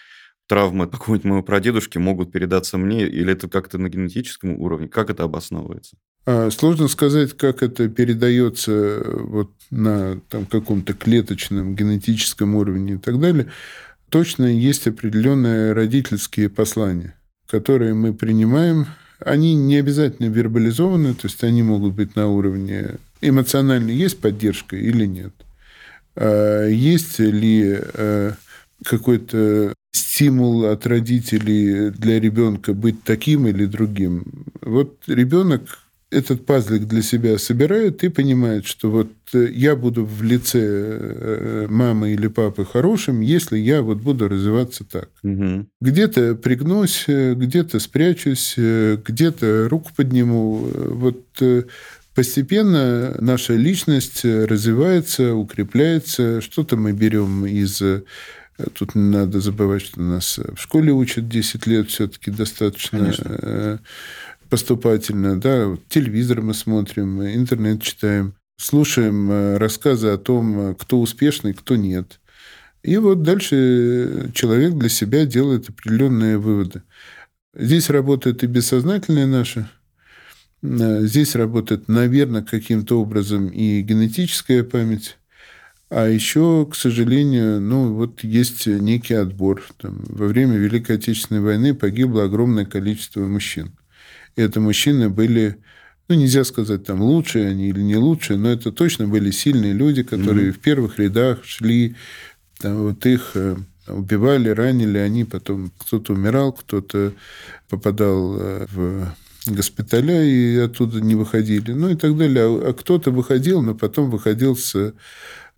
травмы 0.49 0.87
какого-нибудь 0.87 1.25
моего 1.25 1.43
прадедушки 1.43 1.99
могут 1.99 2.31
передаться 2.31 2.77
мне, 2.77 3.07
или 3.07 3.31
это 3.31 3.47
как-то 3.47 3.77
на 3.77 3.87
генетическом 3.87 4.59
уровне? 4.59 4.87
Как 4.87 5.11
это 5.11 5.23
обосновывается? 5.23 5.95
А, 6.25 6.49
сложно 6.49 6.87
сказать, 6.87 7.37
как 7.37 7.61
это 7.61 7.87
передается 7.87 8.71
э, 8.71 9.19
вот 9.21 9.51
на 9.69 10.19
там, 10.27 10.47
каком-то 10.47 10.93
клеточном 10.93 11.75
генетическом 11.75 12.55
уровне 12.55 12.95
и 12.95 12.97
так 12.97 13.19
далее. 13.19 13.45
Точно 14.09 14.45
есть 14.45 14.87
определенные 14.87 15.73
родительские 15.73 16.49
послания, 16.49 17.15
которые 17.47 17.93
мы 17.93 18.15
принимаем. 18.15 18.87
Они 19.19 19.53
не 19.53 19.77
обязательно 19.77 20.27
вербализованы, 20.27 21.13
то 21.13 21.27
есть 21.27 21.43
они 21.43 21.61
могут 21.61 21.93
быть 21.93 22.15
на 22.15 22.27
уровне 22.27 22.95
эмоциональной, 23.21 23.93
есть 23.93 24.19
поддержка 24.19 24.75
или 24.75 25.05
нет. 25.05 25.33
А, 26.15 26.65
есть 26.65 27.19
ли 27.19 27.77
э, 27.79 28.31
какой-то 28.83 29.73
стимул 29.91 30.65
от 30.65 30.85
родителей 30.85 31.91
для 31.91 32.19
ребенка 32.19 32.73
быть 32.73 33.03
таким 33.03 33.47
или 33.47 33.65
другим. 33.65 34.45
Вот 34.61 35.03
ребенок 35.07 35.79
этот 36.11 36.45
пазлик 36.45 36.87
для 36.87 37.01
себя 37.01 37.37
собирает 37.37 38.03
и 38.03 38.09
понимает, 38.09 38.65
что 38.65 38.89
вот 38.89 39.11
э, 39.33 39.47
я 39.51 39.75
буду 39.75 40.05
в 40.05 40.23
лице 40.23 40.59
э, 40.61 41.67
мамы 41.69 42.13
или 42.13 42.27
папы 42.27 42.65
хорошим, 42.65 43.21
если 43.21 43.57
я 43.57 43.81
вот 43.81 43.99
буду 43.99 44.27
развиваться 44.27 44.83
так. 44.83 45.09
Угу. 45.23 45.67
Где-то 45.81 46.35
пригнусь, 46.35 47.05
э, 47.07 47.35
где-то 47.35 47.79
спрячусь, 47.79 48.55
где-то 48.57 49.67
руку 49.69 49.91
подниму. 49.95 50.67
Вот 50.73 51.25
постепенно 52.15 53.15
наша 53.19 53.53
личность 53.53 54.25
развивается, 54.25 55.35
укрепляется. 55.35 56.41
Что-то 56.41 56.75
мы 56.75 56.91
берем 56.91 57.45
из 57.45 57.81
Тут 58.73 58.95
не 58.95 59.09
надо 59.09 59.39
забывать, 59.39 59.81
что 59.81 60.01
нас 60.01 60.37
в 60.37 60.57
школе 60.57 60.91
учат 60.91 61.27
10 61.27 61.67
лет 61.67 61.89
все-таки 61.89 62.31
достаточно 62.31 62.99
Конечно. 62.99 63.81
поступательно. 64.49 65.39
Да? 65.39 65.77
Телевизор 65.87 66.41
мы 66.41 66.53
смотрим, 66.53 67.21
интернет 67.21 67.81
читаем, 67.81 68.33
слушаем 68.57 69.31
э, 69.31 69.57
рассказы 69.57 70.09
о 70.09 70.17
том, 70.17 70.75
кто 70.75 70.99
успешный, 70.99 71.53
кто 71.53 71.75
нет. 71.75 72.19
И 72.83 72.97
вот 72.97 73.23
дальше 73.23 74.31
человек 74.33 74.73
для 74.73 74.89
себя 74.89 75.25
делает 75.25 75.69
определенные 75.69 76.37
выводы. 76.37 76.83
Здесь 77.53 77.89
работает 77.89 78.43
и 78.43 78.47
бессознательное 78.47 79.25
наше, 79.25 79.69
э, 80.61 81.05
здесь 81.05 81.35
работает, 81.35 81.87
наверное, 81.87 82.43
каким-то 82.43 83.01
образом 83.01 83.47
и 83.47 83.81
генетическая 83.81 84.63
память. 84.63 85.17
А 85.89 86.07
еще, 86.07 86.67
к 86.69 86.75
сожалению, 86.75 87.59
ну, 87.59 87.93
вот 87.93 88.23
есть 88.23 88.67
некий 88.67 89.15
отбор. 89.15 89.63
Там, 89.77 90.03
во 90.07 90.27
время 90.27 90.55
Великой 90.55 90.97
Отечественной 90.97 91.41
войны 91.41 91.73
погибло 91.73 92.25
огромное 92.25 92.65
количество 92.65 93.25
мужчин. 93.25 93.71
И 94.35 94.41
это 94.41 94.59
мужчины 94.59 95.09
были, 95.09 95.57
ну, 96.07 96.15
нельзя 96.15 96.43
сказать, 96.43 96.85
там, 96.85 97.01
лучшие 97.01 97.47
они 97.47 97.69
или 97.69 97.81
не 97.81 97.95
лучшие, 97.95 98.37
но 98.37 98.49
это 98.49 98.71
точно 98.71 99.07
были 99.07 99.31
сильные 99.31 99.73
люди, 99.73 100.03
которые 100.03 100.49
mm-hmm. 100.49 100.53
в 100.53 100.59
первых 100.59 100.99
рядах 100.99 101.43
шли, 101.43 101.95
там, 102.59 102.83
вот 102.83 103.03
их 103.07 103.31
э, 103.33 103.55
убивали, 103.87 104.49
ранили, 104.49 104.99
они 104.99 105.25
потом, 105.25 105.71
кто-то 105.79 106.13
умирал, 106.13 106.53
кто-то 106.53 107.13
попадал 107.67 108.37
э, 108.39 108.67
в 108.71 109.15
госпиталя 109.47 110.23
и 110.23 110.57
оттуда 110.57 111.01
не 111.01 111.15
выходили, 111.15 111.71
ну 111.71 111.89
и 111.89 111.95
так 111.95 112.15
далее. 112.15 112.43
А, 112.43 112.69
а 112.69 112.73
кто-то 112.73 113.09
выходил, 113.09 113.61
но 113.61 113.73
потом 113.73 114.11
выходил 114.11 114.55
с 114.55 114.93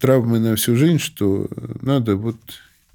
травмы 0.01 0.39
на 0.39 0.55
всю 0.55 0.75
жизнь, 0.75 0.99
что 0.99 1.47
надо 1.81 2.15
вот 2.15 2.37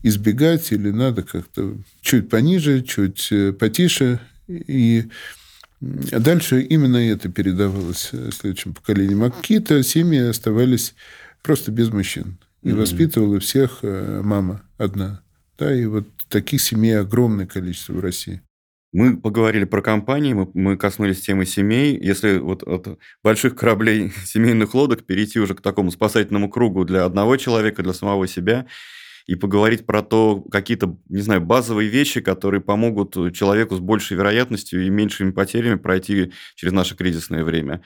избегать 0.03 0.73
или 0.73 0.91
надо 0.91 1.23
как-то 1.23 1.77
чуть 2.03 2.29
пониже, 2.29 2.83
чуть 2.83 3.29
э, 3.31 3.53
потише. 3.53 4.21
И 4.49 5.09
дальше 5.81 6.63
именно 6.63 6.97
это 6.97 7.29
передавалось 7.29 8.13
следующим 8.33 8.75
поколениям. 8.75 9.23
А 9.25 9.31
какие-то 9.31 9.83
семьи 9.83 10.21
оставались 10.21 10.95
просто 11.43 11.73
без 11.73 11.89
мужчин. 11.91 12.39
И 12.63 12.69
mm-hmm. 12.69 12.75
воспитывала 12.75 13.41
всех 13.41 13.79
э, 13.83 14.21
мама 14.23 14.63
одна. 14.77 15.21
Да, 15.59 15.75
и 15.75 15.87
вот 15.87 16.07
таких 16.29 16.61
семей 16.61 16.99
огромное 16.99 17.47
количество 17.47 17.95
в 17.95 18.01
России. 18.01 18.43
Мы 18.97 19.18
поговорили 19.18 19.64
про 19.64 19.82
компании, 19.82 20.32
мы, 20.32 20.49
мы 20.55 20.78
коснулись 20.78 21.20
темы 21.20 21.44
семей. 21.44 21.99
Если 22.01 22.38
вот 22.38 22.62
от 22.62 22.99
больших 23.22 23.55
кораблей 23.55 24.11
семейных 24.24 24.72
лодок 24.72 25.05
перейти 25.05 25.38
уже 25.38 25.55
к 25.55 25.61
такому 25.61 25.90
спасательному 25.90 26.49
кругу 26.49 26.86
для 26.86 27.05
одного 27.05 27.36
человека, 27.36 27.82
для 27.82 27.92
самого 27.92 28.26
себя, 28.26 28.64
и 29.26 29.34
поговорить 29.34 29.84
про 29.84 30.01
то, 30.01 30.40
какие-то, 30.51 30.97
не 31.11 31.20
знаю, 31.20 31.42
базовые 31.42 31.90
вещи, 31.90 32.22
которые 32.22 32.62
помогут 32.62 33.34
человеку 33.34 33.76
с 33.76 33.80
большей 33.80 34.16
вероятностью 34.16 34.86
и 34.86 34.88
меньшими 34.88 35.30
потерями 35.30 35.74
пройти 35.74 36.32
через 36.55 36.72
наше 36.72 36.97
кризисное 36.97 37.44
время 37.44 37.82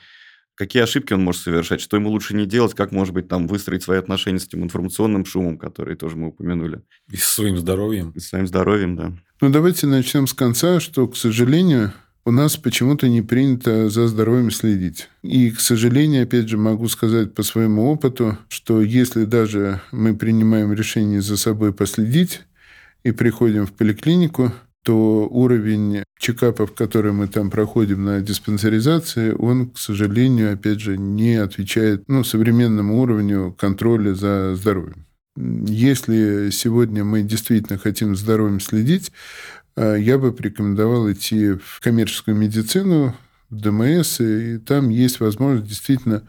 какие 0.55 0.83
ошибки 0.83 1.13
он 1.13 1.23
может 1.23 1.41
совершать, 1.41 1.81
что 1.81 1.97
ему 1.97 2.09
лучше 2.09 2.35
не 2.35 2.45
делать, 2.45 2.75
как, 2.75 2.91
может 2.91 3.15
быть, 3.15 3.27
там 3.27 3.47
выстроить 3.47 3.81
свои 3.81 3.97
отношения 3.97 4.37
с 4.37 4.45
этим 4.45 4.63
информационным 4.63 5.25
шумом, 5.25 5.57
который 5.57 5.95
тоже 5.95 6.15
мы 6.17 6.27
упомянули. 6.27 6.83
И 7.09 7.17
с 7.17 7.23
своим 7.23 7.57
здоровьем. 7.57 8.11
И 8.11 8.19
с 8.19 8.27
своим 8.27 8.45
здоровьем, 8.45 8.95
да. 8.95 9.13
Ну, 9.41 9.49
давайте 9.49 9.87
начнем 9.87 10.27
с 10.27 10.35
конца, 10.35 10.79
что, 10.79 11.07
к 11.07 11.17
сожалению, 11.17 11.93
у 12.25 12.31
нас 12.31 12.57
почему-то 12.57 13.09
не 13.09 13.23
принято 13.23 13.89
за 13.89 14.07
здоровьем 14.07 14.51
следить. 14.51 15.09
И, 15.23 15.49
к 15.49 15.59
сожалению, 15.59 16.23
опять 16.23 16.47
же, 16.47 16.59
могу 16.59 16.87
сказать 16.87 17.33
по 17.33 17.41
своему 17.41 17.91
опыту, 17.91 18.37
что 18.49 18.83
если 18.83 19.25
даже 19.25 19.81
мы 19.91 20.15
принимаем 20.15 20.71
решение 20.73 21.23
за 21.23 21.37
собой 21.37 21.73
последить 21.73 22.41
и 23.01 23.11
приходим 23.11 23.65
в 23.65 23.71
поликлинику, 23.71 24.53
то 24.83 25.27
уровень 25.27 26.03
чекапов, 26.19 26.75
которые 26.75 27.13
мы 27.13 27.27
там 27.27 27.49
проходим 27.49 28.05
на 28.05 28.21
диспансеризации, 28.21 29.31
он, 29.31 29.71
к 29.71 29.79
сожалению, 29.79 30.53
опять 30.53 30.81
же, 30.81 30.99
не 30.99 31.33
отвечает 31.33 32.03
ну, 32.07 32.23
современному 32.23 33.01
уровню 33.01 33.55
контроля 33.59 34.13
за 34.13 34.53
здоровьем. 34.55 35.07
Если 35.37 36.49
сегодня 36.51 37.03
мы 37.03 37.23
действительно 37.23 37.79
хотим 37.79 38.15
здоровьем 38.15 38.59
следить, 38.59 39.11
э, 39.77 39.97
я 39.99 40.17
бы 40.17 40.33
порекомендовал 40.33 41.09
идти 41.11 41.53
в 41.53 41.79
коммерческую 41.79 42.35
медицину, 42.35 43.15
в 43.49 43.55
ДМС, 43.59 44.19
и 44.19 44.57
там 44.59 44.89
есть 44.89 45.19
возможность 45.19 45.67
действительно 45.67 46.23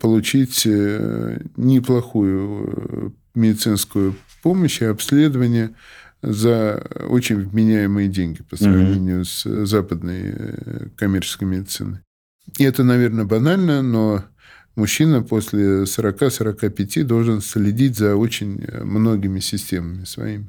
получить 0.00 0.66
э, 0.66 1.40
неплохую 1.56 2.66
э, 2.66 3.10
медицинскую 3.34 4.16
помощь 4.42 4.82
и 4.82 4.86
обследование 4.86 5.74
за 6.20 6.86
очень 7.08 7.48
вменяемые 7.48 8.08
деньги 8.08 8.42
по 8.42 8.56
сравнению 8.56 9.22
mm-hmm. 9.22 9.64
с 9.64 9.66
западной 9.66 10.90
коммерческой 10.96 11.44
медициной. 11.44 11.98
И 12.58 12.64
это, 12.64 12.84
наверное, 12.84 13.24
банально, 13.24 13.82
но 13.82 14.24
мужчина 14.76 15.22
после 15.22 15.82
40-45 15.82 17.04
должен 17.04 17.40
следить 17.40 17.96
за 17.96 18.16
очень 18.16 18.64
многими 18.82 19.40
системами 19.40 20.04
своими. 20.04 20.48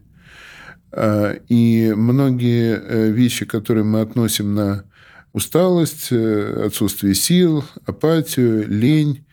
А, 0.96 1.40
и 1.50 1.92
многие 1.96 2.80
э, 2.80 3.10
вещи, 3.10 3.46
которые 3.46 3.84
мы 3.84 4.02
относим 4.02 4.54
на 4.54 4.86
усталость, 5.34 6.10
э, 6.12 6.66
отсутствие 6.68 7.16
сил, 7.16 7.66
апатию, 7.88 8.68
лень, 8.68 9.26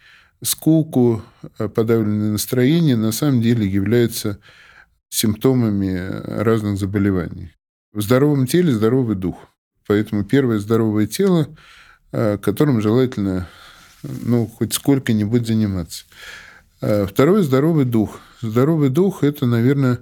скуку, 0.43 1.23
э, 1.59 1.69
подавленное 1.69 2.33
настроение, 2.33 2.97
на 2.97 3.13
самом 3.13 3.43
деле 3.43 3.67
являются 3.67 4.39
симптомами 5.11 5.99
разных 6.43 6.79
заболеваний. 6.79 7.53
В 7.93 8.01
здоровом 8.01 8.47
теле 8.47 8.73
здоровый 8.73 9.17
дух. 9.17 9.37
Поэтому 9.87 10.25
первое 10.25 10.61
здоровое 10.61 11.09
тело, 11.09 11.49
которым 12.13 12.81
желательно 12.81 13.49
ну, 14.03 14.47
хоть 14.47 14.75
сколько-нибудь 14.75 15.47
заниматься. 15.47 16.05
А 16.81 17.07
второй– 17.07 17.43
здоровый 17.45 17.85
дух. 17.85 18.21
Здоровый 18.41 18.89
дух– 18.89 19.23
это, 19.23 19.47
наверное, 19.47 20.01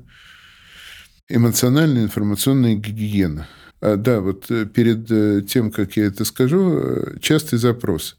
эмоциональная 1.28 2.04
информационная 2.04 2.74
гигиена. 2.74 3.48
А, 3.80 3.96
да, 3.96 4.20
вот 4.20 4.50
э, 4.50 4.66
перед 4.66 5.10
э, 5.10 5.42
тем, 5.42 5.70
как 5.70 5.96
я 5.96 6.06
это 6.06 6.24
скажу, 6.24 6.80
э, 6.80 7.18
частый 7.20 7.58
запрос. 7.58 8.16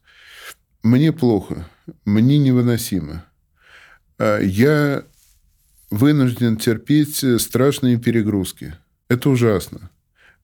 Мне 0.84 1.12
плохо, 1.12 1.68
мне 2.06 2.38
невыносимо. 2.38 3.26
А, 4.18 4.40
я 4.40 5.04
вынужден 5.90 6.58
терпеть 6.58 7.24
страшные 7.42 7.98
перегрузки. 7.98 8.76
Это 9.10 9.30
ужасно. 9.30 9.90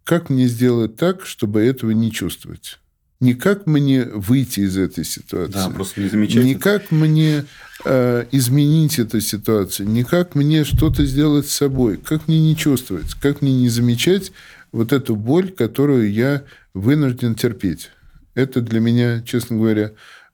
Как 0.03 0.29
мне 0.29 0.47
сделать 0.47 0.97
так, 0.97 1.25
чтобы 1.25 1.61
этого 1.61 1.91
не 1.91 2.11
чувствовать? 2.11 2.79
Не 3.20 3.34
как 3.34 3.66
мне 3.66 4.03
выйти 4.03 4.61
из 4.61 4.78
этой 4.78 5.05
ситуации, 5.05 5.53
да, 5.53 5.70
просто 5.70 6.01
не 6.01 6.09
замечать 6.09 6.43
не 6.43 6.55
как 6.55 6.91
мне 6.91 7.45
э, 7.86 8.26
изменить 8.32 8.99
эту 8.99 9.22
ситуацию, 9.22 9.88
не 9.88 10.03
как 10.03 10.36
мне 10.36 10.63
что-то 10.63 11.05
сделать 11.05 11.47
с 11.47 11.55
собой, 11.55 11.97
как 11.97 12.28
мне 12.28 12.41
не 12.41 12.55
чувствовать, 12.57 13.13
как 13.22 13.41
мне 13.41 13.53
не 13.53 13.70
замечать 13.70 14.32
вот 14.72 14.91
эту 14.91 15.16
боль, 15.16 15.51
которую 15.51 16.11
я 16.11 16.43
вынужден 16.74 17.36
терпеть. 17.36 17.91
Это 18.34 18.59
для 18.59 18.82
меня, 18.82 19.22
честно 19.22 19.55
говоря, 19.55 19.91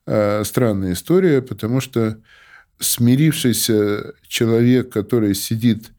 э, 0.07 0.43
странная 0.43 0.93
история, 0.93 1.43
потому 1.43 1.81
что 1.81 2.17
смирившийся 2.79 4.13
человек, 4.27 4.89
который 4.89 5.35
сидит 5.35 5.91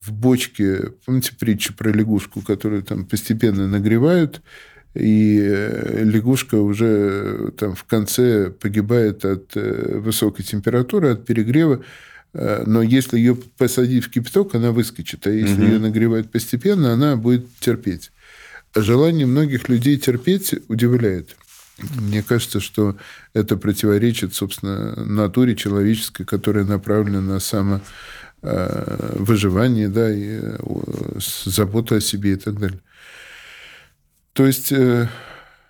в 0.00 0.12
бочке, 0.12 0.92
помните 1.04 1.32
притчу 1.38 1.74
про 1.74 1.90
лягушку, 1.90 2.42
которую 2.42 2.82
там 2.82 3.06
постепенно 3.06 3.66
нагревают, 3.66 4.42
и 4.94 5.38
э, 5.40 6.02
лягушка 6.04 6.56
уже 6.56 7.52
там 7.56 7.74
в 7.74 7.84
конце 7.84 8.50
погибает 8.50 9.24
от 9.24 9.52
э, 9.54 9.98
высокой 9.98 10.44
температуры, 10.44 11.10
от 11.10 11.26
перегрева, 11.26 11.84
э, 12.32 12.64
но 12.66 12.82
если 12.82 13.18
ее 13.18 13.36
посадить 13.58 14.04
в 14.04 14.10
кипяток, 14.10 14.54
она 14.54 14.72
выскочит, 14.72 15.26
а 15.26 15.30
если 15.30 15.54
угу. 15.54 15.72
ее 15.72 15.78
нагревать 15.78 16.30
постепенно, 16.30 16.92
она 16.92 17.16
будет 17.16 17.46
терпеть. 17.60 18.10
Желание 18.74 19.26
многих 19.26 19.68
людей 19.68 19.98
терпеть 19.98 20.54
удивляет. 20.68 21.36
Мне 21.94 22.22
кажется, 22.22 22.58
что 22.58 22.96
это 23.34 23.56
противоречит, 23.56 24.34
собственно, 24.34 24.96
натуре 24.96 25.54
человеческой, 25.54 26.24
которая 26.24 26.64
направлена 26.64 27.20
на 27.20 27.38
само 27.38 27.80
выживание, 28.42 29.88
да, 29.88 30.12
и 30.12 30.40
заботу 31.44 31.96
о 31.96 32.00
себе 32.00 32.32
и 32.32 32.36
так 32.36 32.58
далее. 32.58 32.80
То 34.38 34.46
есть, 34.46 34.70
э, 34.70 35.08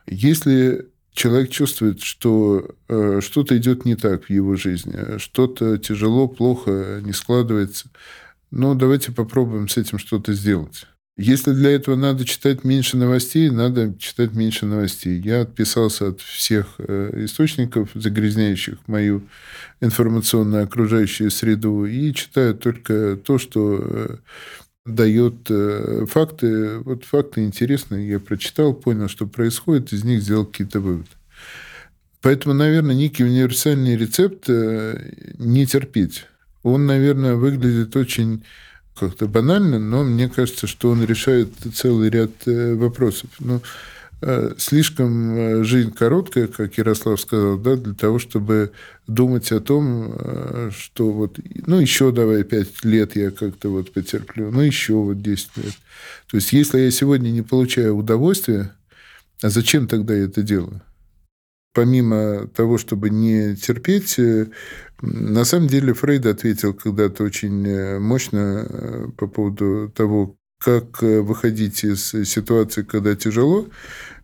если 0.07 0.89
человек 1.15 1.49
чувствует, 1.49 2.03
что 2.03 2.77
э, 2.91 3.21
что-то 3.23 3.57
идет 3.57 3.87
не 3.87 3.97
так 3.97 4.25
в 4.25 4.31
его 4.31 4.57
жизни, 4.57 5.17
что-то 5.17 5.79
тяжело, 5.79 6.29
плохо, 6.29 7.01
не 7.03 7.15
складывается, 7.15 7.89
ну, 8.51 8.75
давайте 8.75 9.11
попробуем 9.11 9.69
с 9.69 9.79
этим 9.79 9.99
что-то 9.99 10.35
сделать. 10.35 10.85
Если 11.17 11.53
для 11.53 11.71
этого 11.71 11.97
надо 11.97 12.27
читать 12.27 12.63
меньше 12.63 12.99
новостей, 12.99 13.49
надо 13.49 13.95
читать 13.99 14.35
меньше 14.35 14.67
новостей. 14.67 15.19
Я 15.19 15.41
отписался 15.41 16.09
от 16.09 16.21
всех 16.21 16.75
э, 16.77 17.25
источников, 17.25 17.89
загрязняющих 17.95 18.87
мою 18.87 19.27
информационную 19.81 20.65
окружающую 20.65 21.31
среду, 21.31 21.87
и 21.87 22.13
читаю 22.13 22.55
только 22.55 23.17
то, 23.17 23.39
что 23.39 24.19
дает 24.95 25.51
э, 25.51 26.07
факты. 26.09 26.79
Вот 26.79 27.05
факты 27.05 27.45
интересные. 27.45 28.09
Я 28.09 28.21
прочитал, 28.21 28.75
понял, 28.75 29.09
что 29.09 29.27
происходит, 29.27 29.93
из 29.93 30.05
них 30.05 30.23
сделал 30.23 30.47
какие-то 30.47 30.81
выводы. 30.81 31.09
Поэтому, 32.21 32.55
наверное, 32.55 32.95
некий 32.95 33.25
универсальный 33.25 33.97
рецепт 33.97 34.45
э, 34.49 35.13
не 35.39 35.67
терпеть. 35.67 36.27
Он, 36.63 36.87
наверное, 36.87 37.35
выглядит 37.35 37.95
очень 37.97 38.45
как-то 38.99 39.29
банально, 39.29 39.79
но 39.79 40.03
мне 40.03 40.29
кажется, 40.29 40.67
что 40.67 40.91
он 40.91 41.05
решает 41.05 41.51
целый 41.75 42.11
ряд 42.11 42.33
э, 42.47 42.75
вопросов. 42.75 43.31
Ну, 43.39 43.61
Э, 43.61 43.65
слишком 44.59 45.37
э, 45.37 45.65
жизнь 45.65 45.93
короткая, 45.93 46.49
как 46.49 46.77
Ярослав 46.77 47.21
сказал, 47.21 47.57
да, 47.57 47.77
для 47.77 47.95
того, 47.95 48.19
чтобы 48.19 48.73
думать 49.07 49.53
о 49.53 49.61
том, 49.61 50.13
э, 50.13 50.71
что 50.73 51.13
вот, 51.13 51.39
ну, 51.67 51.79
еще 51.79 52.11
давай 52.11 52.43
пять 52.43 52.85
лет 52.85 53.15
я 53.15 53.31
как-то 53.31 53.69
вот 53.69 53.93
потерплю, 53.93 54.51
ну, 54.51 54.61
еще 54.61 54.95
вот 54.95 55.23
10 55.23 55.57
лет. 55.59 55.75
То 56.31 56.37
есть, 56.37 56.53
если 56.53 56.81
я 56.81 56.91
сегодня 56.91 57.31
не 57.31 57.43
получаю 57.43 57.97
удовольствия, 57.97 58.75
а 59.41 59.51
зачем 59.51 59.87
тогда 59.87 60.15
я 60.15 60.25
это 60.25 60.43
делаю? 60.43 60.83
Помимо 61.73 62.49
того, 62.49 62.77
чтобы 62.77 63.11
не 63.11 63.55
терпеть, 63.55 64.19
на 65.01 65.45
самом 65.45 65.69
деле 65.69 65.95
Фрейд 65.95 66.27
ответил 66.27 66.75
когда-то 66.75 67.23
очень 67.23 68.01
мощно 68.01 69.13
по 69.17 69.29
поводу 69.29 69.93
того, 69.95 70.38
как 70.59 71.03
э, 71.03 71.21
выходить 71.21 71.85
из 71.85 72.11
ситуации, 72.11 72.83
когда 72.83 73.15
тяжело, 73.15 73.69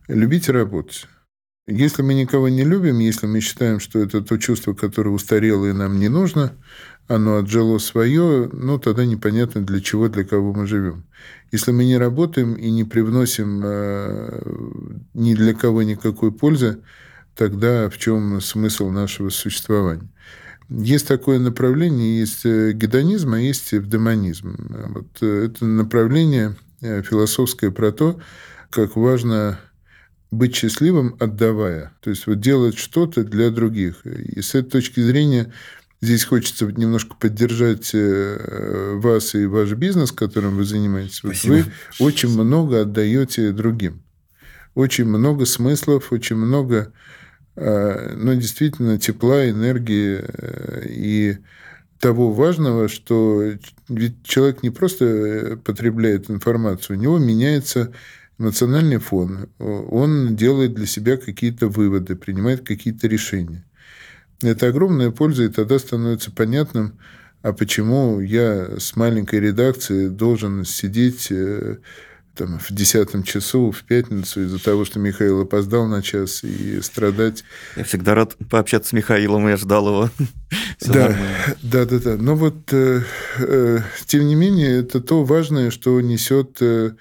любить 0.07 0.49
работать. 0.49 1.07
Если 1.67 2.03
мы 2.03 2.13
никого 2.13 2.47
не 2.47 2.63
любим, 2.63 2.99
если 2.99 3.25
мы 3.25 3.39
считаем, 3.39 3.79
что 3.79 3.99
это 3.99 4.21
то 4.21 4.37
чувство, 4.37 4.73
которое 4.73 5.09
устарело 5.09 5.65
и 5.65 5.73
нам 5.73 5.97
не 5.99 6.09
нужно, 6.09 6.53
оно 7.07 7.37
отжило 7.37 7.79
свое, 7.79 8.49
ну, 8.51 8.77
тогда 8.77 9.05
непонятно, 9.05 9.65
для 9.65 9.81
чего, 9.81 10.07
для 10.07 10.23
кого 10.23 10.53
мы 10.53 10.67
живем. 10.67 11.05
Если 11.51 11.71
мы 11.71 11.85
не 11.85 11.97
работаем 11.97 12.53
и 12.53 12.69
не 12.69 12.83
привносим 12.83 13.61
э, 13.63 14.41
ни 15.13 15.33
для 15.33 15.53
кого 15.55 15.81
никакой 15.81 16.31
пользы, 16.31 16.79
тогда 17.35 17.89
в 17.89 17.97
чем 17.97 18.41
смысл 18.41 18.89
нашего 18.89 19.29
существования? 19.29 20.09
Есть 20.69 21.07
такое 21.07 21.37
направление, 21.37 22.19
есть 22.19 22.45
э, 22.45 22.71
гедонизм, 22.73 23.33
а 23.33 23.39
есть 23.39 23.73
эвдемонизм. 23.73 24.55
Вот 24.89 25.07
э, 25.21 25.45
это 25.45 25.65
направление 25.65 26.55
э, 26.81 27.03
философское 27.03 27.69
про 27.69 27.91
то, 27.91 28.19
как 28.71 28.95
важно 28.95 29.59
быть 30.31 30.55
счастливым, 30.55 31.15
отдавая. 31.19 31.93
То 32.01 32.09
есть 32.09 32.25
вот 32.25 32.39
делать 32.39 32.77
что-то 32.77 33.23
для 33.23 33.51
других. 33.51 34.05
И 34.05 34.41
с 34.41 34.55
этой 34.55 34.71
точки 34.71 35.01
зрения 35.01 35.53
здесь 36.01 36.25
хочется 36.25 36.65
немножко 36.65 37.15
поддержать 37.15 37.91
вас 37.93 39.35
и 39.35 39.45
ваш 39.45 39.71
бизнес, 39.73 40.11
которым 40.11 40.57
вы 40.57 40.65
занимаетесь. 40.65 41.23
Вот 41.23 41.41
вы 41.43 41.65
очень 41.99 42.29
много 42.29 42.81
отдаете 42.81 43.51
другим. 43.51 44.01
Очень 44.73 45.05
много 45.05 45.45
смыслов, 45.45 46.11
очень 46.11 46.35
много 46.35 46.91
но 47.55 48.33
ну, 48.33 48.35
действительно 48.35 48.99
тепла, 48.99 49.49
энергии 49.49 50.19
э, 50.21 50.87
и 50.89 51.37
того 51.99 52.31
важного, 52.33 52.89
что 52.89 53.43
ведь 53.87 54.23
человек 54.23 54.61
не 54.61 54.69
просто 54.69 55.05
э, 55.05 55.57
потребляет 55.57 56.29
информацию, 56.29 56.97
у 56.97 57.01
него 57.01 57.17
меняется 57.17 57.93
эмоциональный 58.37 58.97
фон, 58.97 59.47
он 59.59 60.35
делает 60.35 60.73
для 60.73 60.85
себя 60.85 61.15
какие-то 61.15 61.69
выводы, 61.69 62.17
принимает 62.17 62.67
какие-то 62.67 63.07
решения. 63.07 63.63
Это 64.41 64.67
огромная 64.67 65.11
польза, 65.11 65.45
и 65.45 65.49
тогда 65.49 65.79
становится 65.79 66.31
понятным, 66.31 66.99
а 67.41 67.53
почему 67.53 68.19
я 68.19 68.77
с 68.77 68.97
маленькой 68.97 69.39
редакцией 69.39 70.09
должен 70.09 70.65
сидеть 70.65 71.31
там, 72.35 72.59
в 72.59 72.71
десятом 72.71 73.23
часу, 73.23 73.71
в 73.71 73.83
пятницу, 73.83 74.43
из-за 74.43 74.63
того, 74.63 74.85
что 74.85 74.99
Михаил 74.99 75.41
опоздал 75.41 75.87
на 75.87 76.01
час, 76.01 76.43
и 76.43 76.81
страдать. 76.81 77.43
Я 77.75 77.83
всегда 77.83 78.15
рад 78.15 78.35
пообщаться 78.49 78.89
с 78.89 78.93
Михаилом, 78.93 79.47
я 79.47 79.57
ждал 79.57 79.87
его. 79.87 80.09
да, 80.81 81.17
да, 81.61 81.85
да, 81.85 81.99
да. 81.99 82.17
Но 82.17 82.35
вот, 82.35 82.71
э, 82.71 83.01
э, 83.37 83.79
тем 84.05 84.27
не 84.27 84.35
менее, 84.35 84.79
это 84.79 85.01
то 85.01 85.23
важное, 85.23 85.71
что 85.71 85.99
несет 86.01 86.57
э, 86.61 86.91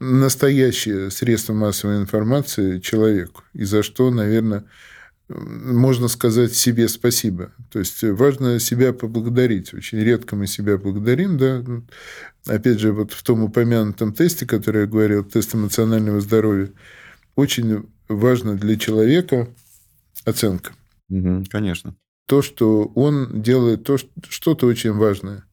настоящее 0.00 1.10
средство 1.10 1.52
массовой 1.52 1.98
информации 1.98 2.80
человеку, 2.80 3.42
и 3.52 3.64
за 3.64 3.82
что, 3.82 4.10
наверное, 4.10 4.64
можно 5.30 6.08
сказать 6.08 6.52
себе 6.54 6.88
спасибо. 6.88 7.52
То 7.70 7.78
есть 7.78 8.02
важно 8.02 8.58
себя 8.58 8.92
поблагодарить. 8.92 9.72
Очень 9.72 9.98
редко 10.00 10.36
мы 10.36 10.46
себя 10.46 10.76
благодарим, 10.76 11.38
да. 11.38 11.64
Опять 12.46 12.80
же, 12.80 12.92
вот 12.92 13.12
в 13.12 13.22
том 13.22 13.42
упомянутом 13.42 14.12
тесте, 14.12 14.46
который 14.46 14.82
я 14.82 14.86
говорил, 14.86 15.24
тест 15.24 15.54
эмоционального 15.54 16.20
здоровья, 16.20 16.70
очень 17.36 17.88
важно 18.08 18.56
для 18.56 18.76
человека 18.76 19.48
оценка. 20.24 20.72
Угу, 21.08 21.46
конечно. 21.50 21.94
То, 22.26 22.42
что 22.42 22.84
он 22.94 23.42
делает 23.42 23.84
то, 23.84 23.98
что-то 23.98 24.66
очень 24.66 24.92
важное. 24.92 25.44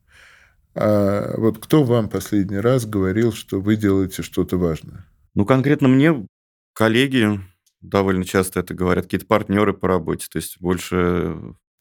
А 0.75 1.36
вот 1.38 1.57
кто 1.59 1.84
вам 1.84 2.09
последний 2.09 2.57
раз 2.59 2.86
говорил, 2.86 3.34
что 3.34 3.59
вы 3.59 3.75
делаете 3.75 4.21
что-то 4.21 4.57
важное? 4.57 5.05
Ну, 5.34 5.45
конкретно 5.45 5.88
мне 5.88 6.25
коллеги 6.73 7.39
довольно 7.82 8.25
часто 8.25 8.59
это 8.59 8.73
говорят, 8.73 9.05
какие-то 9.05 9.25
партнеры 9.25 9.73
по 9.73 9.88
работе, 9.88 10.28
то 10.32 10.38
есть 10.38 10.59
больше... 10.59 11.36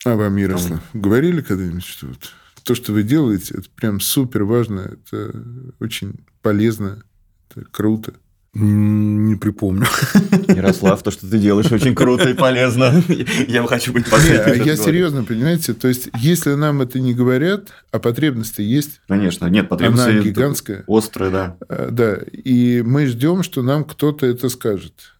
А 0.04 0.14
вам, 0.14 0.36
Ярослав, 0.36 0.82
там... 0.92 1.00
говорили 1.00 1.40
когда-нибудь, 1.40 1.84
что 1.84 2.06
вот 2.06 2.32
то, 2.66 2.74
что 2.74 2.92
вы 2.92 3.04
делаете, 3.04 3.54
это 3.58 3.68
прям 3.74 4.00
супер 4.00 4.44
важно, 4.44 4.80
это 4.80 5.44
очень 5.80 6.26
полезно, 6.42 7.02
это 7.48 7.64
круто? 7.70 8.14
Не 8.58 9.36
припомню. 9.36 9.84
Ярослав, 10.48 11.02
то, 11.02 11.10
что 11.10 11.28
ты 11.28 11.38
делаешь, 11.38 11.70
очень 11.70 11.94
круто 11.94 12.30
и 12.30 12.32
полезно. 12.32 13.02
Я 13.48 13.66
хочу 13.66 13.92
быть 13.92 14.08
последним. 14.08 14.64
Я 14.64 14.76
серьезно, 14.76 15.24
понимаете? 15.24 15.74
То 15.74 15.88
есть, 15.88 16.08
если 16.18 16.54
нам 16.54 16.80
это 16.80 16.98
не 16.98 17.12
говорят, 17.12 17.68
а 17.92 17.98
потребности 17.98 18.62
есть. 18.62 19.02
Конечно, 19.08 19.46
нет, 19.46 19.68
потребности 19.68 20.08
Она 20.08 20.20
гигантская. 20.22 20.84
Острая, 20.88 21.30
да. 21.30 21.56
А, 21.68 21.90
да. 21.90 22.14
И 22.32 22.80
мы 22.80 23.06
ждем, 23.06 23.42
что 23.42 23.60
нам 23.60 23.84
кто-то 23.84 24.24
это 24.24 24.48
скажет. 24.48 25.15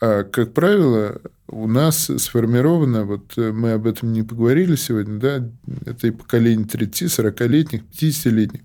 А, 0.00 0.24
как 0.24 0.54
правило, 0.54 1.20
у 1.46 1.66
нас 1.68 2.10
сформировано, 2.16 3.04
вот 3.04 3.36
э, 3.36 3.52
мы 3.52 3.72
об 3.72 3.86
этом 3.86 4.12
не 4.12 4.22
поговорили 4.22 4.74
сегодня, 4.76 5.18
да, 5.18 5.50
это 5.84 6.06
и 6.06 6.10
поколение 6.10 6.66
30, 6.66 7.10
40-летних, 7.10 7.82
50-летних. 7.92 8.60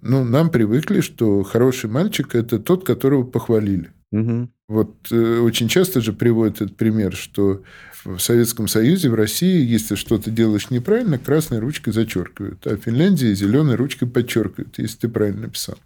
Ну, 0.00 0.24
нам 0.24 0.50
привыкли, 0.50 1.00
что 1.00 1.42
хороший 1.42 1.90
мальчик– 1.90 2.34
это 2.36 2.58
тот, 2.58 2.86
которого 2.86 3.24
похвалили. 3.24 3.90
Угу. 4.12 4.48
Вот 4.68 4.94
э, 5.10 5.38
очень 5.40 5.68
часто 5.68 6.00
же 6.00 6.14
приводят 6.14 6.62
этот 6.62 6.76
пример, 6.76 7.14
что 7.14 7.62
в 8.04 8.18
Советском 8.18 8.68
Союзе, 8.68 9.10
в 9.10 9.14
России, 9.14 9.66
если 9.66 9.96
что-то 9.96 10.30
делаешь 10.30 10.70
неправильно, 10.70 11.18
красной 11.18 11.58
ручкой 11.58 11.92
зачеркивают, 11.92 12.66
а 12.66 12.76
в 12.76 12.80
Финляндии 12.80 13.34
зеленой 13.34 13.74
ручкой 13.74 14.06
подчеркивают, 14.06 14.78
если 14.78 14.98
ты 14.98 15.08
правильно 15.08 15.42
написал. 15.42 15.76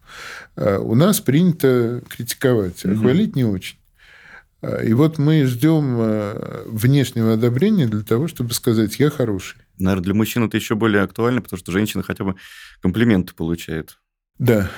А 0.56 0.78
у 0.78 0.94
нас 0.94 1.20
принято 1.20 2.02
критиковать, 2.08 2.84
а 2.84 2.90
угу. 2.90 3.00
хвалить 3.00 3.34
не 3.34 3.44
очень. 3.44 3.78
И 4.62 4.92
вот 4.92 5.18
мы 5.18 5.44
ждем 5.44 5.96
а, 5.98 6.64
внешнего 6.66 7.34
одобрения 7.34 7.86
для 7.86 8.02
того, 8.02 8.26
чтобы 8.26 8.54
сказать 8.54 8.98
«я 8.98 9.09
хороший». 9.11 9.59
Наверное, 9.78 10.04
для 10.04 10.14
мужчин 10.14 10.44
это 10.44 10.56
еще 10.56 10.74
более 10.74 11.02
актуально, 11.02 11.40
потому 11.40 11.59
что 11.59 11.70
женщина 11.70 12.02
хотя 12.02 12.24
бы 12.24 12.34
комплименты 12.80 13.34
получает. 13.34 13.98
Да, 14.38 14.68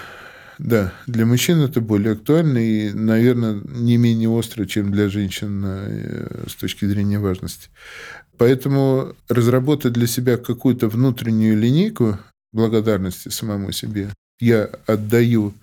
да, 0.59 0.93
для 1.07 1.25
мужчин 1.25 1.63
это 1.63 1.81
более 1.81 2.13
актуально 2.13 2.59
и, 2.59 2.93
наверное, 2.93 3.63
не 3.65 3.97
менее 3.97 4.29
остро, 4.29 4.67
чем 4.67 4.93
для 4.93 5.09
женщин 5.09 5.63
э, 5.65 6.45
с 6.49 6.55
точки 6.55 6.85
зрения 6.85 7.19
важности. 7.19 7.71
Поэтому 8.37 9.15
разработать 9.31 9.95
для 9.95 10.07
себя 10.07 10.37
какую-то 10.37 10.89
внутреннюю 10.89 11.59
линейку 11.59 12.19
благодарности 12.53 13.29
самому 13.29 13.73
себе. 13.73 14.11
Я 14.39 14.69
отдаю 14.87 15.55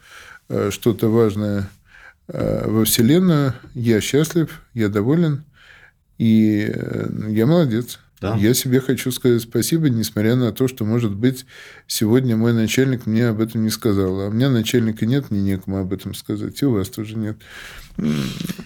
э, 0.50 0.72
что-то 0.72 1.10
важное 1.10 1.62
э, 1.62 1.66
во 2.28 2.84
Вселенную, 2.86 3.54
я 3.74 4.02
счастлив, 4.02 4.62
я 4.74 4.90
доволен, 4.90 5.44
и 6.18 6.74
я 7.30 7.46
молодец. 7.46 8.00
Да. 8.20 8.36
Я 8.36 8.56
себе 8.56 8.82
хочу 8.82 9.12
сказать 9.12 9.44
спасибо, 9.44 9.90
несмотря 9.90 10.36
на 10.36 10.52
то, 10.52 10.68
что, 10.68 10.86
может 10.86 11.14
быть, 11.14 11.46
сегодня 11.86 12.36
мой 12.36 12.52
начальник 12.52 13.06
мне 13.06 13.28
об 13.28 13.40
этом 13.40 13.64
не 13.64 13.70
сказал. 13.70 14.22
А 14.22 14.28
у 14.28 14.32
меня 14.32 14.50
начальника 14.50 15.06
нет, 15.06 15.30
мне 15.30 15.42
некому 15.42 15.78
об 15.78 15.94
этом 15.94 16.16
сказать. 16.16 16.60
И 16.62 16.66
у 16.66 16.72
вас 16.72 16.90
тоже 16.90 17.16
нет. 17.16 17.38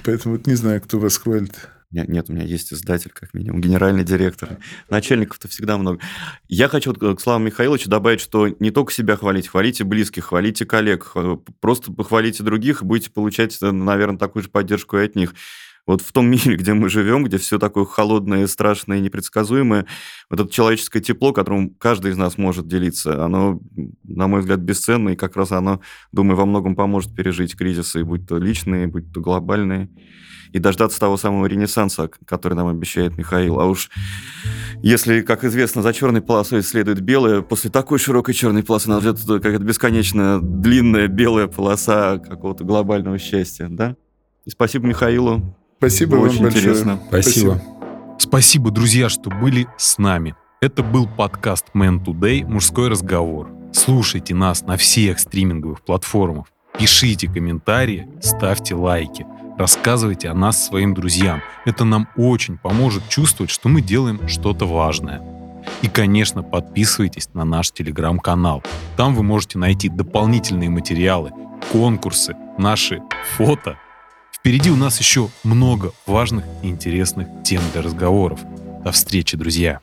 Поэтому 0.06 0.38
вот 0.38 0.48
не 0.48 0.56
знаю, 0.56 0.80
кто 0.80 1.00
вас 1.00 1.18
хвалит. 1.18 1.68
Нет, 1.92 2.08
нет, 2.08 2.30
у 2.30 2.34
меня 2.34 2.46
есть 2.46 2.72
издатель, 2.72 3.12
как 3.14 3.34
минимум, 3.34 3.60
генеральный 3.60 4.06
директор. 4.06 4.58
Начальников-то 4.90 5.48
всегда 5.50 5.78
много. 5.78 6.00
Я 6.48 6.70
хочу 6.70 6.94
вот 6.94 7.18
к 7.18 7.22
Славу 7.22 7.44
Михайловичу 7.44 7.90
добавить, 7.90 8.22
что 8.22 8.48
не 8.48 8.72
только 8.72 8.94
себя 8.94 9.18
хвалить, 9.18 9.50
хвалите 9.50 9.84
близких, 9.84 10.26
хвалите 10.26 10.66
коллег, 10.66 11.14
просто 11.60 11.92
похвалите 11.92 12.44
других, 12.44 12.82
и 12.82 12.86
будете 12.86 13.12
получать, 13.12 13.58
наверное, 13.62 14.18
такую 14.18 14.44
же 14.44 14.50
поддержку 14.50 14.98
и 14.98 15.06
от 15.06 15.16
них 15.16 15.34
вот 15.86 16.02
в 16.02 16.12
том 16.12 16.28
мире, 16.32 16.56
где 16.56 16.74
мы 16.74 16.90
живем, 16.90 17.24
где 17.24 17.38
все 17.38 17.60
такое 17.60 17.86
холодное, 17.86 18.48
страшное, 18.48 19.00
непредсказуемое, 19.00 19.86
вот 20.30 20.40
это 20.40 20.52
человеческое 20.52 21.02
тепло, 21.02 21.34
которым 21.34 21.72
каждый 21.72 22.12
из 22.12 22.18
нас 22.18 22.38
может 22.38 22.68
делиться, 22.68 23.24
оно, 23.24 23.60
на 24.04 24.28
мой 24.28 24.42
взгляд, 24.42 24.60
бесценно, 24.60 25.10
и 25.10 25.16
как 25.16 25.36
раз 25.36 25.52
оно, 25.52 25.82
думаю, 26.12 26.38
во 26.38 26.46
многом 26.46 26.76
поможет 26.76 27.16
пережить 27.16 27.56
кризисы, 27.56 28.04
будь 28.04 28.28
то 28.28 28.38
личные, 28.38 28.88
будь 28.88 29.12
то 29.14 29.22
глобальные, 29.22 29.90
и 30.52 30.60
дождаться 30.60 31.00
того 31.00 31.16
самого 31.16 31.46
ренессанса, 31.46 32.10
который 32.26 32.56
нам 32.56 32.68
обещает 32.68 33.18
Михаил. 33.18 33.60
А 33.62 33.68
уж 33.68 33.90
если, 34.84 35.22
как 35.22 35.46
известно, 35.46 35.82
за 35.82 35.94
черной 35.94 36.22
полосой 36.22 36.62
следует 36.62 37.00
белая, 37.00 37.42
после 37.42 37.70
такой 37.70 38.00
широкой 38.00 38.34
черной 38.34 38.64
полосы 38.64 38.90
нас 38.90 39.02
ждет 39.02 39.20
какая-то 39.26 39.64
бесконечно 39.64 40.42
длинная 40.42 41.08
белая 41.08 41.48
полоса 41.48 42.18
какого-то 42.18 42.66
глобального 42.66 43.18
счастья, 43.18 43.68
да? 43.70 43.96
И 44.44 44.50
спасибо 44.50 44.88
Михаилу 44.88 45.56
Спасибо 45.82 46.12
Было 46.12 46.20
вам 46.20 46.30
очень 46.30 46.44
большое. 46.44 46.64
интересно. 46.64 47.00
Спасибо. 47.08 47.54
Спасибо. 47.56 47.62
Спасибо, 48.20 48.70
друзья, 48.70 49.10
что 49.10 49.32
были 49.32 49.68
с 49.78 49.98
нами. 49.98 50.36
Это 50.62 50.84
был 50.84 51.08
подкаст 51.08 51.66
Man 51.74 52.06
Today 52.06 52.46
«Мужской 52.46 52.88
разговор». 52.88 53.50
Слушайте 53.74 54.36
нас 54.36 54.62
на 54.62 54.78
всех 54.78 55.18
стриминговых 55.18 55.82
платформах. 55.82 56.46
Пишите 56.78 57.28
комментарии, 57.28 58.08
ставьте 58.22 58.76
лайки. 58.76 59.26
Рассказывайте 59.58 60.30
о 60.30 60.36
нас 60.36 60.64
своим 60.64 60.94
друзьям. 60.94 61.42
Это 61.66 61.84
нам 61.84 62.08
очень 62.16 62.60
поможет 62.60 63.10
чувствовать, 63.10 63.50
что 63.50 63.68
мы 63.68 63.82
делаем 63.82 64.28
что-то 64.28 64.68
важное. 64.68 65.24
И, 65.82 65.88
конечно, 65.88 66.44
подписывайтесь 66.44 67.30
на 67.34 67.44
наш 67.44 67.72
телеграм-канал. 67.72 68.62
Там 68.98 69.16
вы 69.16 69.24
можете 69.24 69.58
найти 69.58 69.90
дополнительные 69.90 70.70
материалы, 70.70 71.32
конкурсы, 71.72 72.36
наши 72.60 73.02
фото– 73.36 73.80
Впереди 74.42 74.72
у 74.72 74.76
нас 74.76 74.98
еще 74.98 75.30
много 75.44 75.92
важных 76.08 76.46
и 76.64 76.70
интересных 76.70 77.28
тем 77.44 77.62
для 77.74 77.84
разговоров. 77.84 78.40
До 78.84 78.92
встречи, 78.92 79.38
друзья! 79.38 79.82